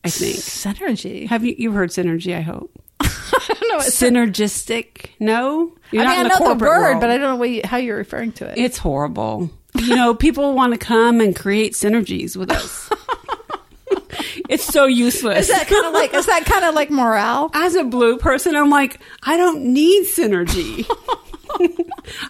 I 0.04 0.10
think. 0.10 0.36
Synergy. 0.36 1.26
Have 1.28 1.44
you 1.44 1.54
you've 1.56 1.74
heard 1.74 1.90
synergy, 1.90 2.36
I 2.36 2.40
hope. 2.40 2.70
I 3.00 3.54
don't 3.60 3.68
know. 3.68 3.76
It's, 3.78 4.00
Synergistic? 4.00 5.10
No? 5.20 5.72
You're 5.90 6.04
I 6.04 6.16
mean, 6.16 6.26
I 6.26 6.28
know 6.28 6.38
the 6.38 6.54
word, 6.54 6.60
world. 6.60 7.00
but 7.00 7.10
I 7.10 7.18
don't 7.18 7.32
know 7.32 7.36
what 7.36 7.50
you, 7.50 7.60
how 7.64 7.76
you're 7.76 7.96
referring 7.96 8.32
to 8.32 8.50
it. 8.50 8.58
It's 8.58 8.78
horrible. 8.78 9.50
you 9.74 9.94
know, 9.94 10.14
people 10.14 10.54
want 10.54 10.72
to 10.72 10.78
come 10.78 11.20
and 11.20 11.36
create 11.36 11.74
synergies 11.74 12.36
with 12.36 12.50
us. 12.50 12.90
it's 14.48 14.64
so 14.64 14.86
useless. 14.86 15.48
Is 15.48 15.48
that 15.48 15.66
kind 15.68 15.86
of 15.86 15.92
like 15.92 16.14
is 16.14 16.26
that 16.26 16.44
kind 16.46 16.64
of 16.64 16.74
like 16.74 16.90
morale? 16.90 17.50
As 17.54 17.74
a 17.74 17.84
blue 17.84 18.16
person, 18.16 18.56
I'm 18.56 18.70
like, 18.70 19.00
I 19.22 19.36
don't 19.36 19.72
need 19.72 20.06
synergy. 20.06 20.86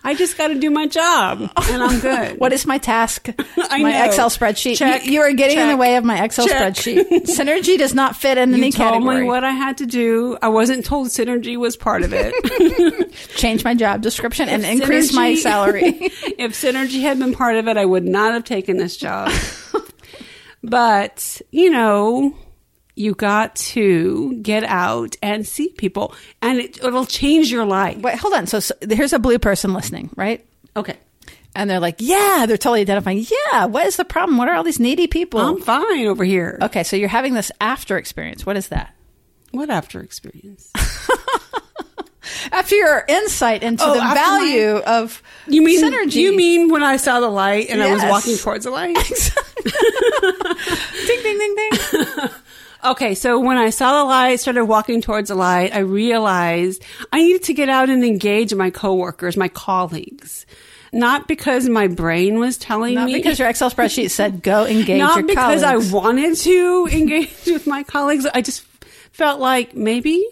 I 0.04 0.14
just 0.14 0.36
got 0.38 0.48
to 0.48 0.54
do 0.54 0.70
my 0.70 0.86
job, 0.86 1.40
and 1.68 1.82
I'm 1.82 2.00
good. 2.00 2.38
What 2.46 2.52
is 2.52 2.66
my 2.66 2.78
task? 2.78 3.28
I 3.56 3.82
my 3.82 3.92
know. 3.92 4.04
Excel 4.06 4.30
spreadsheet. 4.30 4.76
Check, 4.76 5.04
you, 5.06 5.12
you 5.12 5.20
are 5.20 5.32
getting 5.32 5.58
in 5.58 5.68
the 5.68 5.76
way 5.76 5.96
of 5.96 6.04
my 6.04 6.22
Excel 6.24 6.46
check. 6.46 6.74
spreadsheet. 6.74 7.04
Synergy 7.26 7.78
does 7.78 7.94
not 7.94 8.16
fit 8.16 8.38
in 8.38 8.50
You 8.50 8.56
any 8.56 8.72
told 8.72 8.92
category. 8.92 9.20
me 9.22 9.26
what 9.26 9.44
I 9.44 9.50
had 9.52 9.78
to 9.78 9.86
do. 9.86 10.36
I 10.42 10.48
wasn't 10.48 10.84
told 10.84 11.08
synergy 11.08 11.56
was 11.56 11.76
part 11.76 12.02
of 12.02 12.12
it. 12.14 13.12
Change 13.36 13.64
my 13.64 13.74
job 13.74 14.02
description 14.02 14.48
and 14.48 14.62
If 14.64 14.70
increase 14.70 15.12
my 15.12 15.34
salary. 15.34 15.82
if 15.84 16.52
synergy 16.52 17.00
had 17.02 17.18
been 17.18 17.32
part 17.32 17.56
of 17.56 17.68
it, 17.68 17.76
I 17.76 17.84
would 17.84 18.04
not 18.04 18.32
have 18.34 18.44
taken 18.44 18.76
this 18.76 18.96
job. 18.96 19.30
but, 20.62 21.40
you 21.50 21.70
know, 21.70 22.34
you 22.96 23.14
got 23.14 23.54
to 23.56 24.34
get 24.42 24.64
out 24.64 25.14
and 25.22 25.46
see 25.46 25.68
people, 25.68 26.14
and 26.42 26.58
it, 26.58 26.82
it'll 26.82 27.06
change 27.06 27.50
your 27.52 27.64
life. 27.64 27.98
Wait, 27.98 28.18
hold 28.18 28.34
on. 28.34 28.46
So, 28.46 28.58
so 28.58 28.74
here's 28.88 29.12
a 29.12 29.18
blue 29.18 29.38
person 29.38 29.72
listening, 29.74 30.10
right? 30.16 30.44
Okay. 30.74 30.96
And 31.54 31.70
they're 31.70 31.80
like, 31.80 31.96
yeah, 31.98 32.46
they're 32.48 32.56
totally 32.58 32.80
identifying. 32.82 33.24
Yeah, 33.52 33.66
what 33.66 33.86
is 33.86 33.96
the 33.96 34.04
problem? 34.04 34.36
What 34.38 34.48
are 34.48 34.54
all 34.56 34.64
these 34.64 34.80
needy 34.80 35.06
people? 35.06 35.40
I'm 35.40 35.60
fine 35.62 36.06
over 36.06 36.24
here. 36.24 36.58
okay, 36.62 36.82
so 36.82 36.96
you're 36.96 37.08
having 37.08 37.34
this 37.34 37.52
after 37.60 37.96
experience. 37.96 38.44
What 38.44 38.56
is 38.56 38.68
that? 38.68 38.94
What 39.52 39.70
after 39.70 40.00
experience? 40.00 40.70
After 42.52 42.74
your 42.74 43.04
insight 43.08 43.62
into 43.62 43.84
Oh, 43.84 43.94
the 43.94 44.00
value 44.00 44.76
of 44.78 45.22
You 45.46 45.62
mean 45.62 45.82
synergy. 45.82 46.16
You 46.16 46.36
mean 46.36 46.68
when 46.70 46.82
I 46.82 46.96
saw 46.96 47.20
the 47.20 47.28
light 47.28 47.68
and 47.70 47.80
I 47.82 47.92
was 47.92 48.02
walking 48.04 48.36
towards 48.36 48.64
the 48.64 48.70
light? 48.70 48.96
Exactly. 49.10 49.72
Ding, 51.06 51.22
ding, 51.22 51.38
ding, 51.38 51.54
ding. 51.56 52.30
Okay, 52.86 53.14
so 53.16 53.40
when 53.40 53.56
I 53.56 53.70
saw 53.70 54.02
the 54.02 54.08
light, 54.08 54.38
started 54.38 54.64
walking 54.64 55.00
towards 55.00 55.28
the 55.28 55.34
light, 55.34 55.74
I 55.74 55.80
realized 55.80 56.84
I 57.12 57.18
needed 57.18 57.42
to 57.44 57.54
get 57.54 57.68
out 57.68 57.90
and 57.90 58.04
engage 58.04 58.54
my 58.54 58.70
coworkers, 58.70 59.36
my 59.36 59.48
colleagues. 59.48 60.46
Not 60.92 61.26
because 61.26 61.68
my 61.68 61.88
brain 61.88 62.38
was 62.38 62.56
telling 62.56 62.94
Not 62.94 63.06
me. 63.06 63.12
Not 63.14 63.18
because 63.18 63.38
your 63.40 63.48
Excel 63.48 63.70
spreadsheet 63.70 64.10
said 64.10 64.40
go 64.40 64.66
engage 64.66 65.00
not 65.00 65.26
because 65.26 65.62
colleagues. 65.62 65.90
I 65.90 65.94
wanted 65.94 66.36
to 66.36 66.88
engage 66.92 67.46
with 67.46 67.66
my 67.66 67.82
colleagues. 67.82 68.24
I 68.26 68.40
just 68.40 68.62
felt 69.10 69.40
like 69.40 69.74
maybe, 69.74 70.24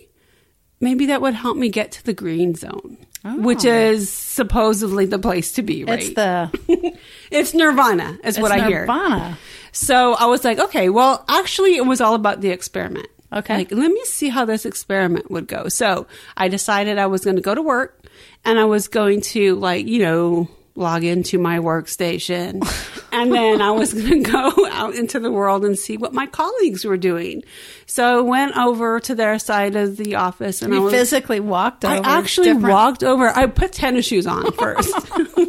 maybe 0.81 1.07
that 1.07 1.21
would 1.21 1.35
help 1.35 1.57
me 1.57 1.71
get 1.71 1.93
to 1.93 2.05
the 2.05 2.14
green 2.14 2.55
zone, 2.55 2.99
which 3.25 3.67
oh. 3.67 3.73
is 3.73 4.11
supposedly 4.11 5.07
the 5.07 5.19
place 5.19 5.55
to 5.55 5.62
be, 5.62 5.85
right? 5.85 6.12
Oh. 6.17 6.51
It's 6.55 6.81
the 6.81 6.99
It's 7.33 7.53
nirvana, 7.53 8.17
is 8.23 8.38
what 8.38 8.53
it's 8.53 8.62
I 8.62 8.69
hear. 8.69 8.81
Nirvana. 8.83 9.38
So 9.75 10.15
I 10.15 10.27
was 10.27 10.45
like, 10.45 10.59
okay, 10.59 10.89
well, 10.89 11.25
actually, 11.29 11.75
it 11.77 11.85
was 11.85 12.01
all 12.01 12.15
about 12.15 12.41
the 12.41 12.51
experiment. 12.51 13.09
Okay. 13.33 13.57
Like, 13.57 13.73
let 13.73 13.91
me 13.91 14.01
see 14.05 14.29
how 14.29 14.45
this 14.45 14.65
experiment 14.65 15.31
would 15.33 15.49
go. 15.49 15.69
So 15.69 16.07
I 16.37 16.47
decided 16.47 16.97
I 16.97 17.07
was 17.07 17.25
going 17.25 17.37
to 17.37 17.43
go 17.43 17.55
to 17.55 17.63
work 17.63 18.01
and 18.45 18.59
I 18.59 18.65
was 18.67 18.87
going 18.87 19.21
to, 19.23 19.57
like, 19.57 19.87
you 19.87 20.01
know, 20.01 20.49
log 20.77 21.03
into 21.03 21.39
my 21.39 21.59
workstation. 21.59 22.63
and 23.13 23.33
then 23.33 23.61
I 23.61 23.73
was 23.73 23.93
going 23.93 24.23
to 24.23 24.31
go 24.31 24.53
out 24.71 24.95
into 24.95 25.19
the 25.19 25.31
world 25.33 25.65
and 25.65 25.77
see 25.77 25.97
what 25.97 26.13
my 26.13 26.27
colleagues 26.27 26.85
were 26.85 26.97
doing. 26.97 27.43
So 27.87 28.19
I 28.19 28.21
went 28.23 28.57
over 28.57 29.01
to 29.01 29.15
their 29.15 29.39
side 29.41 29.75
of 29.75 29.97
the 29.97 30.15
office 30.15 30.63
and 30.63 30.73
I 30.73 30.79
was 30.79 30.93
physically 30.93 31.41
walked 31.41 31.85
over. 31.85 31.95
I 31.95 32.19
actually 32.19 32.49
different- 32.49 32.73
walked 32.73 33.03
over. 33.03 33.29
I 33.29 33.47
put 33.47 33.73
tennis 33.73 34.07
shoes 34.07 34.27
on 34.27 34.53
first 34.53 34.95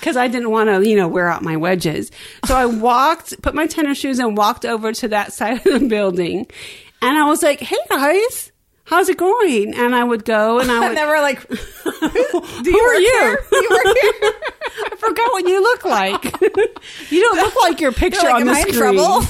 because 0.00 0.16
I 0.16 0.28
didn't 0.28 0.50
want 0.50 0.68
to, 0.70 0.88
you 0.88 0.96
know, 0.96 1.08
wear 1.08 1.28
out 1.28 1.42
my 1.42 1.56
wedges. 1.56 2.10
So 2.44 2.54
I 2.56 2.66
walked, 2.86 3.40
put 3.42 3.54
my 3.54 3.66
tennis 3.66 3.98
shoes 3.98 4.18
and 4.18 4.36
walked 4.36 4.64
over 4.64 4.92
to 4.92 5.08
that 5.08 5.32
side 5.32 5.66
of 5.66 5.80
the 5.80 5.88
building. 5.88 6.46
And 7.02 7.18
I 7.18 7.24
was 7.28 7.42
like, 7.42 7.60
hey 7.60 7.76
guys, 7.88 8.52
how's 8.84 9.08
it 9.08 9.18
going? 9.18 9.74
And 9.74 9.94
I 9.94 10.04
would 10.04 10.24
go 10.24 10.58
and 10.60 10.70
I 10.70 10.78
would. 10.80 10.88
And 10.88 10.96
they 10.96 11.04
were 11.04 11.20
like, 11.20 11.46
Do 11.48 12.70
you 12.70 12.78
are 12.78 13.00
you? 13.00 13.38
You 13.52 13.68
work 13.70 13.96
here? 13.96 14.32
I 14.92 14.96
forgot 14.98 15.32
what 15.32 15.46
you 15.46 15.60
look 15.62 15.84
like. 15.84 16.24
you 17.10 17.20
don't 17.22 17.36
look 17.36 17.54
like 17.62 17.80
your 17.80 17.92
picture 17.92 18.22
like, 18.26 18.34
on 18.36 18.44
the 18.46 18.52
I 18.52 18.60
in 18.60 18.72
screen. 18.72 18.78
trouble? 18.78 19.22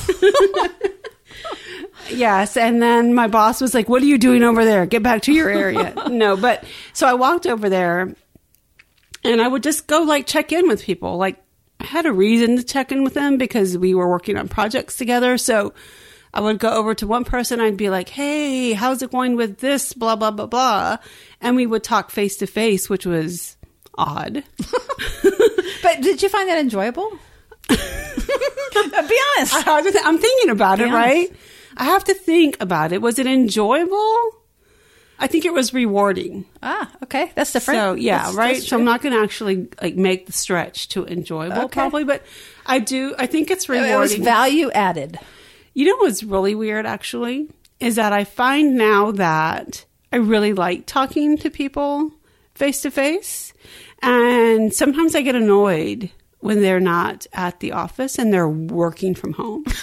Yes, 2.11 2.57
and 2.57 2.81
then 2.81 3.15
my 3.15 3.27
boss 3.27 3.61
was 3.61 3.75
like, 3.75 3.89
"What 3.89 4.01
are 4.01 4.07
you 4.07 4.17
doing 4.19 4.45
over 4.45 4.65
there? 4.65 4.87
Get 4.87 5.03
back 5.03 5.23
to 5.23 5.33
your 5.33 5.49
area." 5.49 5.93
no, 6.09 6.37
but 6.37 6.63
so 6.93 7.07
I 7.07 7.15
walked 7.15 7.47
over 7.49 7.69
there, 7.69 8.15
and 9.27 9.41
I 9.43 9.49
would 9.49 9.63
just 9.63 9.87
go 9.87 10.03
like 10.03 10.27
check 10.27 10.53
in 10.53 10.69
with 10.69 10.83
people. 10.83 11.17
Like 11.17 11.43
I 11.81 11.85
had 11.87 12.07
a 12.07 12.13
reason 12.13 12.57
to 12.57 12.63
check 12.63 12.93
in 12.93 13.05
with 13.05 13.15
them 13.15 13.37
because 13.39 13.77
we 13.77 13.95
were 13.95 14.09
working 14.09 14.37
on 14.39 14.49
projects 14.49 14.97
together. 14.97 15.37
So 15.39 15.75
I 16.33 16.41
would 16.41 16.59
go 16.59 16.71
over 16.71 16.95
to 16.97 17.07
one 17.07 17.25
person. 17.25 17.61
I'd 17.61 17.77
be 17.77 17.91
like, 17.91 18.09
"Hey, 18.09 18.73
how's 18.73 19.03
it 19.03 19.11
going 19.11 19.37
with 19.37 19.59
this?" 19.59 19.93
Blah 19.93 20.17
blah 20.17 20.31
blah 20.31 20.47
blah, 20.47 20.97
and 21.41 21.57
we 21.57 21.67
would 21.67 21.83
talk 21.85 22.11
face 22.11 22.37
to 22.39 22.47
face, 22.47 22.89
which 22.91 23.07
was 23.07 23.57
odd. 23.99 24.43
But 25.83 26.01
did 26.01 26.21
you 26.23 26.29
find 26.29 26.49
that 26.49 26.59
enjoyable? 26.59 27.09
Be 27.69 27.77
honest. 27.77 29.55
I 29.55 29.61
have 29.65 29.85
to 29.85 29.93
th- 29.93 30.05
I'm 30.05 30.19
thinking 30.19 30.51
about 30.51 30.81
it, 30.81 30.89
Yeah. 30.89 30.95
right? 30.97 31.33
I 31.77 31.85
have 31.85 32.03
to 32.05 32.15
think 32.15 32.57
about 32.61 32.93
it. 32.93 33.01
Was 33.01 33.19
it 33.21 33.27
enjoyable? 33.27 34.31
I 35.19 35.27
think 35.29 35.45
it 35.47 35.53
was 35.55 35.73
rewarding. 35.73 36.45
ah, 36.63 36.91
okay, 37.05 37.33
that's 37.35 37.53
different. 37.53 37.79
So 37.81 37.93
yeah, 37.95 38.19
That's- 38.19 38.35
right. 38.35 38.55
that's 38.57 38.69
so 38.69 38.77
I'm 38.79 38.85
not 38.85 39.01
going 39.03 39.15
to 39.15 39.21
actually 39.23 39.69
like 39.83 39.97
make 39.97 40.27
the 40.27 40.33
stretch 40.33 40.89
to 40.91 41.07
enjoyable 41.07 41.63
Okay. 41.63 41.81
probably, 41.81 42.05
but 42.05 42.23
I 42.67 42.79
do. 42.81 43.15
I 43.19 43.27
think 43.27 43.51
it's 43.51 43.69
rewarding. 43.69 43.93
It 43.95 43.99
was 43.99 44.15
value 44.15 44.71
added. 44.73 45.19
you 45.75 45.87
know 45.87 45.97
what's 45.97 46.23
really 46.23 46.55
weird 46.55 46.85
actually 46.87 47.49
is 47.81 47.97
that 47.97 48.13
I 48.13 48.25
find 48.25 48.77
now 48.77 49.11
that 49.13 49.85
I 50.13 50.17
really 50.17 50.53
like 50.55 50.87
talking 50.87 51.37
to 51.39 51.51
people 51.51 52.11
face 52.55 52.81
to 52.83 52.91
face, 52.91 53.53
and 54.03 54.73
sometimes 54.73 55.15
I 55.15 55.21
get 55.23 55.35
annoyed 55.35 56.11
when 56.41 56.61
they're 56.63 56.81
not 56.81 57.27
at 57.33 57.61
the 57.61 57.73
office 57.73 58.19
and 58.19 58.33
they're 58.33 58.49
working 58.49 59.15
from 59.15 59.33
home. 59.35 59.65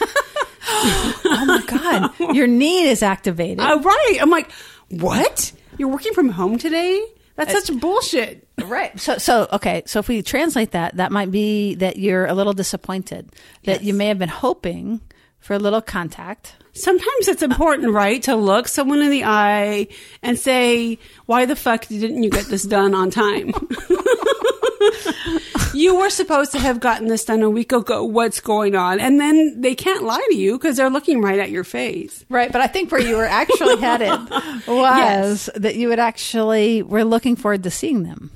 Oh 0.66 1.46
my 1.46 1.64
god, 1.68 2.36
your 2.36 2.48
need 2.48 2.88
is 2.90 3.04
activated. 3.04 3.60
Uh, 3.64 3.80
right. 3.80 4.18
I'm 4.22 4.30
like, 4.30 4.50
what? 4.90 5.52
You're 5.78 5.90
working 5.90 6.14
from 6.14 6.30
home 6.30 6.58
today? 6.58 7.04
That's 7.36 7.52
such 7.52 7.80
bullshit. 7.80 8.48
Right. 8.64 8.98
So, 9.00 9.18
so 9.18 9.48
okay. 9.54 9.84
So, 9.88 10.00
if 10.00 10.08
we 10.08 10.22
translate 10.22 10.72
that, 10.72 10.98
that 10.98 11.12
might 11.12 11.32
be 11.32 11.76
that 11.76 11.98
you're 11.98 12.28
a 12.28 12.34
little 12.34 12.54
disappointed 12.54 13.32
that 13.64 13.84
you 13.84 13.94
may 13.94 14.08
have 14.08 14.20
been 14.20 14.30
hoping 14.30 15.02
for 15.40 15.54
a 15.54 15.60
little 15.60 15.82
contact. 15.82 16.56
Sometimes 16.74 17.28
it's 17.28 17.44
important, 17.44 17.94
right, 17.94 18.22
to 18.24 18.36
look 18.36 18.68
someone 18.68 19.02
in 19.02 19.12
the 19.12 19.26
eye 19.26 19.88
and 20.22 20.40
say, 20.40 20.98
why 21.26 21.46
the 21.46 21.56
fuck 21.56 21.86
didn't 21.88 22.24
you 22.24 22.30
get 22.30 22.46
this 22.46 22.64
done 22.64 22.96
on 22.96 23.12
time? 23.12 23.54
you 25.74 25.96
were 25.96 26.10
supposed 26.10 26.52
to 26.54 26.60
have 26.60 26.80
gotten 26.80 27.08
this 27.08 27.26
done 27.26 27.42
a 27.42 27.50
week 27.50 27.72
ago. 27.72 28.04
What's 28.04 28.40
going 28.40 28.76
on? 28.76 29.00
And 29.00 29.20
then 29.20 29.62
they 29.62 29.76
can't 29.76 30.04
lie 30.04 30.26
to 30.30 30.36
you 30.36 30.58
because 30.58 30.78
they're 30.78 30.90
looking 30.90 31.22
right 31.22 31.40
at 31.40 31.50
your 31.50 31.64
face. 31.64 32.26
Right. 32.30 32.52
But 32.52 32.62
I 32.62 32.68
think 32.68 32.92
where 32.92 33.02
you 33.02 33.16
were 33.16 33.26
actually 33.26 33.78
headed 33.78 34.10
was 34.68 35.50
that 35.56 35.76
you 35.76 35.90
would 35.90 36.00
actually 36.00 36.84
were 36.84 37.04
looking 37.04 37.36
forward 37.36 37.64
to 37.64 37.72
seeing 37.72 38.04
them, 38.04 38.32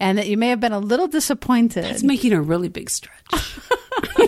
and 0.00 0.18
that 0.18 0.28
you 0.28 0.36
may 0.36 0.48
have 0.48 0.60
been 0.60 0.72
a 0.72 0.78
little 0.78 1.08
disappointed. 1.08 1.84
It's 1.84 2.02
making 2.02 2.32
a 2.32 2.40
really 2.42 2.68
big 2.68 2.90
stretch. 2.90 3.12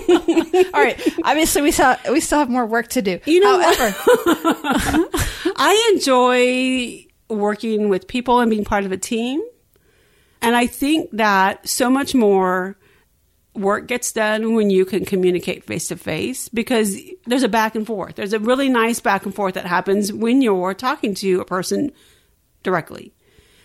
All 0.09 0.83
right. 0.83 1.01
Obviously, 1.25 1.63
we 1.63 1.71
saw 1.71 1.97
we 2.11 2.21
still 2.21 2.39
have 2.39 2.51
more 2.51 2.67
work 2.67 2.89
to 2.89 3.03
do. 3.03 3.21
You 3.27 3.41
know? 3.41 3.61
However, 3.61 3.95
I 5.57 5.93
enjoy 5.95 7.07
working 7.29 7.89
with 7.89 8.09
people 8.09 8.41
and 8.41 8.51
being 8.51 8.65
part 8.65 8.85
of 8.85 8.93
a 8.93 8.97
team. 8.97 9.43
And 10.41 10.57
I 10.57 10.67
think 10.67 11.11
that 11.13 11.69
so 11.69 11.91
much 11.91 12.15
more 12.15 12.77
work 13.55 13.89
gets 13.89 14.13
done 14.13 14.55
when 14.55 14.71
you 14.71 14.85
can 14.85 15.05
communicate 15.05 15.65
face 15.65 15.89
to 15.89 15.97
face 15.97 16.49
because 16.49 16.97
there's 17.27 17.43
a 17.43 17.49
back 17.49 17.75
and 17.75 17.87
forth. 17.87 18.15
There's 18.15 18.33
a 18.33 18.39
really 18.39 18.69
nice 18.69 19.01
back 19.01 19.25
and 19.25 19.35
forth 19.35 19.55
that 19.55 19.67
happens 19.67 20.13
when 20.13 20.43
you're 20.43 20.75
talking 20.75 21.15
to 21.17 21.41
a 21.41 21.45
person 21.45 21.91
directly. 22.63 23.13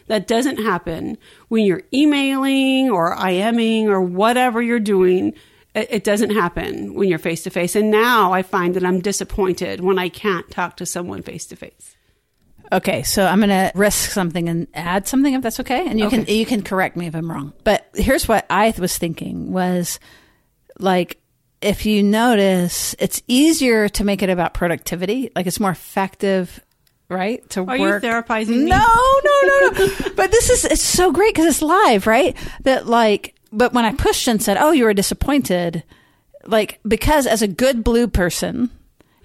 That 0.07 0.27
doesn't 0.27 0.57
happen 0.57 1.17
when 1.47 1.63
you're 1.63 1.83
emailing 1.93 2.89
or 2.89 3.15
IMing 3.15 3.85
or 3.85 4.01
whatever 4.01 4.61
you're 4.61 4.79
doing. 4.79 5.33
It 5.75 6.03
doesn't 6.03 6.31
happen 6.31 6.93
when 6.93 7.07
you're 7.07 7.19
face 7.19 7.43
to 7.43 7.49
face. 7.49 7.75
And 7.75 7.89
now 7.89 8.33
I 8.33 8.41
find 8.41 8.75
that 8.75 8.83
I'm 8.83 8.99
disappointed 8.99 9.79
when 9.79 9.97
I 9.97 10.09
can't 10.09 10.49
talk 10.51 10.77
to 10.77 10.85
someone 10.85 11.23
face 11.23 11.45
to 11.47 11.55
face. 11.55 11.92
Okay. 12.71 13.03
So 13.03 13.25
I'm 13.25 13.39
going 13.39 13.49
to 13.49 13.71
risk 13.75 14.11
something 14.11 14.49
and 14.49 14.67
add 14.73 15.07
something 15.07 15.33
if 15.33 15.41
that's 15.41 15.59
okay, 15.59 15.87
and 15.87 15.99
you 15.99 16.09
can 16.09 16.25
you 16.25 16.45
can 16.45 16.63
correct 16.63 16.95
me 16.95 17.07
if 17.07 17.15
I'm 17.15 17.29
wrong. 17.29 17.53
But 17.63 17.87
here's 17.93 18.27
what 18.27 18.45
I 18.49 18.73
was 18.77 18.97
thinking 18.97 19.51
was 19.51 19.99
like 20.79 21.19
if 21.63 21.85
you 21.85 22.03
notice, 22.03 22.95
it's 22.99 23.21
easier 23.27 23.87
to 23.89 24.03
make 24.03 24.21
it 24.21 24.29
about 24.29 24.53
productivity. 24.53 25.31
Like 25.35 25.47
it's 25.47 25.59
more 25.59 25.71
effective, 25.71 26.63
right? 27.09 27.47
To 27.51 27.65
Are 27.65 27.77
you 27.77 27.85
therapizing 27.85 28.63
me? 28.63 28.65
No, 28.65 28.77
no, 29.23 29.41
no, 29.43 29.69
no. 29.69 29.87
but 30.15 30.29
this 30.31 30.49
is 30.49 30.65
it's 30.65 30.81
so 30.81 31.11
great 31.11 31.33
because 31.33 31.47
it's 31.47 31.61
live, 31.61 32.05
right? 32.05 32.35
That 32.63 32.85
like 32.87 33.35
but 33.51 33.73
when 33.73 33.85
I 33.85 33.93
pushed 33.93 34.27
and 34.27 34.41
said, 34.41 34.57
"Oh, 34.57 34.71
you 34.71 34.83
were 34.83 34.93
disappointed," 34.93 35.83
like 36.45 36.79
because 36.85 37.25
as 37.25 37.41
a 37.41 37.47
good 37.47 37.83
blue 37.83 38.07
person, 38.07 38.69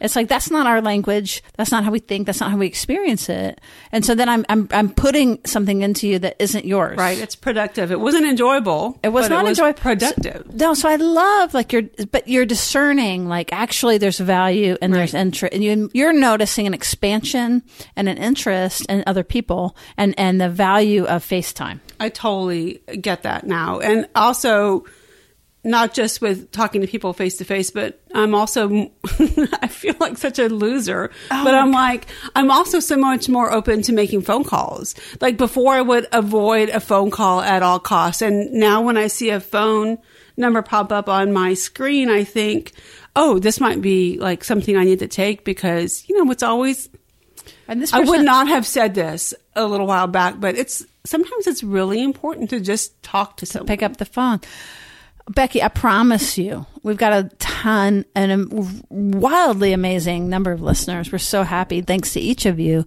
it's 0.01 0.17
like 0.17 0.29
that's 0.29 0.51
not 0.51 0.67
our 0.67 0.81
language. 0.81 1.43
That's 1.57 1.71
not 1.71 1.85
how 1.85 1.91
we 1.91 1.99
think. 1.99 2.27
That's 2.27 2.41
not 2.41 2.51
how 2.51 2.57
we 2.57 2.67
experience 2.67 3.29
it. 3.29 3.61
And 3.93 4.05
so 4.05 4.15
then 4.15 4.29
I'm 4.29 4.45
I'm 4.49 4.69
I'm 4.71 4.91
putting 4.91 5.39
something 5.45 5.83
into 5.83 6.09
you 6.09 6.19
that 6.21 6.37
isn't 6.39 6.65
yours. 6.65 6.97
Right. 6.97 7.19
It's 7.19 7.35
productive. 7.35 7.91
It 7.91 8.01
wasn't 8.01 8.27
enjoyable. 8.27 8.99
It 9.03 9.09
was 9.09 9.29
but 9.29 9.35
not 9.35 9.45
it 9.45 9.49
was 9.49 9.59
enjoyable. 9.59 9.81
Productive. 9.81 10.47
So, 10.49 10.57
no, 10.57 10.75
so 10.75 10.89
I 10.89 10.97
love 10.97 11.55
like 11.55 11.73
you're, 11.73 11.83
but 12.11 12.29
you're 12.29 12.47
discerning 12.47 13.29
like 13.29 13.53
actually 13.53 13.99
there's 13.99 14.19
value 14.19 14.77
and 14.81 14.95
there's 14.95 15.15
interest, 15.15 15.55
and 15.55 15.63
you 15.63 15.91
you're 15.93 16.13
noticing 16.13 16.67
an 16.67 16.75
expansion 16.75 17.63
and 17.97 18.09
an 18.09 18.19
interest 18.19 18.87
in 18.89 19.05
other 19.07 19.25
people 19.25 19.77
and 19.97 20.15
and 20.19 20.41
the 20.41 20.49
value 20.49 21.05
of 21.05 21.25
FaceTime. 21.25 21.81
I 22.01 22.09
totally 22.09 22.81
get 23.01 23.23
that 23.25 23.47
now. 23.47 23.81
And 23.81 24.09
also, 24.15 24.85
not 25.65 25.93
just 25.93 26.21
with 26.21 26.51
talking 26.53 26.81
to 26.81 26.87
people 26.87 27.13
face 27.13 27.37
to 27.39 27.45
face, 27.45 27.71
but 27.71 28.01
I'm 28.15 28.35
also, 28.35 28.69
I 29.61 29.69
feel 29.69 29.95
like 29.99 30.17
such 30.17 30.39
a 30.39 30.49
loser. 30.49 31.11
Oh 31.31 31.45
but 31.45 31.55
I'm 31.55 31.73
like, 31.73 32.07
I'm 32.37 32.51
also 32.51 32.81
so 32.81 32.97
much 32.97 33.29
more 33.29 33.53
open 33.53 33.83
to 33.83 33.93
making 33.93 34.23
phone 34.23 34.45
calls. 34.45 34.95
Like 35.21 35.37
before, 35.37 35.75
I 35.75 35.83
would 35.83 36.07
avoid 36.13 36.69
a 36.71 36.81
phone 36.81 37.11
call 37.11 37.41
at 37.41 37.63
all 37.63 37.81
costs. 37.81 38.23
And 38.23 38.53
now 38.53 38.83
when 38.83 38.97
I 38.97 39.09
see 39.09 39.31
a 39.31 39.41
phone 39.41 39.99
number 40.37 40.63
pop 40.63 40.93
up 40.93 41.09
on 41.09 41.33
my 41.33 41.55
screen, 41.55 42.09
I 42.09 42.25
think, 42.25 42.73
oh, 43.17 43.39
this 43.39 43.61
might 43.61 43.83
be 43.83 44.19
like 44.19 44.45
something 44.45 44.77
I 44.77 44.85
need 44.85 45.01
to 45.01 45.09
take 45.09 45.45
because, 45.45 46.09
you 46.09 46.17
know, 46.17 46.31
it's 46.31 46.45
always, 46.45 46.89
And 47.67 47.83
this 47.83 47.93
I 47.93 48.01
would 48.01 48.25
not 48.25 48.47
have 48.49 48.65
said 48.65 48.95
this 48.95 49.35
a 49.57 49.67
little 49.67 49.87
while 49.87 50.07
back, 50.07 50.39
but 50.39 50.57
it's 50.57 50.87
sometimes 51.05 51.47
it's 51.47 51.65
really 51.65 52.03
important 52.03 52.51
to 52.51 52.61
just 52.61 53.03
talk 53.03 53.39
to 53.39 53.47
someone. 53.47 53.67
pick 53.67 53.83
up 53.83 53.97
the 53.97 54.05
phone. 54.05 54.41
Becki, 55.31 55.63
I 55.63 55.69
promise 55.69 56.39
you, 56.39 56.67
we've 56.83 56.97
got 56.97 57.13
a 57.13 57.31
ton 57.39 58.05
and 58.15 58.33
a 58.33 58.67
wildly 58.89 59.73
amazing 59.73 60.29
number 60.29 60.53
of 60.53 60.63
listeners. 60.63 61.13
We're 61.13 61.19
so 61.19 61.43
happy. 61.43 61.83
Thanks 61.83 62.15
to 62.15 62.21
each 62.21 62.47
of 62.47 62.59
you. 62.59 62.87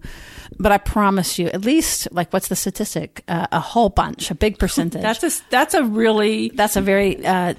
But 0.60 0.72
I 0.72 0.78
promise 0.78 1.40
you, 1.40 1.48
at 1.48 1.62
least, 1.62 2.08
like, 2.12 2.34
what's 2.34 2.48
the 2.48 2.56
statistic? 2.56 3.24
Uh, 3.28 3.48
a 3.52 3.60
whole 3.60 3.90
bunch, 3.90 4.32
a 4.32 4.36
big 4.36 4.60
percentage. 4.60 5.02
That's 5.02 5.24
a 5.24 5.44
that's 5.50 5.74
a 5.74 5.84
really 5.84 6.50
that's 6.50 6.76
a 6.76 6.82
very 6.82 7.26
uh, 7.26 7.54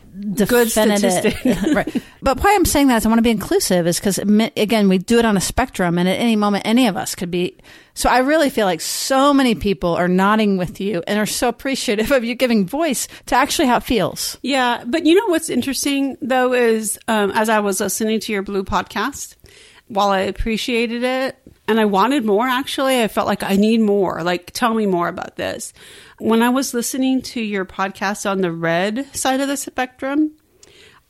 Good 0.46 0.70
statistic. 0.70 1.42
right? 1.74 2.02
But 2.20 2.42
why 2.42 2.54
I'm 2.54 2.64
saying 2.64 2.88
that 2.88 2.98
is 2.98 3.06
I 3.06 3.08
want 3.08 3.18
to 3.18 3.22
be 3.22 3.30
inclusive 3.30 3.86
is 3.86 3.98
because 3.98 4.18
again 4.18 4.88
we 4.88 4.98
do 4.98 5.18
it 5.18 5.24
on 5.24 5.36
a 5.36 5.40
spectrum, 5.40 5.98
and 5.98 6.08
at 6.08 6.18
any 6.18 6.36
moment 6.36 6.66
any 6.66 6.86
of 6.86 6.96
us 6.96 7.14
could 7.14 7.30
be. 7.30 7.56
So 7.94 8.08
I 8.08 8.18
really 8.18 8.50
feel 8.50 8.66
like 8.66 8.80
so 8.80 9.34
many 9.34 9.54
people 9.54 9.90
are 9.94 10.08
nodding 10.08 10.56
with 10.56 10.80
you 10.80 11.02
and 11.06 11.18
are 11.18 11.26
so 11.26 11.48
appreciative 11.48 12.10
of 12.10 12.24
you 12.24 12.34
giving 12.34 12.66
voice 12.66 13.06
to 13.26 13.34
actually 13.34 13.68
how 13.68 13.76
it 13.76 13.82
feels. 13.82 14.38
yeah. 14.42 14.84
But 14.86 15.04
you 15.06 15.14
know 15.14 15.26
what's 15.26 15.50
interesting 15.50 16.16
though 16.22 16.52
is 16.52 16.98
um, 17.08 17.30
as 17.32 17.48
I 17.48 17.60
was 17.60 17.80
listening 17.80 18.20
to 18.20 18.32
your 18.32 18.42
Blue 18.42 18.64
podcast, 18.64 19.36
while 19.88 20.08
I 20.08 20.20
appreciated 20.20 21.02
it 21.02 21.36
and 21.68 21.78
I 21.78 21.84
wanted 21.84 22.24
more, 22.24 22.46
actually, 22.46 23.02
I 23.02 23.08
felt 23.08 23.26
like 23.26 23.42
I 23.42 23.56
need 23.56 23.80
more. 23.80 24.22
Like, 24.22 24.50
tell 24.52 24.72
me 24.74 24.86
more 24.86 25.08
about 25.08 25.36
this. 25.36 25.72
When 26.18 26.42
I 26.42 26.48
was 26.48 26.72
listening 26.72 27.20
to 27.22 27.42
your 27.42 27.64
podcast 27.64 28.28
on 28.30 28.40
the 28.40 28.52
red 28.52 29.14
side 29.14 29.40
of 29.40 29.48
the 29.48 29.56
spectrum. 29.56 30.32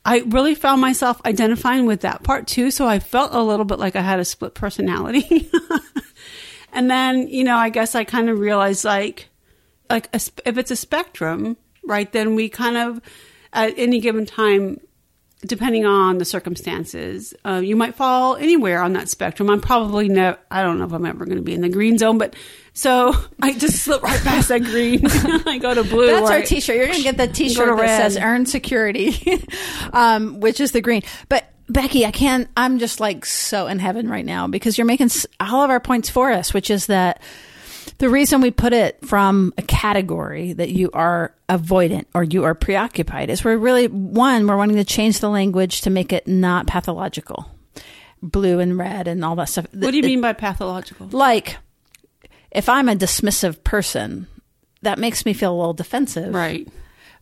I 0.05 0.19
really 0.27 0.53
found 0.53 0.81
myself 0.81 1.21
identifying 1.25 1.85
with 1.85 2.01
that 2.01 2.23
part 2.23 2.45
too. 2.45 2.71
So 2.71 2.85
I 2.85 2.99
felt 2.99 3.33
a 3.33 3.41
little 3.41 3.63
bit 3.63 3.79
like 3.79 3.95
I 3.95 4.01
had 4.01 4.19
a 4.19 4.25
split 4.25 4.53
personality. 4.53 5.49
and 6.73 6.89
then, 6.89 7.27
you 7.27 7.43
know, 7.43 7.55
I 7.55 7.69
guess 7.69 7.95
I 7.95 8.03
kind 8.03 8.29
of 8.29 8.39
realized 8.39 8.83
like, 8.83 9.29
like 9.89 10.09
a, 10.13 10.19
if 10.45 10.57
it's 10.57 10.71
a 10.71 10.75
spectrum, 10.75 11.57
right, 11.85 12.11
then 12.11 12.35
we 12.35 12.49
kind 12.49 12.77
of, 12.77 13.01
at 13.53 13.73
any 13.77 13.99
given 13.99 14.25
time, 14.25 14.79
depending 15.45 15.85
on 15.85 16.17
the 16.17 16.25
circumstances, 16.25 17.33
uh, 17.45 17.61
you 17.63 17.75
might 17.75 17.95
fall 17.95 18.35
anywhere 18.35 18.81
on 18.81 18.93
that 18.93 19.09
spectrum. 19.09 19.49
I'm 19.49 19.61
probably 19.61 20.09
no, 20.09 20.37
I 20.49 20.63
don't 20.63 20.79
know 20.79 20.85
if 20.85 20.93
I'm 20.93 21.05
ever 21.05 21.25
going 21.25 21.37
to 21.37 21.43
be 21.43 21.53
in 21.53 21.61
the 21.61 21.69
green 21.69 21.97
zone, 21.97 22.17
but 22.17 22.35
so 22.73 23.13
I 23.41 23.53
just 23.53 23.79
slip 23.83 24.01
right 24.03 24.21
past 24.21 24.49
that 24.49 24.63
green. 24.63 25.01
I 25.47 25.57
go 25.59 25.73
to 25.73 25.83
blue. 25.83 26.07
That's 26.07 26.29
our? 26.29 26.41
T-shirt. 26.41 26.75
You're 26.75 26.87
going 26.87 26.97
to 26.97 27.03
get 27.03 27.17
the 27.17 27.27
T-shirt 27.27 27.67
that 27.67 27.81
red. 27.81 27.97
says 27.97 28.17
"Earn 28.17 28.45
Security," 28.45 29.43
um, 29.93 30.39
which 30.39 30.59
is 30.59 30.71
the 30.71 30.81
green. 30.81 31.03
But 31.29 31.45
Becki, 31.73 32.05
I 32.05 32.11
can't. 32.11 32.47
I'm 32.55 32.77
just 32.79 32.99
like 32.99 33.25
so 33.25 33.67
in 33.67 33.79
heaven 33.79 34.07
right 34.07 34.25
now 34.25 34.47
because 34.47 34.77
you're 34.77 34.85
making 34.85 35.09
all 35.39 35.63
of 35.63 35.69
our 35.69 35.79
points 35.79 36.09
for 36.09 36.31
us, 36.31 36.53
which 36.53 36.69
is 36.69 36.85
that 36.85 37.21
the 37.97 38.09
reason 38.09 38.41
we 38.41 38.51
put 38.51 38.73
it 38.73 39.03
from 39.05 39.53
a 39.57 39.61
category 39.61 40.53
that 40.53 40.69
you 40.69 40.89
are 40.93 41.33
avoidant 41.49 42.05
or 42.13 42.23
you 42.23 42.43
are 42.43 42.55
preoccupied 42.55 43.29
is 43.29 43.43
we're 43.43 43.57
really 43.57 43.87
one 43.87 44.47
we're 44.47 44.57
wanting 44.57 44.77
to 44.77 44.83
change 44.83 45.19
the 45.19 45.29
language 45.29 45.81
to 45.81 45.89
make 45.89 46.13
it 46.13 46.27
not 46.27 46.67
pathological, 46.67 47.49
blue 48.21 48.59
and 48.59 48.77
red 48.77 49.07
and 49.07 49.25
all 49.25 49.35
that 49.35 49.49
stuff. 49.49 49.67
What 49.73 49.91
do 49.91 49.97
you 49.97 50.03
mean 50.03 50.21
by 50.21 50.33
pathological? 50.33 51.07
Like, 51.11 51.57
if 52.51 52.69
I'm 52.69 52.87
a 52.87 52.95
dismissive 52.95 53.63
person, 53.63 54.27
that 54.83 54.99
makes 54.99 55.25
me 55.25 55.33
feel 55.33 55.53
a 55.53 55.57
little 55.57 55.73
defensive, 55.73 56.33
Right. 56.33 56.67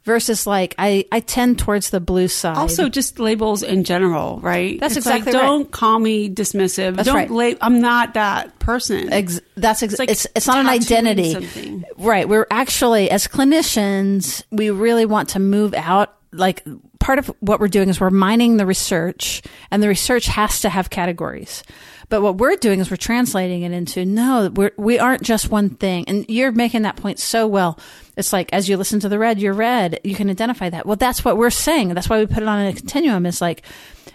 Versus 0.04 0.48
like 0.48 0.74
I, 0.78 1.06
I 1.12 1.20
tend 1.20 1.60
towards 1.60 1.90
the 1.92 2.00
blue 2.00 2.28
side. 2.28 2.58
Also, 2.58 2.90
just 2.90 3.20
labels 3.20 3.64
in 3.64 3.84
general, 3.84 4.40
right? 4.42 4.80
That's 4.80 4.98
It's 4.98 5.06
exactly 5.06 5.32
like, 5.34 5.42
right. 5.42 5.48
Don't 5.48 5.72
call 5.72 6.00
me 6.00 6.30
dismissive. 6.30 6.96
That's 6.96 7.06
don't 7.06 7.16
right. 7.16 7.30
lab- 7.30 7.58
I'm 7.62 7.82
not 7.82 8.16
that 8.16 8.58
person. 8.60 9.12
Ex- 9.14 9.40
that's 9.56 9.84
ex- 9.84 9.94
It's 9.94 10.00
like 10.00 10.10
it's 10.10 10.28
it's 10.36 10.48
not 10.48 10.58
an 10.58 10.68
identity, 10.68 11.34
something. 11.34 11.84
right? 11.98 12.28
We're 12.28 12.48
actually 12.50 13.10
as 13.12 13.28
clinicians, 13.28 14.44
we 14.52 14.70
really 14.70 15.06
want 15.06 15.30
to 15.30 15.40
move 15.40 15.74
out. 15.74 16.16
Like 16.34 16.64
part 17.00 17.20
of 17.20 17.28
what 17.42 17.60
we're 17.60 17.68
doing 17.68 17.90
is 17.90 18.00
we're 18.00 18.10
mining 18.10 18.56
the 18.58 18.66
research, 18.66 19.42
and 19.70 19.84
the 19.84 19.88
research 19.90 20.28
has 20.28 20.62
to 20.62 20.70
have 20.70 20.90
categories. 20.90 21.62
But 22.08 22.22
what 22.22 22.38
we're 22.38 22.56
doing 22.58 22.80
is 22.80 22.90
we're 22.92 22.98
translating 22.98 23.62
it 23.64 23.72
into 23.72 24.06
no, 24.06 24.50
we're, 24.54 24.72
we 24.78 25.00
aren't 25.00 25.22
just 25.24 25.50
one 25.50 25.70
thing. 25.70 26.04
And 26.10 26.26
you're 26.30 26.52
making 26.52 26.82
that 26.82 26.98
point 26.98 27.20
so 27.20 27.48
well. 27.48 27.80
It's 28.22 28.32
like 28.32 28.54
as 28.54 28.70
you 28.70 28.78
listen 28.78 29.00
to 29.00 29.10
the 29.10 29.18
red, 29.18 29.40
you're 29.40 29.52
red. 29.52 30.00
You 30.04 30.14
can 30.14 30.30
identify 30.30 30.70
that. 30.70 30.86
Well, 30.86 30.96
that's 30.96 31.26
what 31.26 31.38
we're 31.38 31.50
saying. 31.50 31.96
That's 31.96 32.08
why 32.08 32.20
we 32.20 32.28
put 32.28 32.44
it 32.44 32.48
on 32.48 32.68
a 32.68 32.72
continuum. 32.72 33.26
It's 33.26 33.42
like 33.42 33.64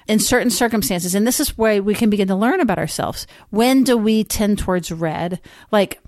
in 0.07 0.20
certain 0.20 0.50
circumstances, 0.50 1.16
and 1.16 1.26
this 1.26 1.40
is 1.40 1.59
where 1.59 1.82
we 1.82 1.92
can 1.92 2.09
begin 2.09 2.28
to 2.28 2.36
learn 2.36 2.61
about 2.61 2.78
ourselves. 2.78 3.26
When 3.50 3.82
do 3.82 3.96
we 3.96 4.22
tend 4.22 4.61
towards 4.61 4.92
red? 4.92 5.40
Like, 5.72 6.00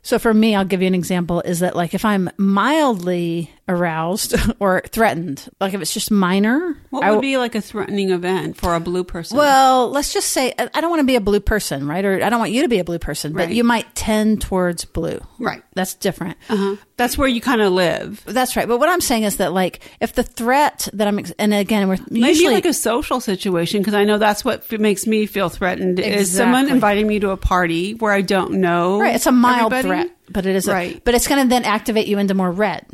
so 0.00 0.18
for 0.18 0.32
me, 0.32 0.54
I'll 0.54 0.64
give 0.64 0.80
you 0.80 0.88
an 0.88 0.94
example 0.94 1.42
is 1.42 1.60
that 1.60 1.76
like 1.76 1.92
if 1.92 2.06
I'm 2.06 2.30
mildly 2.38 3.50
aroused 3.70 4.34
or 4.60 4.82
threatened, 4.88 5.48
like 5.60 5.72
if 5.74 5.80
it's 5.80 5.94
just 5.94 6.10
minor, 6.10 6.76
what 6.90 7.08
would 7.10 7.20
be 7.20 7.38
like 7.38 7.54
a 7.54 7.60
threatening 7.60 8.10
event 8.10 8.56
for 8.56 8.74
a 8.74 8.80
blue 8.80 9.04
person? 9.04 9.38
well, 9.38 9.88
let's 9.90 10.12
just 10.12 10.28
say 10.32 10.52
I 10.58 10.80
don't 10.80 10.90
want 10.90 11.00
to 11.00 11.06
be 11.06 11.16
a 11.16 11.20
blue 11.20 11.40
person, 11.40 11.86
right? 11.86 12.04
Or 12.04 12.22
I 12.22 12.28
don't 12.30 12.38
want 12.40 12.52
you 12.52 12.62
to 12.62 12.68
be 12.68 12.78
a 12.78 12.84
blue 12.84 12.98
person, 12.98 13.32
but 13.32 13.46
Right. 13.46 13.54
you 13.54 13.64
might 13.64 13.94
tend 13.94 14.42
towards 14.42 14.84
blue. 14.84 15.20
right. 15.38 15.62
That's 15.74 15.94
different. 15.94 16.36
Uh-huh. 16.48 16.76
That's 16.96 17.16
where 17.16 17.28
you 17.28 17.40
kind 17.40 17.62
of 17.62 17.72
live. 17.72 18.22
That's 18.26 18.56
right. 18.56 18.68
But 18.68 18.78
what 18.78 18.88
I'm 18.90 19.00
saying 19.00 19.22
is 19.22 19.36
that 19.36 19.52
like 19.54 19.80
if 20.00 20.12
the 20.14 20.22
threat 20.22 20.88
that 20.92 21.08
I'm 21.08 21.18
ex- 21.20 21.32
and 21.38 21.54
again 21.54 21.88
we're 21.88 21.96
Maybe 22.10 22.26
usually 22.28 22.54
like 22.54 22.66
a 22.66 22.74
social 22.74 23.20
situation 23.20 23.80
because 23.80 23.94
I 23.94 24.04
know 24.04 24.18
that's 24.18 24.44
what 24.44 24.64
f- 24.70 24.78
makes 24.78 25.06
me 25.06 25.24
feel 25.26 25.48
threatened 25.48 26.00
is 26.00 26.30
someone 26.36 26.68
inviting 26.68 27.06
me 27.06 27.20
to 27.20 27.30
a 27.30 27.36
party 27.36 27.94
where 27.94 28.12
I 28.12 28.20
don't 28.22 28.54
know. 28.54 29.00
Right. 29.00 29.14
It's 29.14 29.26
a 29.26 29.32
mild 29.32 29.72
everybody. 29.72 30.08
threat, 30.08 30.16
but 30.28 30.44
it 30.44 30.56
is 30.56 30.68
a, 30.68 30.72
Right. 30.72 31.02
But 31.04 31.14
it's 31.14 31.26
going 31.28 31.42
to 31.42 31.48
then 31.48 31.64
activate 31.64 32.06
you 32.08 32.18
into 32.18 32.34
more 32.34 32.50
red 32.50 32.84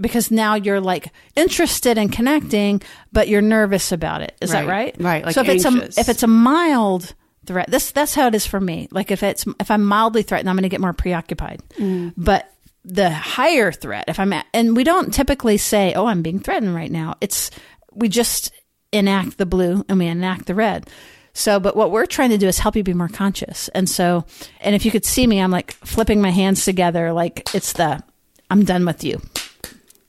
because 0.00 0.30
now 0.30 0.54
you're 0.54 0.80
like 0.80 1.08
interested 1.36 1.98
in 1.98 2.08
connecting, 2.08 2.82
but 3.12 3.28
you're 3.28 3.42
nervous 3.42 3.92
about 3.92 4.20
it. 4.22 4.36
Is 4.40 4.50
that 4.50 4.66
Right. 4.66 4.94
right? 4.96 4.96
Right, 4.98 5.24
like 5.26 5.34
so 5.34 5.42
if 5.42 5.48
anxious. 5.48 5.74
it's 5.88 5.96
a 5.98 6.00
if 6.00 6.08
it's 6.08 6.22
a 6.22 6.26
mild 6.28 7.14
threat, 7.46 7.70
this 7.70 7.92
that's 7.92 8.14
how 8.14 8.26
it 8.28 8.34
is 8.34 8.46
for 8.46 8.60
me. 8.60 8.88
Like 8.90 9.10
if 9.10 9.22
it's 9.22 9.44
if 9.60 9.70
I'm 9.70 9.84
mildly 9.84 10.22
threatened, 10.22 10.48
I'm 10.48 10.56
going 10.56 10.62
to 10.64 10.68
get 10.68 10.80
more 10.80 10.92
preoccupied. 10.92 11.60
Mm. 11.78 12.12
But 12.16 12.50
the 12.84 13.10
higher 13.10 13.72
threat, 13.72 14.04
if 14.08 14.18
I'm 14.20 14.32
at, 14.32 14.46
and 14.52 14.76
we 14.76 14.84
don't 14.84 15.12
typically 15.12 15.56
say, 15.56 15.94
"Oh, 15.94 16.06
I'm 16.06 16.22
being 16.22 16.40
threatened 16.40 16.74
right 16.74 16.90
now." 16.90 17.14
It's 17.20 17.50
we 17.92 18.08
just 18.08 18.52
enact 18.92 19.38
the 19.38 19.46
blue 19.46 19.84
and 19.88 19.98
we 19.98 20.06
enact 20.06 20.46
the 20.46 20.54
red. 20.54 20.88
So, 21.36 21.58
but 21.58 21.74
what 21.76 21.90
we're 21.90 22.06
trying 22.06 22.30
to 22.30 22.38
do 22.38 22.46
is 22.46 22.58
help 22.58 22.76
you 22.76 22.82
be 22.84 22.94
more 22.94 23.08
conscious. 23.08 23.68
And 23.68 23.88
so, 23.90 24.24
and 24.60 24.74
if 24.74 24.84
you 24.84 24.90
could 24.92 25.04
see 25.04 25.26
me, 25.26 25.40
I'm 25.40 25.50
like 25.50 25.72
flipping 25.72 26.20
my 26.20 26.30
hands 26.30 26.64
together, 26.64 27.12
like 27.12 27.52
it's 27.54 27.72
the 27.72 28.02
I'm 28.50 28.64
done 28.64 28.84
with 28.86 29.02
you. 29.02 29.20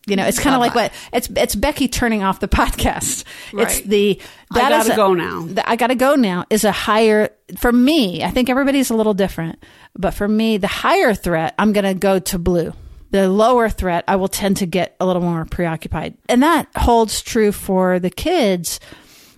You 0.07 0.15
know, 0.15 0.25
it's 0.25 0.39
kind 0.39 0.53
of 0.55 0.61
like 0.61 0.75
what 0.75 0.93
it's 1.13 1.27
it's 1.35 1.55
Becki 1.55 1.91
turning 1.91 2.21
off 2.23 2.39
the 2.39 2.47
podcast. 2.61 3.23
It's 3.53 3.53
Right. 3.53 3.83
the 3.85 4.21
I 4.51 4.69
gotta 4.69 4.93
a- 4.93 4.95
go 4.95 5.13
now. 5.13 5.45
the 5.47 5.67
I 5.67 5.75
gotta 5.75 5.95
go 5.95 6.15
now 6.15 6.45
is 6.49 6.63
a 6.63 6.71
higher 6.71 7.29
for 7.57 7.71
me. 7.71 8.23
I 8.23 8.29
think 8.29 8.49
everybody's 8.49 8.89
a 8.91 8.95
little 8.95 9.13
different, 9.15 9.63
but 9.97 10.11
for 10.11 10.27
me, 10.27 10.57
the 10.57 10.67
higher 10.67 11.13
threat, 11.15 11.55
I'm 11.57 11.73
gonna 11.73 11.93
go 11.95 12.19
to 12.19 12.37
blue. 12.39 12.73
The 13.11 13.29
lower 13.29 13.69
threat, 13.69 14.03
I 14.07 14.17
will 14.17 14.27
tend 14.27 14.57
to 14.57 14.65
get 14.65 14.95
a 14.99 15.05
little 15.05 15.21
more 15.21 15.45
preoccupied, 15.45 16.17
and 16.29 16.43
that 16.43 16.67
holds 16.75 17.21
true 17.21 17.51
for 17.51 17.97
the 17.99 18.09
kids. 18.09 18.79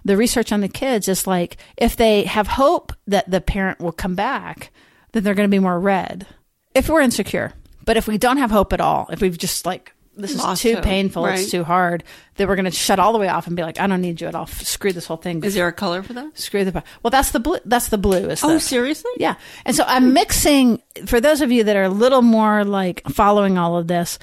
The 0.04 0.18
research 0.18 0.52
on 0.52 0.62
the 0.62 0.70
kids 0.70 1.08
is 1.08 1.28
like 1.28 1.58
if 1.78 1.96
they 1.98 2.24
have 2.24 2.48
hope 2.48 2.94
that 3.08 3.30
the 3.30 3.42
parent 3.42 3.80
will 3.80 3.92
come 3.92 4.16
back, 4.16 4.72
then 5.12 5.24
they're 5.24 5.34
going 5.36 5.50
to 5.50 5.54
be 5.54 5.60
more 5.60 5.80
red. 5.80 6.26
If 6.74 6.88
we're 6.90 7.02
insecure, 7.02 7.52
but 7.84 7.98
if 7.98 8.08
we 8.08 8.18
don't 8.18 8.38
have 8.38 8.50
hope 8.52 8.72
at 8.74 8.80
all, 8.82 9.08
if 9.12 9.20
we've 9.22 9.38
just 9.38 9.66
like 9.66 9.94
this 10.18 10.36
is 10.36 10.60
too 10.60 10.76
hope, 10.76 10.84
painful, 10.84 11.24
right. 11.26 11.40
it's 11.40 11.52
too 11.52 11.64
hard, 11.64 12.04
that 12.36 12.48
we're 12.48 12.56
going 12.56 12.66
to 12.66 12.72
shut 12.72 13.00
all 13.00 13.14
the 13.14 13.20
way 13.20 13.28
off 13.28 13.48
and 13.48 13.56
be 13.56 13.62
like, 13.62 13.80
I 13.80 13.88
don't 13.88 14.02
need 14.02 14.20
you 14.20 14.28
at 14.28 14.36
all. 14.36 14.48
Screw 14.48 14.92
this 14.92 15.06
whole 15.06 15.18
thing. 15.18 15.44
Is 15.44 15.54
there 15.54 15.68
a 15.68 15.74
color 15.74 16.04
for 16.04 16.14
that? 16.14 16.38
Screw 16.38 16.66
the. 16.66 16.84
Well, 17.04 17.12
that's 17.12 17.32
the 17.32 17.40
blue. 17.40 17.60
That's 17.66 17.90
the 17.90 17.98
blue. 17.98 18.30
Is 18.30 18.44
Oh, 18.44 18.54
the, 18.54 18.60
seriously? 18.60 19.12
Yeah. 19.18 19.36
And 19.66 19.76
so 19.76 19.84
I'm 19.88 20.14
mixing, 20.14 20.82
for 21.06 21.22
those 21.22 21.42
of 21.42 21.52
you 21.52 21.64
that 21.64 21.76
are 21.76 21.84
a 21.84 21.90
little 21.90 22.22
more 22.22 22.64
like 22.64 23.04
following 23.10 23.58
all 23.58 23.78
of 23.78 23.88
this, 23.88 24.20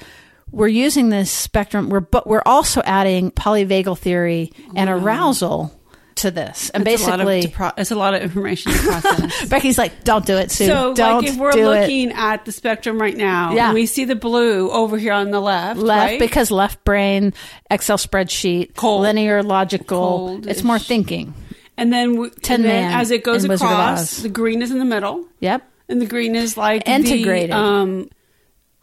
we're 0.51 0.67
using 0.67 1.09
this 1.09 1.31
spectrum, 1.31 1.89
we're, 1.89 1.99
but 1.99 2.27
we're 2.27 2.43
also 2.45 2.81
adding 2.85 3.31
polyvagal 3.31 3.97
theory 3.97 4.51
and 4.75 4.89
arousal 4.89 5.74
to 6.15 6.31
this. 6.31 6.69
And 6.71 6.87
It's 6.87 7.03
a 7.03 7.09
lot 7.09 7.19
of 7.19 7.25
basically, 7.27 7.53
pro- 7.55 7.71
it's 7.77 7.91
a 7.91 7.95
lot 7.95 8.13
of 8.13 8.21
information 8.21 8.71
to 8.71 8.77
process. 8.79 9.45
Becki's 9.49 9.77
like, 9.77 10.03
don't 10.03 10.25
do 10.25 10.37
it, 10.37 10.49
Sue. 10.51 10.65
so, 10.67 10.93
don't 10.93 11.21
like, 11.23 11.27
if 11.31 11.37
we're 11.37 11.51
do 11.51 11.71
it. 11.71 11.81
looking 11.81 12.11
at 12.13 12.45
the 12.45 12.51
spectrum 12.51 12.99
right 13.01 13.15
now, 13.17 13.53
Yeah. 13.53 13.65
and 13.67 13.73
we 13.73 13.85
see 13.85 14.05
the 14.05 14.15
blue 14.15 14.69
over 14.71 14.97
here 14.97 15.13
on 15.13 15.31
the 15.31 15.39
left, 15.41 15.79
Left 15.79 16.11
right? 16.11 16.19
because 16.19 16.51
left 16.51 16.83
brain, 16.85 17.33
Excel 17.69 17.97
spreadsheet, 17.97 18.75
Cold. 18.75 19.01
linear, 19.01 19.43
logical. 19.43 19.97
Cold-ish. 19.97 20.51
It's 20.51 20.63
more 20.63 20.79
thinking. 20.79 21.33
and 21.77 21.91
then, 21.91 22.29
Tin 22.41 22.55
and 22.61 22.63
then 22.65 22.91
Man 22.91 22.99
as 22.99 23.11
it 23.11 23.23
goes 23.23 23.43
in 23.43 23.49
Wizard 23.49 23.67
of 23.67 23.71
across, 23.73 24.17
the 24.19 24.29
green 24.29 24.61
is 24.61 24.71
in 24.71 24.79
the 24.79 24.85
middle, 24.85 25.25
Yep. 25.41 25.63
and 25.89 26.01
the 26.01 26.05
green 26.05 26.35
is 26.35 26.55
like 26.55 26.87
Integrated. 26.87 27.51
The, 27.51 27.57
um, 27.57 28.09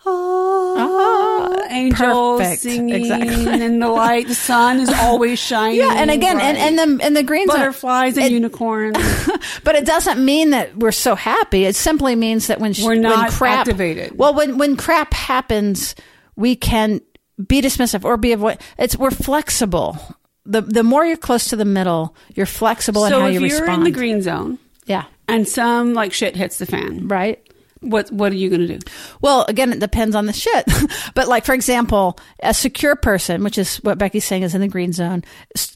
ah, 0.05 1.67
angels 1.71 2.41
perfect. 2.41 2.63
singing, 2.63 2.95
Exactly. 2.95 3.47
and 3.65 3.81
the 3.83 3.89
light. 3.89 4.29
The 4.29 4.35
sun 4.35 4.81
is 4.81 4.89
always 4.95 5.39
shining. 5.39 5.79
Yeah, 5.79 5.95
and 5.97 6.11
again, 6.11 6.41
and, 6.41 6.57
bright. 6.57 6.81
and 6.83 6.99
the 7.01 7.05
and 7.07 7.17
the 7.17 7.23
greens 7.23 7.51
are- 7.51 7.57
butterflies 7.57 8.17
and 8.17 8.27
it- 8.27 8.33
unicorns. 8.33 8.97
But 9.65 9.75
it 9.77 9.85
doesn't 9.85 10.25
mean 10.25 10.51
that 10.51 10.77
we're 10.77 10.93
so 10.93 11.15
happy. 11.15 11.65
It 11.65 11.75
simply 11.77 12.15
means 12.17 12.47
that 12.49 12.59
when 12.61 12.75
We're 12.83 12.95
not 12.95 13.17
when 13.19 13.31
crap, 13.31 13.59
activated. 13.61 14.17
Well, 14.19 14.35
when 14.35 14.59
when 14.59 14.77
crap 14.77 15.13
happens, 15.15 15.95
we 16.37 16.57
can 16.57 17.01
be 17.45 17.61
dismissive 17.61 18.05
or 18.05 18.17
be 18.17 18.33
avoid. 18.33 18.59
It's 18.79 18.97
we're 18.97 19.11
flexible. 19.11 19.97
The 20.47 20.61
the 20.63 20.83
more 20.83 21.05
you're 21.05 21.17
close 21.17 21.49
to 21.51 21.57
the 21.57 21.65
middle, 21.65 22.17
you're 22.35 22.47
flexible 22.47 23.05
in 23.05 23.13
how 23.13 23.27
you 23.27 23.41
respond. 23.41 23.51
so 23.51 23.57
if 23.57 23.61
you 23.61 23.67
you're 23.67 23.75
in 23.75 23.85
the 23.85 23.91
green 23.91 24.23
zone 24.23 24.59
yeah, 24.87 25.05
and 25.29 25.47
some 25.47 25.95
like 25.95 26.13
shit 26.13 26.35
hits 26.37 26.59
the 26.59 26.67
fan, 26.67 27.07
right. 27.09 27.41
What 27.83 28.11
what 28.11 28.33
are 28.33 28.37
you 28.37 28.49
going 28.49 28.67
to 28.67 28.79
do? 28.79 28.91
Well, 29.21 29.45
again, 29.49 29.73
it 29.73 29.81
depends 29.81 30.17
on 30.17 30.27
the 30.27 30.33
shit. 30.33 30.65
but 31.15 31.29
like, 31.29 31.45
for 31.45 31.55
example, 31.55 32.19
a 32.43 32.55
secure 32.55 32.97
person, 32.97 33.45
which 33.45 33.59
is 33.59 33.77
what 33.79 33.99
Becki's 33.99 34.25
saying 34.25 34.43
is 34.43 34.55
in 34.55 34.61
the 34.61 34.69
green 34.69 34.93
zone, 34.93 35.25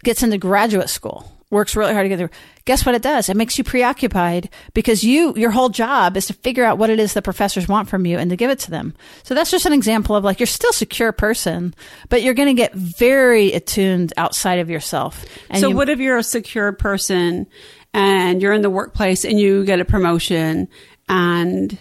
gets 0.03 0.23
into 0.23 0.39
graduate 0.39 0.89
school, 0.89 1.31
works 1.51 1.77
really 1.77 1.93
hard 1.93 2.05
to 2.05 2.09
get 2.09 2.17
there. 2.17 2.31
Guess 2.65 2.85
what 2.85 2.95
it 2.97 3.03
does? 3.03 3.29
It 3.29 3.37
makes 3.37 3.59
you 3.59 3.65
preoccupied 3.65 4.51
because 4.75 5.05
you, 5.05 5.35
your 5.37 5.53
whole 5.53 5.69
job 5.69 6.17
is 6.17 6.27
to 6.27 6.33
figure 6.33 6.65
out 6.65 6.79
what 6.79 6.91
it 6.91 6.99
is 6.99 7.15
the 7.15 7.23
professors 7.23 7.69
want 7.69 7.89
from 7.89 8.05
you 8.07 8.19
and 8.19 8.31
to 8.31 8.37
give 8.37 8.51
it 8.51 8.59
to 8.61 8.71
them. 8.73 8.93
So 9.23 9.35
that's 9.35 9.53
just 9.53 9.67
an 9.67 9.73
example 9.73 10.17
of 10.17 10.25
like, 10.25 10.41
you're 10.41 10.49
still 10.49 10.71
a 10.71 10.75
secure 10.75 11.13
person, 11.13 11.75
but 12.09 12.23
you're 12.23 12.35
going 12.35 12.49
to 12.49 12.61
get 12.61 12.75
very 12.75 13.53
attuned 13.53 14.13
outside 14.17 14.59
of 14.59 14.69
yourself. 14.71 15.25
And 15.49 15.61
so 15.61 15.69
you- 15.69 15.77
what 15.77 15.89
if 15.89 16.01
you're 16.01 16.19
a 16.19 16.25
secure 16.25 16.73
person 16.73 17.47
and 17.95 18.43
you're 18.43 18.53
in 18.53 18.63
the 18.63 18.71
workplace 18.71 19.25
and 19.25 19.39
you 19.39 19.65
get 19.65 19.79
a 19.81 19.85
promotion 19.85 20.67
and 21.09 21.79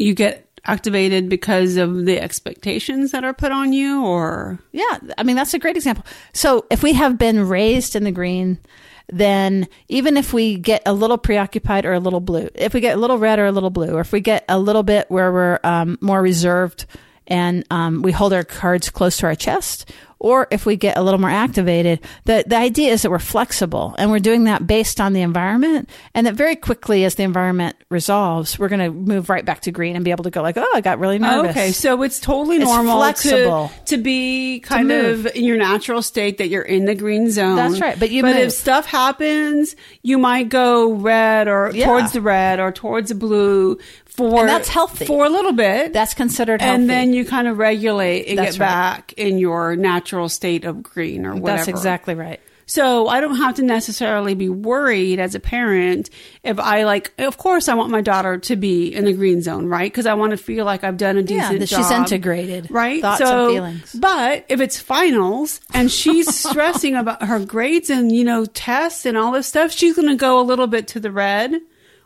you 0.00 0.14
get 0.14 0.46
activated 0.64 1.28
because 1.28 1.76
of 1.76 2.04
the 2.04 2.20
expectations 2.20 3.12
that 3.12 3.24
are 3.24 3.34
put 3.34 3.52
on 3.52 3.72
you 3.72 4.04
or 4.04 4.58
Yeah, 4.72 4.98
I 5.16 5.22
mean 5.22 5.36
that's 5.36 5.54
a 5.54 5.58
great 5.58 5.76
example. 5.76 6.04
So 6.32 6.66
if 6.70 6.82
we 6.82 6.92
have 6.94 7.18
been 7.18 7.48
raised 7.48 7.96
in 7.96 8.04
the 8.04 8.10
green, 8.10 8.58
then 9.08 9.68
even 9.88 10.16
if 10.16 10.32
we 10.32 10.56
get 10.56 10.82
a 10.86 10.92
little 10.92 11.18
preoccupied 11.18 11.84
or 11.84 11.92
a 11.92 12.00
little 12.00 12.20
blue, 12.20 12.48
if 12.54 12.74
we 12.74 12.80
get 12.80 12.96
a 12.96 13.00
little 13.00 13.18
red 13.18 13.38
or 13.38 13.46
a 13.46 13.52
little 13.52 13.70
blue, 13.70 13.94
or 13.94 14.00
if 14.00 14.12
we 14.12 14.20
get 14.20 14.44
a 14.48 14.58
little 14.58 14.82
bit 14.82 15.10
where 15.10 15.32
we're 15.32 15.60
um, 15.64 15.98
more 16.00 16.22
reserved 16.22 16.86
and 17.26 17.64
um, 17.70 18.02
we 18.02 18.12
hold 18.12 18.32
our 18.32 18.44
cards 18.44 18.90
close 18.90 19.18
to 19.18 19.26
our 19.26 19.34
chest, 19.34 19.90
or 20.20 20.46
if 20.50 20.66
we 20.66 20.76
get 20.76 20.96
a 20.96 21.02
little 21.02 21.18
more 21.18 21.30
activated, 21.30 21.98
the, 22.26 22.44
the 22.46 22.56
idea 22.56 22.92
is 22.92 23.02
that 23.02 23.10
we're 23.10 23.18
flexible 23.18 23.94
and 23.98 24.10
we're 24.10 24.18
doing 24.20 24.44
that 24.44 24.66
based 24.66 25.00
on 25.00 25.12
the 25.14 25.22
environment. 25.22 25.88
And 26.14 26.26
that 26.26 26.34
very 26.34 26.54
quickly, 26.56 27.04
as 27.04 27.14
the 27.16 27.22
environment 27.24 27.74
resolves, 27.88 28.58
we're 28.58 28.68
going 28.68 28.80
to 28.80 28.90
move 28.90 29.28
right 29.30 29.44
back 29.44 29.62
to 29.62 29.70
green 29.70 29.96
and 29.96 30.04
be 30.04 30.10
able 30.10 30.24
to 30.24 30.30
go 30.30 30.42
like, 30.42 30.56
oh, 30.58 30.70
I 30.74 30.80
got 30.82 30.98
really 30.98 31.18
nervous. 31.18 31.50
Okay, 31.52 31.72
so 31.72 32.02
it's 32.02 32.20
totally 32.20 32.56
It's 32.56 32.64
normal 32.66 32.98
flexible. 32.98 33.72
to 33.86 33.96
to 33.96 34.02
be 34.02 34.60
kind 34.60 34.86
move. 34.88 35.26
of 35.26 35.34
in 35.34 35.44
your 35.44 35.56
natural 35.56 36.02
state 36.02 36.38
that 36.38 36.48
you're 36.48 36.62
in 36.62 36.84
the 36.84 36.94
green 36.94 37.30
zone. 37.30 37.56
That's 37.56 37.80
right, 37.80 37.98
but 37.98 38.10
you 38.10 38.22
but 38.22 38.34
move. 38.34 38.44
if 38.44 38.52
stuff 38.52 38.86
happens, 38.86 39.74
you 40.02 40.18
might 40.18 40.48
go 40.50 40.92
red 40.92 41.48
or 41.48 41.70
Yeah. 41.74 41.86
towards 41.86 42.12
the 42.12 42.20
red 42.20 42.60
or 42.60 42.70
towards 42.72 43.08
the 43.08 43.14
blue 43.14 43.78
for 44.28 44.40
And 44.40 44.48
that's 44.48 44.68
healthy. 44.68 45.06
for 45.06 45.24
a 45.24 45.30
little 45.30 45.52
bit. 45.52 45.92
That's 45.92 46.14
considered 46.14 46.60
healthy. 46.60 46.74
and 46.82 46.90
then 46.90 47.12
you 47.12 47.24
kind 47.24 47.48
of 47.48 47.58
regulate 47.58 48.26
and 48.28 48.38
That's 48.38 48.56
get 48.58 48.62
right. 48.64 48.68
back 48.68 49.14
in 49.16 49.38
your 49.38 49.76
natural 49.76 50.28
state 50.28 50.64
of 50.64 50.82
green 50.82 51.24
or 51.26 51.34
whatever. 51.34 51.56
That's 51.56 51.68
exactly 51.68 52.14
right. 52.14 52.40
So 52.66 53.08
I 53.08 53.20
don't 53.20 53.34
have 53.38 53.56
to 53.56 53.64
necessarily 53.64 54.34
be 54.36 54.48
worried 54.48 55.18
as 55.18 55.34
a 55.34 55.40
parent 55.40 56.08
if 56.44 56.60
I 56.60 56.84
like. 56.84 57.12
Of 57.18 57.36
course, 57.36 57.68
I 57.68 57.74
want 57.74 57.90
my 57.90 58.00
daughter 58.00 58.38
to 58.38 58.54
be 58.54 58.94
in 58.94 59.06
the 59.06 59.12
green 59.12 59.42
zone, 59.42 59.66
right? 59.66 59.90
Because 59.90 60.06
I 60.06 60.14
want 60.14 60.30
to 60.30 60.36
feel 60.36 60.64
like 60.64 60.84
I've 60.84 60.96
done 60.96 61.16
a 61.16 61.22
decent 61.24 61.58
that 61.58 61.66
job. 61.66 61.80
she's 61.82 61.90
integrated. 61.90 62.70
right? 62.70 63.02
Thoughts 63.02 63.18
so, 63.18 63.46
and 63.46 63.54
feelings. 63.54 63.92
But 63.98 64.44
if 64.48 64.60
it's 64.60 64.78
finals 64.78 65.60
and 65.74 65.90
she's 65.90 66.32
stressing 66.48 66.94
about 66.94 67.24
her 67.24 67.40
grades 67.44 67.90
and 67.90 68.12
you 68.14 68.22
know 68.22 68.44
tests 68.44 69.04
and 69.04 69.18
all 69.18 69.32
this 69.32 69.48
stuff, 69.48 69.72
she's 69.72 69.96
going 69.96 70.06
to 70.06 70.14
go 70.14 70.38
a 70.40 70.44
little 70.44 70.68
bit 70.68 70.86
to 70.88 71.00
the 71.00 71.10
red 71.10 71.52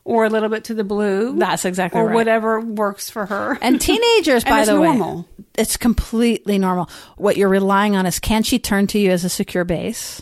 or 0.04 0.24
a 0.24 0.28
little 0.30 0.48
bit 0.48 0.64
to 0.64 0.74
the 0.74 0.84
blue. 0.84 1.36
That's 1.38 1.64
exactly 1.64 2.00
or 2.00 2.06
right. 2.06 2.14
whatever 2.14 2.60
works 2.60 3.08
for 3.10 3.26
her. 3.26 3.58
And 3.62 3.80
teenagers, 3.80 4.44
And 4.44 4.50
by 4.52 4.64
the 4.64 4.74
normal. 4.74 5.16
way, 5.16 5.24
it's 5.56 5.76
completely 5.76 6.58
normal. 6.58 6.88
What 7.16 7.36
you're 7.36 7.48
relying 7.48 7.96
on 7.96 8.06
is 8.06 8.18
can 8.18 8.42
she 8.42 8.58
turn 8.58 8.86
to 8.88 8.98
you 8.98 9.10
as 9.10 9.24
a 9.24 9.28
secure 9.28 9.64
base? 9.64 10.20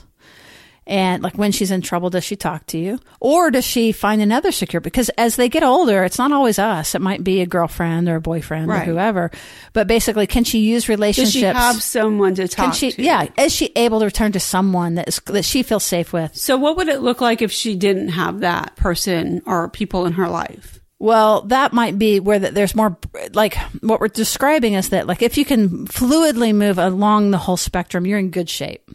And 0.85 1.23
like 1.23 1.39
when 1.39 1.53
she's 1.53 1.71
in 1.71 1.81
trouble, 1.81 2.11
does 2.11 2.25
she 2.25 2.35
talk 2.35 2.67
to 2.67 2.79
you? 2.79 2.99
Or 3.21 3.53
does 3.53 3.65
she 3.65 3.93
find 3.93 4.21
another 4.21 4.51
secure? 4.51 4.81
Because 4.81 5.11
as 5.11 5.37
they 5.37 5.49
get 5.49 5.63
older, 5.63 6.03
it's 6.03 6.19
not 6.19 6.33
always 6.33 6.59
us. 6.59 6.95
It 6.97 7.01
might 7.01 7.23
be 7.23 7.41
a 7.41 7.47
girlfriend 7.47 8.09
or 8.09 8.17
a 8.17 8.21
boyfriend 8.21 8.67
Right. 8.67 8.83
or 8.83 8.91
whoever. 8.91 9.31
But 9.75 9.87
basically, 9.87 10.27
can 10.27 10.43
she 10.43 10.59
use 10.59 10.89
relationships? 10.89 11.35
Does 11.35 11.41
she 11.41 11.47
have 11.47 11.81
someone 11.83 12.35
to 12.35 12.49
talk 12.49 12.65
can 12.67 12.73
she, 12.75 12.91
to? 12.93 13.03
yeah, 13.03 13.29
is 13.39 13.53
she 13.55 13.71
able 13.77 14.01
to 14.01 14.07
return 14.07 14.33
to 14.33 14.41
someone 14.41 14.97
that 14.97 15.07
is, 15.07 15.21
that 15.27 15.45
she 15.45 15.63
feels 15.63 15.85
safe 15.85 16.13
with? 16.13 16.37
So 16.37 16.57
what 16.57 16.77
would 16.77 16.89
it 16.89 17.01
look 17.01 17.21
like 17.21 17.43
if 17.43 17.53
she 17.53 17.77
didn't 17.77 18.09
have 18.09 18.41
that 18.41 18.75
person 18.75 19.41
or 19.47 19.69
people 19.69 20.05
in 20.07 20.15
her 20.15 20.29
life? 20.29 20.81
Well, 20.99 21.43
that 21.43 21.73
might 21.73 21.99
be 21.99 22.21
where 22.21 22.39
the, 22.39 22.51
there's 22.53 22.75
more, 22.77 22.97
like 23.33 23.57
what 23.81 24.01
we're 24.01 24.07
describing 24.09 24.75
is 24.75 24.89
that, 24.91 25.07
like, 25.07 25.21
if 25.23 25.37
you 25.37 25.45
can 25.45 25.87
fluidly 25.87 26.55
move 26.55 26.79
along 26.79 27.31
the 27.31 27.39
whole 27.39 27.57
spectrum, 27.57 28.07
you're 28.07 28.19
in 28.21 28.31
good 28.31 28.49
shape. 28.49 28.89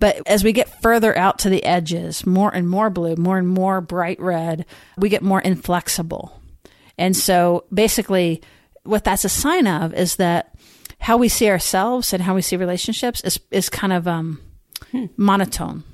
But 0.00 0.22
as 0.26 0.42
we 0.42 0.52
get 0.52 0.82
further 0.82 1.16
out 1.16 1.38
to 1.40 1.50
the 1.50 1.64
edges, 1.64 2.26
more 2.26 2.52
and 2.52 2.68
more 2.68 2.90
blue, 2.90 3.14
more 3.16 3.38
and 3.38 3.48
more 3.48 3.80
bright 3.80 4.20
red, 4.20 4.66
we 4.96 5.08
get 5.08 5.22
more 5.22 5.40
inflexible. 5.40 6.40
And 6.98 7.16
so 7.16 7.64
basically, 7.72 8.42
what 8.82 9.04
that's 9.04 9.24
a 9.24 9.28
sign 9.28 9.66
of 9.66 9.94
is 9.94 10.16
that 10.16 10.54
how 10.98 11.16
we 11.16 11.28
see 11.28 11.48
ourselves 11.48 12.12
and 12.12 12.22
how 12.22 12.34
we 12.34 12.42
see 12.42 12.56
relationships 12.56 13.20
is, 13.22 13.38
is 13.50 13.68
kind 13.68 13.92
of 13.92 14.08
um, 14.08 14.40
monotone 15.16 15.84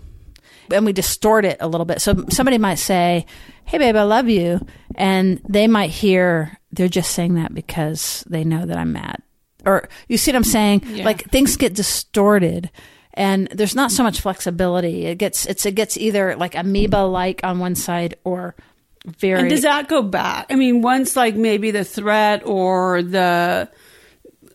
and 0.73 0.85
we 0.85 0.93
distort 0.93 1.45
it 1.45 1.59
a 1.61 1.69
little 1.69 1.85
bit. 1.85 2.01
So 2.01 2.25
somebody 2.31 2.59
might 2.59 2.77
say, 2.77 3.27
"Hey, 3.65 3.79
babe, 3.79 3.97
I 3.97 4.03
love 4.03 4.29
you," 4.29 4.65
and 4.95 5.41
they 5.49 5.67
might 5.67 5.91
hear 5.91 6.59
they're 6.73 6.89
just 6.89 7.13
saying 7.13 7.35
that 7.35 7.55
because 7.55 8.25
they 8.29 8.45
know 8.45 8.67
that 8.67 8.77
I'm 8.77 8.93
mad. 8.93 9.23
Or 9.65 9.89
you 10.09 10.17
see 10.19 10.31
what 10.31 10.37
I'm 10.37 10.45
saying? 10.45 10.83
Yeah. 10.87 11.05
Like 11.05 11.31
things 11.31 11.57
get 11.57 11.75
distorted, 11.75 12.71
and 13.17 13.49
there's 13.49 13.75
not 13.75 13.91
so 13.91 14.03
much 14.03 14.21
flexibility. 14.21 15.07
It 15.07 15.17
gets 15.17 15.47
it's 15.47 15.65
it 15.67 15.75
gets 15.75 15.97
either 15.97 16.37
like 16.37 16.55
amoeba 16.55 16.99
like 17.07 17.41
on 17.43 17.59
one 17.59 17.75
side 17.75 18.17
or 18.25 18.55
very. 19.07 19.41
And 19.41 19.51
does 19.51 19.63
that 19.63 19.89
go 19.89 20.03
back? 20.03 20.47
I 20.51 20.57
mean, 20.57 20.83
once 20.83 21.17
like 21.17 21.35
maybe 21.35 21.71
the 21.71 21.85
threat 21.85 22.43
or 22.45 23.03
the 23.03 23.69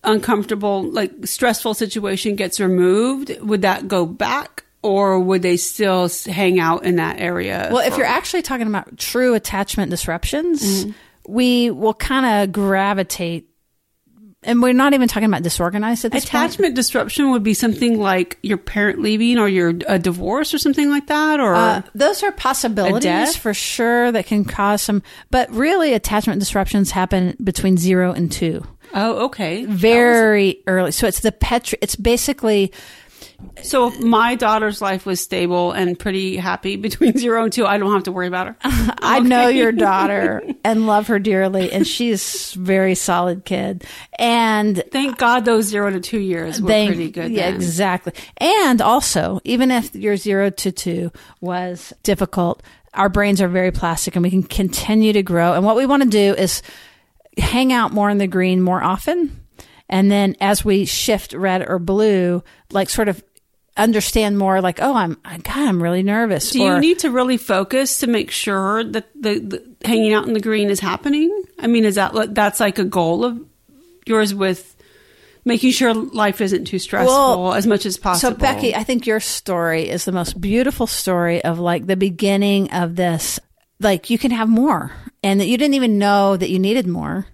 uncomfortable, 0.03 0.83
like 0.83 1.11
stressful 1.25 1.73
situation 1.73 2.35
gets 2.35 2.59
removed, 2.59 3.37
would 3.41 3.61
that 3.63 3.87
go 3.87 4.05
back? 4.05 4.65
Or 4.83 5.19
would 5.19 5.43
they 5.43 5.57
still 5.57 6.09
hang 6.25 6.59
out 6.59 6.85
in 6.85 6.95
that 6.95 7.19
area? 7.19 7.69
Well, 7.71 7.87
if 7.87 7.97
you're 7.97 8.07
actually 8.07 8.41
talking 8.41 8.65
about 8.65 8.97
true 8.97 9.35
attachment 9.35 9.91
disruptions, 9.91 10.61
Mm-hmm. 10.85 10.91
we 11.31 11.69
will 11.69 11.93
kind 11.93 12.25
of 12.25 12.51
gravitate, 12.51 13.47
and 14.43 14.61
we're 14.61 14.73
not 14.73 14.93
even 14.93 15.07
talking 15.07 15.27
about 15.27 15.43
disorganized 15.43 16.05
at 16.05 16.11
this 16.11 16.25
point. 16.25 16.45
attachment 16.45 16.75
disruption 16.75 17.31
would 17.31 17.43
be 17.43 17.53
something 17.53 17.99
like 17.99 18.37
your 18.41 18.57
parent 18.57 18.99
leaving 18.99 19.37
or 19.37 19.47
your 19.47 19.73
a 19.87 19.99
divorce 19.99 20.53
or 20.53 20.57
something 20.57 20.89
like 20.89 21.07
that, 21.07 21.39
or 21.39 21.53
Uh, 21.55 21.81
those 21.93 22.23
are 22.23 22.31
possibilities 22.31 23.35
for 23.35 23.53
sure 23.53 24.11
that 24.11 24.25
can 24.25 24.43
cause 24.45 24.81
some, 24.81 25.03
but 25.29 25.49
really 25.51 25.93
attachment 25.93 26.39
disruptions 26.39 26.91
happen 26.91 27.35
between 27.43 27.77
zero 27.77 28.11
and 28.13 28.31
two, 28.31 28.65
oh, 28.93 29.25
okay, 29.25 29.65
very 29.65 30.61
early. 30.67 30.91
So 30.91 31.07
it's 31.07 31.19
the 31.19 31.31
petri. 31.31 31.77
It's 31.81 31.95
basically 31.95 32.71
So 33.63 33.87
if 33.87 33.99
my 33.99 34.35
daughter's 34.35 34.81
life 34.81 35.05
was 35.05 35.19
stable 35.19 35.71
and 35.71 35.97
pretty 35.97 36.37
happy 36.37 36.75
between 36.87 37.17
zero 37.17 37.43
and 37.43 37.53
two, 37.53 37.65
I 37.65 37.77
don't 37.77 37.91
have 37.91 38.03
to 38.03 38.11
worry 38.11 38.27
about 38.27 38.47
her. 38.47 38.55
I 38.63 39.19
know 39.19 39.47
your 39.47 39.71
daughter 39.71 40.41
and 40.63 40.87
love 40.87 41.07
her 41.07 41.19
dearly, 41.19 41.71
and 41.71 41.85
she's 41.85 42.55
a 42.55 42.59
very 42.59 42.95
solid 42.95 43.45
kid. 43.45 43.83
And 44.17 44.83
Thank 44.91 45.17
God 45.17 45.45
those 45.45 45.65
zero 45.65 45.89
to 45.91 45.99
two 45.99 46.19
years 46.19 46.61
were 46.61 46.67
they- 46.67 46.87
pretty 46.87 47.11
good. 47.11 47.31
Yeah, 47.31 47.47
then. 47.51 47.55
exactly. 47.55 48.13
And 48.37 48.81
also, 48.81 49.39
even 49.43 49.71
if 49.71 49.93
your 49.95 50.17
zero 50.17 50.49
to 50.49 50.71
two 50.71 51.11
was 51.39 51.93
difficult, 52.03 52.63
our 52.93 53.09
brains 53.09 53.41
are 53.41 53.47
very 53.47 53.71
plastic 53.71 54.15
and 54.15 54.23
we 54.23 54.29
can 54.29 54.43
continue 54.43 55.13
to 55.13 55.23
grow. 55.23 55.53
And 55.53 55.63
what 55.65 55.75
we 55.75 55.85
want 55.85 56.03
to 56.03 56.09
do 56.09 56.33
is 56.33 56.61
hang 57.37 57.71
out 57.71 57.93
more 57.93 58.09
in 58.09 58.17
the 58.17 58.27
green 58.27 58.61
more 58.61 58.83
often. 58.83 59.40
And 59.91 60.09
then 60.09 60.37
as 60.39 60.63
we 60.63 60.85
shift 60.85 61.33
red 61.33 61.67
or 61.67 61.77
blue, 61.77 62.43
like 62.71 62.89
sort 62.89 63.09
of 63.09 63.21
understand 63.75 64.37
more 64.37 64.61
like, 64.61 64.79
oh, 64.81 64.95
I'm, 64.95 65.17
God, 65.23 65.47
I'm 65.47 65.83
really 65.83 66.01
nervous. 66.01 66.51
Do 66.51 66.63
or, 66.63 66.75
you 66.75 66.79
need 66.79 66.99
to 66.99 67.11
really 67.11 67.37
focus 67.37 67.99
to 67.99 68.07
make 68.07 68.31
sure 68.31 68.83
that 68.83 69.09
the, 69.13 69.39
the 69.39 69.75
hanging 69.85 70.13
out 70.13 70.27
in 70.27 70.33
the 70.33 70.39
green 70.39 70.69
is 70.69 70.79
happening? 70.79 71.29
I 71.59 71.67
mean, 71.67 71.85
is 71.85 71.95
that 71.95 72.15
like- 72.15 72.33
that's 72.33 72.59
like 72.59 72.79
a 72.79 72.85
goal 72.85 73.25
of 73.25 73.45
yours 74.05 74.33
with 74.33 74.75
making 75.43 75.71
sure 75.71 75.93
life 75.93 76.39
isn't 76.39 76.65
too 76.65 76.79
stressful 76.79 77.13
Well, 77.13 77.53
as 77.53 77.67
much 77.67 77.85
as 77.85 77.97
possible? 77.97 78.39
So, 78.39 78.45
Becki, 78.45 78.73
I 78.73 78.83
think 78.83 79.05
your 79.05 79.19
story 79.19 79.89
is 79.89 80.05
the 80.05 80.11
most 80.11 80.39
beautiful 80.39 80.87
story 80.87 81.43
of 81.43 81.59
like 81.59 81.85
the 81.85 81.97
beginning 81.97 82.71
of 82.71 82.95
this. 82.95 83.39
Like, 83.79 84.09
you 84.11 84.19
can 84.19 84.31
have 84.31 84.47
more, 84.47 84.91
and 85.23 85.39
that 85.39 85.47
you 85.47 85.57
didn't 85.57 85.73
even 85.73 85.97
know 85.97 86.37
that 86.37 86.51
you 86.51 86.59
needed 86.59 86.85
more. 86.85 87.25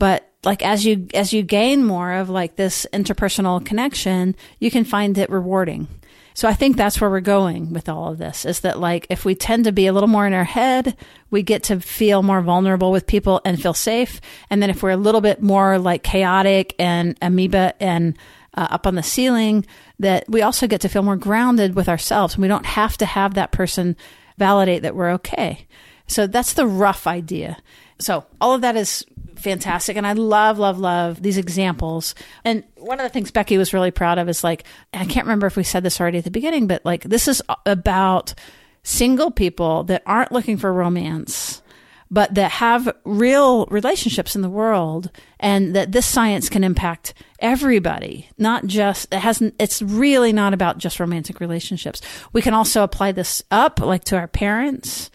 But 0.00 0.28
like 0.46 0.62
as 0.64 0.86
you 0.86 1.08
as 1.12 1.32
you 1.32 1.42
gain 1.42 1.84
more 1.84 2.12
of 2.12 2.30
like 2.30 2.56
this 2.56 2.86
interpersonal 2.92 3.64
connection, 3.64 4.36
you 4.60 4.70
can 4.70 4.84
find 4.84 5.18
it 5.18 5.28
rewarding. 5.28 5.88
So 6.34 6.46
I 6.46 6.54
think 6.54 6.76
that's 6.76 7.00
where 7.00 7.10
we're 7.10 7.20
going 7.20 7.72
with 7.72 7.88
all 7.88 8.12
of 8.12 8.18
this 8.18 8.44
is 8.44 8.60
that 8.60 8.78
like 8.78 9.06
if 9.08 9.24
we 9.24 9.34
tend 9.34 9.64
to 9.64 9.72
be 9.72 9.86
a 9.86 9.92
little 9.92 10.08
more 10.08 10.26
in 10.26 10.34
our 10.34 10.44
head, 10.44 10.94
we 11.30 11.42
get 11.42 11.64
to 11.64 11.80
feel 11.80 12.22
more 12.22 12.42
vulnerable 12.42 12.92
with 12.92 13.06
people 13.06 13.40
and 13.44 13.60
feel 13.60 13.74
safe. 13.74 14.20
And 14.50 14.62
then 14.62 14.70
if 14.70 14.82
we're 14.82 14.90
a 14.90 14.98
little 14.98 15.22
bit 15.22 15.42
more 15.42 15.78
like 15.78 16.02
chaotic 16.02 16.74
and 16.78 17.16
amoeba 17.22 17.74
and 17.80 18.16
uh, 18.52 18.68
up 18.70 18.86
on 18.86 18.96
the 18.96 19.02
ceiling, 19.02 19.66
that 19.98 20.28
we 20.28 20.42
also 20.42 20.66
get 20.66 20.82
to 20.82 20.90
feel 20.90 21.02
more 21.02 21.16
grounded 21.16 21.74
with 21.74 21.88
ourselves. 21.88 22.34
And 22.34 22.42
we 22.42 22.48
don't 22.48 22.66
have 22.66 22.98
to 22.98 23.06
have 23.06 23.34
that 23.34 23.50
person 23.50 23.96
validate 24.36 24.82
that 24.82 24.94
we're 24.94 25.12
okay. 25.12 25.66
So 26.06 26.26
that's 26.26 26.52
the 26.52 26.66
rough 26.66 27.06
idea. 27.06 27.56
So 27.98 28.26
all 28.42 28.54
of 28.54 28.60
that 28.60 28.76
is 28.76 29.06
fantastic. 29.46 29.96
And 29.96 30.04
I 30.04 30.12
love, 30.12 30.58
love, 30.58 30.80
love 30.80 31.22
these 31.22 31.38
examples. 31.38 32.16
And 32.44 32.64
one 32.78 32.98
of 32.98 33.04
the 33.04 33.10
things 33.10 33.30
Becki 33.30 33.56
was 33.56 33.72
really 33.72 33.92
proud 33.92 34.18
of 34.18 34.28
is 34.28 34.42
like, 34.42 34.64
I 34.92 35.04
can't 35.04 35.24
remember 35.24 35.46
if 35.46 35.56
we 35.56 35.62
said 35.62 35.84
this 35.84 36.00
already 36.00 36.18
at 36.18 36.24
the 36.24 36.32
beginning, 36.32 36.66
but 36.66 36.84
like, 36.84 37.04
this 37.04 37.28
is 37.28 37.40
about 37.64 38.34
single 38.82 39.30
people 39.30 39.84
that 39.84 40.02
aren't 40.04 40.32
looking 40.32 40.56
for 40.56 40.72
romance, 40.72 41.62
but 42.10 42.34
that 42.34 42.50
have 42.50 42.92
real 43.04 43.66
relationships 43.66 44.34
in 44.34 44.42
the 44.42 44.50
world 44.50 45.12
and 45.38 45.76
that 45.76 45.92
this 45.92 46.06
science 46.06 46.48
can 46.48 46.64
impact 46.64 47.14
everybody, 47.38 48.28
not 48.38 48.66
just, 48.66 49.12
it 49.14 49.20
hasn't, 49.20 49.54
it's 49.60 49.80
really 49.80 50.32
not 50.32 50.54
about 50.54 50.78
just 50.78 50.98
romantic 50.98 51.38
relationships. 51.38 52.00
We 52.32 52.42
can 52.42 52.52
also 52.52 52.82
apply 52.82 53.12
this 53.12 53.44
up 53.52 53.78
like 53.78 54.02
to 54.06 54.16
our 54.16 54.28
parents 54.28 55.08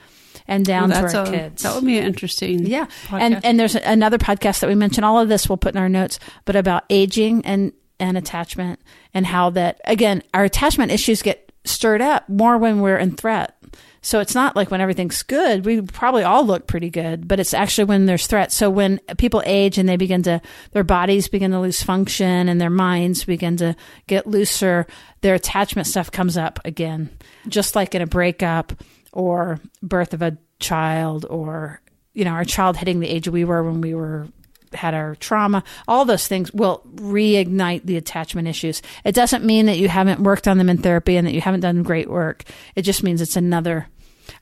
and 0.52 0.66
down 0.66 0.90
Well, 0.90 1.10
to 1.10 1.18
our 1.20 1.26
a- 1.26 1.32
kids. 1.32 1.64
That 1.64 1.74
would 1.76 1.86
be 1.86 1.98
interesting. 1.98 2.66
Yeah, 2.66 2.86
podcast. 3.08 3.22
and 3.22 3.46
and 3.46 3.60
there's 3.60 3.76
another 3.76 4.18
podcast 4.18 4.60
that 4.60 4.68
we 4.68 4.76
mentioned. 4.76 5.06
All 5.06 5.20
of 5.20 5.30
this 5.30 5.50
we'll 5.50 5.58
put 5.58 5.74
in 5.76 5.82
our 5.82 5.90
notes, 5.90 6.20
but 6.46 6.56
about 6.56 6.84
aging 6.90 7.46
and 7.46 7.72
and 8.00 8.18
attachment 8.18 8.80
and 9.14 9.26
how 9.26 9.50
that 9.52 9.80
again 9.86 10.22
our 10.34 10.44
attachment 10.44 10.92
issues 10.92 11.22
get 11.22 11.52
stirred 11.64 12.02
up 12.02 12.28
more 12.28 12.58
when 12.58 12.82
we're 12.82 12.98
in 12.98 13.16
threat. 13.16 13.56
So 14.04 14.20
it's 14.20 14.34
not 14.34 14.56
like 14.56 14.72
when 14.72 14.82
everything's 14.82 15.22
good. 15.22 15.64
We 15.64 15.80
probably 15.82 16.24
all 16.24 16.44
look 16.44 16.66
pretty 16.66 16.90
good, 16.90 17.28
but 17.28 17.40
it's 17.40 17.54
actually 17.54 17.84
when 17.84 18.08
there's 18.08 18.26
threat. 18.26 18.52
So 18.52 18.68
when 18.68 18.98
people 19.20 19.44
age 19.46 19.78
and 19.78 19.88
they 19.88 19.96
begin 19.96 20.24
to, 20.24 20.42
their 20.72 20.84
bodies 20.84 21.28
begin 21.28 21.52
to 21.52 21.60
lose 21.60 21.84
function 21.84 22.50
and 22.50 22.60
their 22.60 22.72
minds 22.72 23.26
begin 23.26 23.58
to 23.58 23.76
get 24.08 24.26
looser, 24.26 24.88
their 25.22 25.36
attachment 25.36 25.88
stuff 25.88 26.12
comes 26.12 26.36
up 26.36 26.60
again. 26.66 27.12
Just 27.48 27.76
like 27.76 27.94
in 27.94 28.02
a 28.02 28.08
breakup 28.08 28.74
or 29.14 29.60
birth 29.82 30.14
of 30.14 30.22
a 30.22 30.38
child 30.60 31.26
or, 31.30 31.82
you 32.14 32.26
know, 32.26 32.32
our 32.32 32.46
child 32.46 32.78
hitting 32.78 33.00
the 33.00 33.10
age 33.10 33.28
we 33.28 33.46
were 33.46 33.64
when 33.64 33.82
we 33.82 33.94
were 33.94 34.28
had 34.74 34.94
our 34.94 35.16
trauma, 35.16 35.64
all 35.88 36.06
those 36.06 36.28
things 36.28 36.52
will 36.54 36.82
reignite 36.96 37.84
the 37.84 37.98
attachment 37.98 38.48
issues. 38.48 38.82
It 39.04 39.16
doesn't 39.16 39.46
mean 39.46 39.66
that 39.66 39.78
you 39.78 39.90
haven't 39.90 40.22
worked 40.22 40.48
on 40.48 40.58
them 40.58 40.70
in 40.70 40.78
therapy 40.78 41.18
and 41.18 41.28
that 41.28 41.34
you 41.34 41.42
haven't 41.42 41.62
done 41.62 41.84
great 41.84 42.10
work. 42.10 42.44
It 42.76 42.84
just 42.84 43.04
means 43.04 43.22
it's 43.22 43.36
another. 43.36 43.88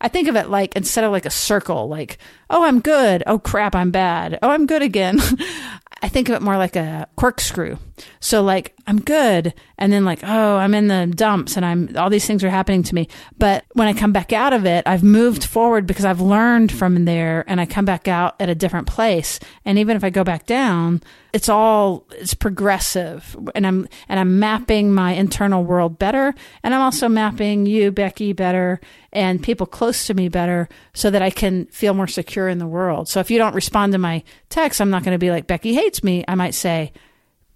I 0.01 0.07
think 0.07 0.27
of 0.27 0.35
it 0.35 0.49
like 0.49 0.75
instead 0.75 1.03
of 1.03 1.11
like 1.11 1.25
a 1.25 1.31
circle, 1.31 1.87
like, 1.87 2.19
oh, 2.49 2.63
I'm 2.63 2.79
good. 2.79 3.23
Oh, 3.25 3.39
crap, 3.39 3.75
I'm 3.75 3.91
bad. 3.91 4.37
Oh, 4.41 4.49
I'm 4.49 4.65
good 4.65 4.81
again. 4.81 5.19
I 6.01 6.07
think 6.07 6.29
of 6.29 6.35
it 6.35 6.41
more 6.41 6.57
like 6.57 6.75
a 6.75 7.07
corkscrew. 7.15 7.77
So 8.19 8.41
like 8.43 8.75
I'm 8.89 8.99
good 8.99 9.53
and 9.77 9.93
then 9.93 10.03
like 10.03 10.21
oh 10.23 10.57
I'm 10.57 10.73
in 10.73 10.87
the 10.87 11.05
dumps 11.05 11.55
and 11.55 11.63
I'm 11.63 11.95
all 11.95 12.09
these 12.09 12.25
things 12.25 12.43
are 12.43 12.49
happening 12.49 12.81
to 12.81 12.95
me. 12.95 13.07
But 13.37 13.63
when 13.73 13.87
I 13.87 13.93
come 13.93 14.11
back 14.11 14.33
out 14.33 14.51
of 14.51 14.65
it, 14.65 14.83
I've 14.87 15.03
moved 15.03 15.45
forward 15.45 15.85
because 15.85 16.05
I've 16.05 16.21
learned 16.21 16.71
from 16.71 17.05
there 17.05 17.45
and 17.47 17.61
I 17.61 17.67
come 17.67 17.85
back 17.85 18.07
out 18.07 18.35
at 18.39 18.49
a 18.49 18.55
different 18.55 18.87
place. 18.87 19.39
And 19.63 19.77
even 19.77 19.95
if 19.95 20.03
I 20.03 20.09
go 20.09 20.23
back 20.23 20.47
down, 20.47 21.03
it's 21.33 21.49
all 21.49 22.07
it's 22.13 22.33
progressive 22.33 23.37
and 23.53 23.67
I'm 23.67 23.87
and 24.09 24.19
I'm 24.19 24.39
mapping 24.39 24.91
my 24.91 25.11
internal 25.11 25.63
world 25.63 25.99
better 25.99 26.33
and 26.63 26.73
I'm 26.73 26.81
also 26.81 27.07
mapping 27.07 27.67
you 27.67 27.91
Becki 27.91 28.35
better 28.35 28.81
and 29.13 29.43
people 29.43 29.67
close 29.67 30.07
to 30.07 30.15
me 30.15 30.29
better 30.29 30.67
so 30.95 31.11
that 31.11 31.21
I 31.21 31.29
can 31.29 31.67
feel 31.67 31.93
more 31.93 32.07
secure 32.07 32.49
in 32.49 32.57
the 32.57 32.65
world. 32.65 33.07
So 33.07 33.19
if 33.19 33.29
you 33.29 33.37
don't 33.37 33.53
respond 33.53 33.91
to 33.91 33.99
my 33.99 34.23
text, 34.49 34.81
I'm 34.81 34.89
not 34.89 35.03
going 35.03 35.13
to 35.13 35.19
be 35.19 35.29
like 35.29 35.45
Becki 35.45 35.75
hates 35.75 36.03
me. 36.03 36.25
I 36.27 36.33
might 36.33 36.55
say 36.55 36.91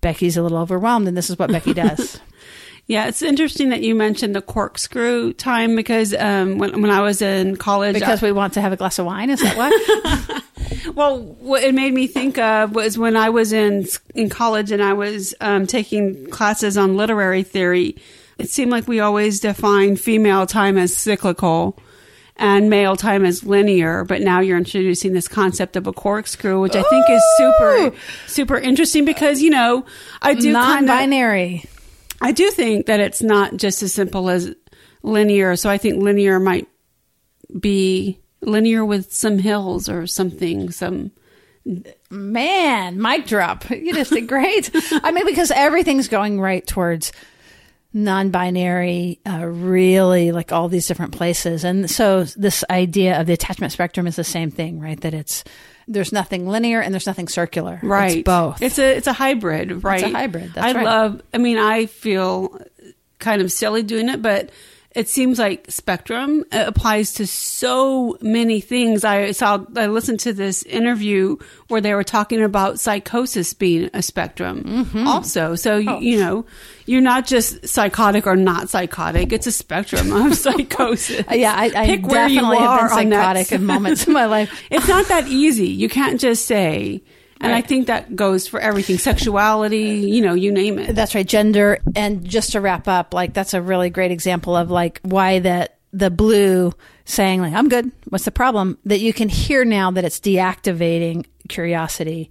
Becki's 0.04 0.38
a 0.38 0.43
little 0.43 0.60
overwhelmed 0.60 1.08
and 1.08 1.18
this 1.18 1.30
is 1.30 1.39
what 1.39 1.49
Becki 1.49 1.74
does. 1.76 2.20
Yeah, 2.86 3.08
it's 3.08 3.22
interesting 3.22 3.70
that 3.70 3.82
you 3.82 3.95
mentioned 3.95 4.36
the 4.36 4.41
corkscrew 4.41 5.34
time 5.34 5.76
because 5.76 6.14
um, 6.14 6.58
when 6.58 6.82
when 6.82 6.91
I 6.91 6.99
was 6.99 7.22
in 7.22 7.56
college, 7.56 7.93
because 7.93 8.22
we 8.22 8.34
want 8.34 8.54
to 8.56 8.62
have 8.62 8.74
a 8.74 8.76
glass 8.76 8.99
of 8.99 9.06
wine, 9.06 9.30
is 9.30 9.39
that 9.41 9.56
why? 9.58 10.41
Well, 10.95 11.20
what 11.20 11.64
it 11.64 11.74
made 11.74 11.93
me 11.93 12.08
think 12.08 12.38
of 12.38 12.76
was 12.76 12.97
when 12.97 13.16
I 13.16 13.30
was 13.30 13.54
in 13.54 13.88
in 14.14 14.30
college 14.30 14.72
and 14.72 14.84
I 14.84 14.93
was 14.93 15.34
um, 15.41 15.66
taking 15.66 16.30
classes 16.30 16.78
on 16.78 16.97
literary 16.97 17.43
theory. 17.43 17.95
It 18.38 18.49
seemed 18.49 18.72
like 18.72 18.88
we 18.88 18.99
always 18.99 19.39
defined 19.39 19.99
female 19.99 20.45
time 20.45 20.78
as 20.78 20.95
cyclical 20.95 21.80
and 22.38 22.69
male 22.69 22.95
time 22.95 23.25
is 23.25 23.43
linear. 23.43 24.03
But 24.03 24.21
now 24.21 24.39
you're 24.39 24.57
introducing 24.57 25.13
this 25.13 25.27
concept 25.27 25.75
of 25.75 25.88
a 25.88 25.93
corkscrew, 25.93 26.61
which 26.61 26.75
I 26.75 26.84
think 26.84 27.05
is 27.09 27.23
super 27.38 27.95
super 28.27 28.57
interesting 28.57 29.05
because 29.05 29.41
you 29.41 29.49
know 29.49 29.86
I 30.21 30.34
do 30.34 30.53
kind 30.53 30.84
of 30.84 30.88
Non-binary. 30.88 31.65
I 32.21 32.31
do 32.31 32.51
think 32.51 32.86
that 32.86 32.99
it's 32.99 33.21
not 33.21 33.57
just 33.57 33.84
as 33.84 33.93
simple 33.93 34.29
as 34.29 34.53
linear. 35.01 35.55
So 35.55 35.69
I 35.69 35.77
think 35.77 36.01
linear 36.01 36.39
might 36.39 36.67
be 37.59 38.19
linear 38.41 38.84
with 38.86 39.13
some 39.13 39.39
hills 39.39 39.89
or 39.89 40.07
something. 40.07 40.71
Some 40.71 41.11
Man, 42.09 43.01
mic 43.01 43.25
drop. 43.25 43.69
You 43.69 43.93
just 43.93 44.11
did 44.11 44.27
great. 44.27 44.69
I 44.91 45.11
mean, 45.11 45.25
because 45.25 45.49
everything's 45.49 46.07
going 46.07 46.39
right 46.39 46.65
towards 46.65 47.11
non-binary, 47.93 49.19
uh, 49.27 49.45
really 49.45 50.31
like 50.31 50.51
all 50.51 50.67
these 50.67 50.87
different 50.87 51.11
places. 51.13 51.63
And 51.63 51.89
so 51.89 52.23
this 52.23 52.63
idea 52.69 53.19
of 53.19 53.27
the 53.27 53.33
attachment 53.33 53.71
spectrum 53.71 54.07
is 54.07 54.15
the 54.15 54.23
same 54.23 54.49
thing, 54.51 54.79
right? 54.79 54.99
That 55.01 55.13
it's, 55.13 55.43
there's 55.87 56.11
nothing 56.11 56.47
linear 56.47 56.81
and 56.81 56.93
there's 56.93 57.07
nothing 57.07 57.27
circular. 57.27 57.79
right, 57.83 58.17
It's 58.17 58.23
both. 58.23 58.61
It's 58.61 58.79
a 58.79 58.97
it's 58.97 59.07
a 59.07 59.13
hybrid, 59.13 59.83
right? 59.83 60.01
It's 60.01 60.09
a 60.09 60.15
hybrid, 60.15 60.53
that's 60.53 60.65
I 60.65 60.73
right. 60.73 60.85
love. 60.85 61.21
I 61.33 61.37
mean, 61.37 61.57
I 61.57 61.85
feel 61.85 62.59
kind 63.19 63.41
of 63.41 63.51
silly 63.51 63.83
doing 63.83 64.09
it, 64.09 64.21
but. 64.21 64.49
It 64.95 65.09
seems 65.09 65.39
like 65.39 65.65
spectrum 65.69 66.45
uh, 66.51 66.65
applies 66.67 67.13
to 67.13 67.25
so 67.25 68.15
many 68.21 68.61
things. 68.61 69.03
I 69.03 69.31
saw, 69.31 69.65
I 69.75 69.87
listened 69.87 70.19
to 70.21 70.33
this 70.33 70.61
interview 70.63 71.37
where 71.67 71.81
they 71.81 71.95
were 71.95 72.03
talking 72.03 72.43
about 72.43 72.79
psychosis 72.79 73.53
being 73.55 73.89
a 73.93 74.03
spectrum 74.03 74.63
Mm-hmm. 74.63 75.07
also. 75.07 75.55
So, 75.55 75.77
you, 75.77 75.89
Oh. 75.89 75.99
you 75.99 76.19
know, 76.19 76.45
you're 76.85 77.01
not 77.01 77.25
just 77.25 77.67
psychotic 77.67 78.27
or 78.27 78.35
not 78.35 78.69
psychotic. 78.69 79.33
It's 79.33 79.47
a 79.47 79.51
spectrum 79.51 80.11
of 80.13 80.35
psychosis. 80.45 81.25
yeah, 81.31 81.53
I, 81.55 81.71
I 81.75 81.85
Pick 81.87 82.05
where 82.05 82.27
you 82.27 82.35
definitely 82.41 82.57
have 82.59 82.79
been 82.81 82.89
psychotic 83.11 83.51
in 83.51 83.65
moments 83.65 84.05
in 84.05 84.13
my 84.13 84.25
life. 84.25 84.51
it's 84.69 84.87
not 84.87 85.07
that 85.07 85.27
easy. 85.27 85.67
You 85.69 85.89
can't 85.89 86.19
just 86.21 86.45
say. 86.45 87.01
And 87.43 87.53
I 87.53 87.61
think 87.61 87.87
that 87.87 88.15
goes 88.15 88.47
for 88.47 88.59
everything 88.59 88.97
sexuality, 88.97 90.09
you 90.09 90.21
know, 90.21 90.33
you 90.33 90.51
name 90.51 90.79
it. 90.79 90.95
That's 90.95 91.13
right, 91.13 91.27
gender. 91.27 91.79
And 91.95 92.27
just 92.27 92.53
to 92.53 92.61
wrap 92.61 92.87
up, 92.87 93.13
like 93.13 93.33
that's 93.33 93.53
a 93.53 93.61
really 93.61 93.89
great 93.89 94.11
example 94.11 94.55
of 94.55 94.71
like 94.71 94.99
why 95.03 95.39
that 95.39 95.77
the 95.91 96.09
blue 96.09 96.73
saying 97.05 97.41
like 97.41 97.53
I'm 97.53 97.69
good. 97.69 97.91
What's 98.09 98.25
the 98.25 98.31
problem? 98.31 98.77
That 98.85 98.99
you 98.99 99.13
can 99.13 99.29
hear 99.29 99.65
now 99.65 99.91
that 99.91 100.05
it's 100.05 100.19
deactivating 100.19 101.25
curiosity. 101.49 102.29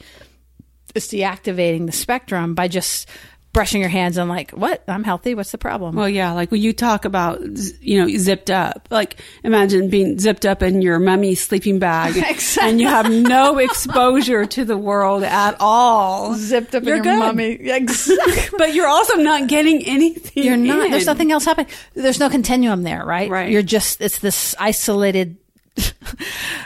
It's 0.94 1.08
deactivating 1.08 1.86
the 1.86 1.92
spectrum 1.92 2.54
by 2.54 2.68
just 2.68 3.08
brushing 3.52 3.80
your 3.80 3.90
hands 3.90 4.16
and 4.16 4.28
like, 4.30 4.50
what? 4.52 4.82
I'm 4.88 5.04
healthy. 5.04 5.34
What's 5.34 5.52
the 5.52 5.58
problem? 5.58 5.94
Well, 5.94 6.08
yeah, 6.08 6.32
like 6.32 6.50
when 6.50 6.62
you 6.62 6.72
talk 6.72 7.04
about, 7.04 7.40
you 7.80 8.00
know, 8.00 8.08
zipped 8.16 8.50
up, 8.50 8.88
like 8.90 9.20
imagine 9.44 9.90
being 9.90 10.18
zipped 10.18 10.46
up 10.46 10.62
in 10.62 10.80
your 10.80 10.98
mummy 10.98 11.34
sleeping 11.34 11.78
bag 11.78 12.16
Exactly. 12.28 12.70
and 12.70 12.80
you 12.80 12.86
have 12.88 13.10
no 13.10 13.58
exposure 13.58 14.46
to 14.46 14.64
the 14.64 14.76
world 14.78 15.22
at 15.22 15.56
all. 15.60 16.34
Zipped 16.34 16.74
up 16.74 16.82
You're 16.84 16.96
in 16.96 17.04
your 17.04 17.14
good. 17.14 17.18
mummy. 17.20 17.52
Exactly. 17.72 18.56
But 18.58 18.74
you're 18.74 18.86
also 18.86 19.16
not 19.16 19.48
getting 19.48 19.84
anything. 19.86 20.44
You're 20.44 20.56
not. 20.56 20.90
There's 20.90 21.06
nothing 21.06 21.30
else 21.32 21.44
happening. 21.44 21.70
There's 21.94 22.20
no 22.20 22.30
continuum 22.30 22.82
there, 22.82 23.04
right? 23.04 23.30
Right. 23.30 23.50
You're 23.50 23.62
just. 23.62 24.00
It's 24.00 24.18
this 24.18 24.54
isolated. 24.58 25.36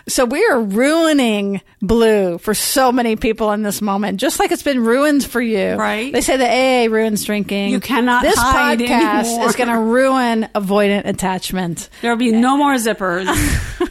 So 0.09 0.25
we 0.25 0.47
are 0.47 0.61
ruining 0.61 1.61
blue 1.83 2.39
for 2.39 2.55
so 2.55 2.93
many 2.93 3.17
people 3.17 3.51
in 3.51 3.63
this 3.63 3.83
moment, 3.83 4.21
just 4.21 4.39
like 4.39 4.53
it's 4.53 4.63
been 4.63 4.85
ruined 4.85 5.25
for 5.25 5.41
you. 5.41 5.75
Right. 5.75 6.13
They 6.13 6.21
say 6.21 6.37
the 6.37 6.47
AA 6.47 6.93
ruins 6.93 7.25
drinking. 7.25 7.71
You 7.71 7.81
cannot 7.81 8.23
This 8.23 8.39
podcast 8.39 9.25
anymore. 9.25 9.47
is 9.49 9.57
going 9.57 9.69
to 9.69 9.79
ruin 9.79 10.49
avoidant 10.55 11.07
attachment. 11.07 11.89
There'll 12.03 12.17
be 12.17 12.31
no 12.31 12.57
more 12.57 12.75
zippers. 12.75 13.27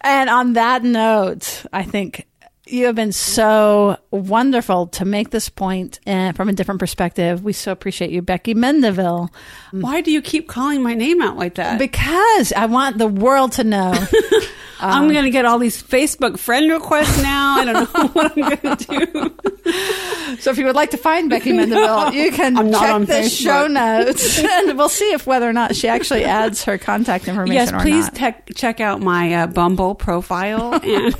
And 0.00 0.30
on 0.30 0.52
that 0.54 0.84
note, 0.84 1.64
I 1.72 1.82
think 1.82 2.26
you 2.66 2.86
have 2.86 2.94
been 2.94 3.12
so 3.12 3.98
wonderful 4.10 4.86
to 4.88 5.04
make 5.04 5.30
this 5.30 5.48
point 5.48 5.98
and 6.06 6.36
from 6.36 6.48
a 6.48 6.52
different 6.52 6.80
perspective. 6.80 7.42
We 7.42 7.52
so 7.52 7.72
appreciate 7.72 8.10
you, 8.10 8.22
Becki 8.22 8.54
Mendivil. 8.54 9.28
Why 9.72 10.00
do 10.00 10.12
you 10.12 10.22
keep 10.22 10.48
calling 10.48 10.82
my 10.82 10.94
name 10.94 11.20
out 11.20 11.36
like 11.36 11.56
that? 11.56 11.78
Because 11.78 12.52
I 12.52 12.66
want 12.66 12.98
the 12.98 13.08
world 13.08 13.52
to 13.52 13.64
know. 13.64 13.92
I'm 14.80 15.12
going 15.12 15.24
to 15.24 15.30
get 15.30 15.44
all 15.44 15.58
these 15.58 15.82
Facebook 15.82 16.38
friend 16.38 16.70
requests 16.70 17.22
now. 17.22 17.58
I 17.58 17.64
don't 17.64 17.94
know 17.94 18.06
what 18.12 18.36
I'm 18.36 18.56
going 18.56 18.76
to 18.76 18.84
do. 18.86 20.36
so 20.40 20.50
if 20.50 20.58
you 20.58 20.64
would 20.64 20.76
like 20.76 20.90
to 20.90 20.96
find 20.96 21.30
Becki 21.30 21.52
Mendivil, 21.52 22.12
you 22.12 22.30
can 22.32 22.56
check 22.56 23.06
the 23.06 23.12
Facebook. 23.12 23.42
show 23.42 23.66
notes 23.66 24.38
and 24.42 24.78
we'll 24.78 24.88
see 24.88 25.12
if 25.12 25.26
whether 25.26 25.48
or 25.48 25.52
not 25.52 25.74
she 25.74 25.88
actually 25.88 26.24
adds 26.24 26.64
her 26.64 26.78
contact 26.78 27.28
information 27.28 27.54
Yes, 27.54 27.82
please 27.82 28.10
check 28.54 28.80
out 28.80 29.00
my 29.00 29.34
uh, 29.34 29.46
Bumble 29.46 29.94
profile. 29.94 30.74
And 30.82 31.14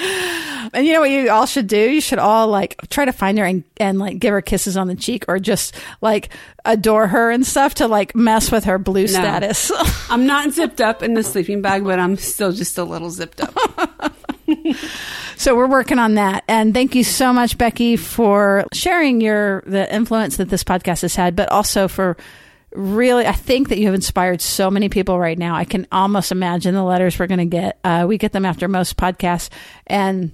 And 0.72 0.86
you 0.86 0.92
know 0.92 1.00
what 1.00 1.10
you 1.10 1.28
all 1.30 1.46
should 1.46 1.66
do? 1.66 1.76
You 1.76 2.00
should 2.00 2.20
all 2.20 2.46
like 2.46 2.76
try 2.90 3.04
to 3.04 3.12
find 3.12 3.36
her 3.38 3.44
and, 3.44 3.64
and 3.78 3.98
like 3.98 4.20
give 4.20 4.30
her 4.30 4.40
kisses 4.40 4.76
on 4.76 4.86
the 4.86 4.94
cheek 4.94 5.24
or 5.26 5.40
just 5.40 5.74
like 6.00 6.28
adore 6.64 7.08
her 7.08 7.32
and 7.32 7.44
stuff 7.44 7.74
to 7.76 7.88
like 7.88 8.14
mess 8.14 8.52
with 8.52 8.64
her 8.64 8.78
blue 8.78 9.08
status. 9.08 9.72
I'm 10.10 10.26
not 10.26 10.52
zipped 10.52 10.80
up 10.80 11.02
in 11.02 11.14
the 11.14 11.24
sleeping 11.24 11.60
bag, 11.60 11.82
but 11.82 11.98
I'm 11.98 12.16
still 12.16 12.52
just 12.52 12.78
a 12.78 12.84
little 12.84 13.10
zipped 13.10 13.40
up. 13.40 14.14
So 15.40 15.56
we're 15.56 15.68
working 15.68 15.98
on 15.98 16.16
that. 16.16 16.44
And 16.48 16.74
thank 16.74 16.94
you 16.94 17.02
so 17.02 17.32
much, 17.32 17.56
Becki, 17.56 17.98
for 17.98 18.66
sharing 18.74 19.22
your 19.22 19.62
the 19.64 19.90
influence 19.90 20.36
that 20.36 20.50
this 20.50 20.62
podcast 20.62 21.00
has 21.00 21.16
had, 21.16 21.34
but 21.34 21.48
also 21.48 21.88
for 21.88 22.18
really 22.72 23.26
I 23.26 23.32
think 23.32 23.68
that 23.68 23.78
you 23.78 23.86
have 23.86 23.94
inspired 23.94 24.40
so 24.40 24.70
many 24.70 24.88
people 24.88 25.18
right 25.18 25.38
now. 25.38 25.56
I 25.56 25.64
can 25.64 25.86
almost 25.90 26.32
imagine 26.32 26.74
the 26.74 26.82
letters 26.82 27.18
we're 27.18 27.26
going 27.26 27.38
to 27.38 27.44
get. 27.44 27.78
Uh, 27.82 28.04
we 28.08 28.18
get 28.18 28.32
them 28.32 28.44
after 28.44 28.68
most 28.68 28.96
podcasts. 28.96 29.48
And 29.86 30.32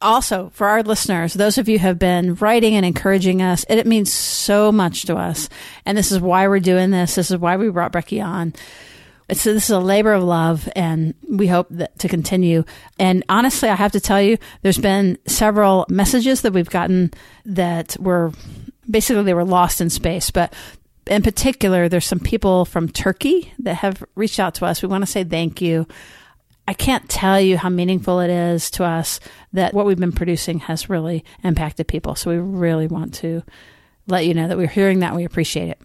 also 0.00 0.50
for 0.54 0.66
our 0.66 0.82
listeners, 0.82 1.34
those 1.34 1.58
of 1.58 1.68
you 1.68 1.78
who 1.78 1.86
have 1.86 1.98
been 1.98 2.34
writing 2.36 2.74
and 2.74 2.86
encouraging 2.86 3.42
us, 3.42 3.64
it, 3.68 3.78
it 3.78 3.86
means 3.86 4.12
so 4.12 4.72
much 4.72 5.04
to 5.06 5.16
us. 5.16 5.48
And 5.86 5.96
this 5.96 6.10
is 6.10 6.20
why 6.20 6.48
we're 6.48 6.60
doing 6.60 6.90
this. 6.90 7.14
This 7.14 7.30
is 7.30 7.38
why 7.38 7.56
we 7.56 7.68
brought 7.68 7.92
Becki 7.92 8.24
on. 8.24 8.54
so 9.32 9.52
this 9.52 9.64
is 9.64 9.70
a 9.70 9.78
labor 9.78 10.12
of 10.12 10.24
love, 10.24 10.68
and 10.74 11.14
we 11.28 11.46
hope 11.46 11.68
that 11.70 11.98
to 12.00 12.08
continue. 12.08 12.64
And 12.98 13.24
honestly, 13.28 13.68
I 13.68 13.74
have 13.74 13.92
to 13.92 14.00
tell 14.00 14.20
you, 14.20 14.38
there's 14.62 14.78
been 14.78 15.18
several 15.26 15.86
messages 15.88 16.42
that 16.42 16.52
we've 16.52 16.70
gotten 16.70 17.12
that 17.44 17.96
were 18.00 18.32
basically 18.90 19.22
they 19.22 19.34
were 19.34 19.44
lost 19.44 19.80
in 19.80 19.90
space, 19.90 20.30
but 20.30 20.52
in 21.06 21.22
particular, 21.22 21.88
there's 21.88 22.06
some 22.06 22.20
people 22.20 22.64
from 22.64 22.88
Turkey 22.88 23.52
that 23.60 23.74
have 23.74 24.04
reached 24.14 24.38
out 24.38 24.54
to 24.56 24.66
us. 24.66 24.82
We 24.82 24.88
want 24.88 25.02
to 25.02 25.10
say 25.10 25.24
thank 25.24 25.60
you. 25.60 25.86
I 26.68 26.72
can't 26.72 27.08
tell 27.08 27.40
you 27.40 27.56
how 27.56 27.68
meaningful 27.68 28.20
it 28.20 28.30
is 28.30 28.70
to 28.72 28.84
us 28.84 29.18
that 29.52 29.74
what 29.74 29.86
we've 29.86 29.98
been 29.98 30.12
producing 30.12 30.60
has 30.60 30.88
really 30.88 31.24
impacted 31.42 31.88
people. 31.88 32.14
So 32.14 32.30
we 32.30 32.36
really 32.36 32.86
want 32.86 33.14
to 33.14 33.42
let 34.06 34.26
you 34.26 34.34
know 34.34 34.46
that 34.46 34.56
we're 34.56 34.68
hearing 34.68 35.00
that 35.00 35.14
we 35.14 35.24
appreciate 35.24 35.68
it. 35.68 35.80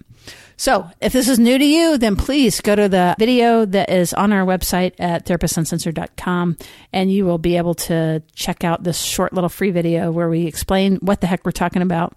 So 0.58 0.90
if 1.02 1.12
this 1.12 1.28
is 1.28 1.38
new 1.38 1.58
to 1.58 1.66
you, 1.66 1.98
then 1.98 2.16
please 2.16 2.62
go 2.62 2.76
to 2.76 2.88
the 2.88 3.16
video 3.20 3.66
that 3.66 3.90
is 3.90 4.14
on 4.14 4.32
our 4.32 4.46
website 4.46 4.94
at 5.00 5.26
therapistsuncensored.com 5.26 6.58
and 6.94 7.12
you 7.12 7.26
will 7.26 7.38
be 7.38 7.58
able 7.58 7.74
to 7.76 8.24
check 8.36 8.64
out 8.64 8.84
this 8.84 9.00
short 9.00 9.34
little 9.34 9.50
free 9.50 9.72
video 9.72 10.12
where 10.12 10.30
we 10.30 10.46
explain 10.46 10.96
what 10.98 11.20
the 11.20 11.28
heck 11.28 11.46
we're 11.46 11.52
talking 11.52 11.82
about. 11.82 12.16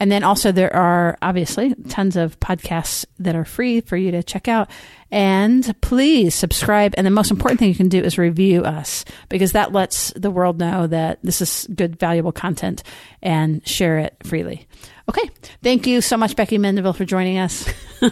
And 0.00 0.10
then 0.10 0.24
also 0.24 0.52
there 0.52 0.74
are 0.74 1.16
obviously 1.22 1.74
tons 1.88 2.16
of 2.16 2.38
podcasts 2.40 3.04
that 3.18 3.36
are 3.36 3.44
free 3.44 3.80
for 3.80 3.96
you 3.96 4.10
to 4.10 4.22
check 4.22 4.48
out. 4.48 4.70
And 5.10 5.74
please 5.80 6.34
subscribe. 6.34 6.94
And 6.96 7.06
the 7.06 7.10
most 7.10 7.30
important 7.30 7.60
thing 7.60 7.68
you 7.68 7.74
can 7.74 7.88
do 7.88 8.02
is 8.02 8.18
review 8.18 8.62
us 8.62 9.04
because 9.28 9.52
that 9.52 9.72
lets 9.72 10.12
the 10.14 10.30
world 10.30 10.58
know 10.58 10.86
that 10.88 11.20
this 11.22 11.40
is 11.40 11.68
good, 11.74 11.98
valuable 11.98 12.32
content 12.32 12.82
and 13.22 13.66
share 13.66 13.98
it 13.98 14.16
freely. 14.24 14.66
Okay. 15.08 15.30
Thank 15.62 15.86
you 15.86 16.00
so 16.00 16.16
much, 16.16 16.34
Becki 16.34 16.58
Mendivil, 16.58 16.96
for 16.96 17.04
joining 17.04 17.38
us. 17.38 17.68
You're 18.00 18.10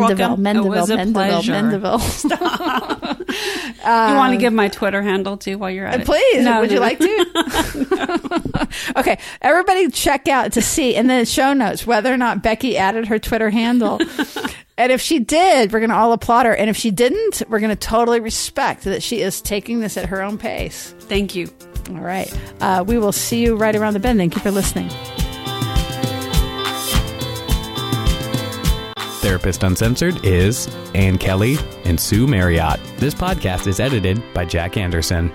Mendivil, 0.00 0.18
welcome. 0.18 0.44
Mendivil, 0.44 0.66
It 0.66 0.68
was 0.68 0.90
a 0.90 0.96
Mendivil, 0.96 1.12
pleasure. 1.12 1.52
Mendivil. 1.52 1.98
you 4.10 4.16
want 4.16 4.32
to 4.32 4.36
give 4.38 4.52
my 4.52 4.68
Twitter 4.68 5.00
handle 5.02 5.36
too 5.36 5.58
while 5.58 5.70
you're 5.70 5.86
at 5.86 6.00
it? 6.00 6.06
Please, 6.06 6.44
No, 6.44 6.60
would 6.60 6.70
you 6.70 6.76
no, 6.76 6.82
like 6.82 6.98
to? 6.98 8.68
okay, 8.96 9.18
everybody 9.40 9.88
check 9.90 10.26
out 10.28 10.52
to 10.54 10.62
see 10.62 10.94
in 10.96 11.06
the 11.06 11.24
show 11.24 11.52
notes 11.52 11.86
whether 11.86 12.12
or 12.12 12.16
not 12.16 12.42
Becki 12.42 12.74
added 12.74 13.06
her 13.06 13.18
Twitter 13.20 13.50
handle. 13.50 14.00
and 14.76 14.90
if 14.90 15.00
she 15.00 15.20
did, 15.20 15.72
we're 15.72 15.80
going 15.80 15.90
to 15.90 15.96
all 15.96 16.12
applaud 16.12 16.46
her. 16.46 16.54
And 16.54 16.68
if 16.68 16.76
she 16.76 16.90
didn't, 16.90 17.42
we're 17.48 17.60
going 17.60 17.70
to 17.70 17.76
totally 17.76 18.18
respect 18.20 18.82
that 18.84 19.02
she 19.04 19.20
is 19.20 19.40
taking 19.40 19.78
this 19.80 19.96
at 19.96 20.06
her 20.06 20.20
own 20.22 20.36
pace. 20.36 20.94
Thank 21.00 21.36
you. 21.36 21.48
All 21.90 21.96
right. 22.00 22.32
Uh, 22.60 22.84
we 22.86 22.98
will 22.98 23.12
see 23.12 23.40
you 23.42 23.54
right 23.54 23.74
around 23.76 23.94
the 23.94 24.00
bend. 24.00 24.18
Thank 24.18 24.34
you 24.34 24.40
for 24.42 24.50
listening. 24.50 24.90
Therapist 29.28 29.62
Uncensored 29.62 30.24
is 30.24 30.74
Ann 30.94 31.18
Kelly 31.18 31.58
and 31.84 32.00
Sue 32.00 32.26
Marriott. 32.26 32.80
This 32.96 33.12
podcast 33.12 33.66
is 33.66 33.78
edited 33.78 34.22
by 34.32 34.46
Jack 34.46 34.78
Anderson. 34.78 35.30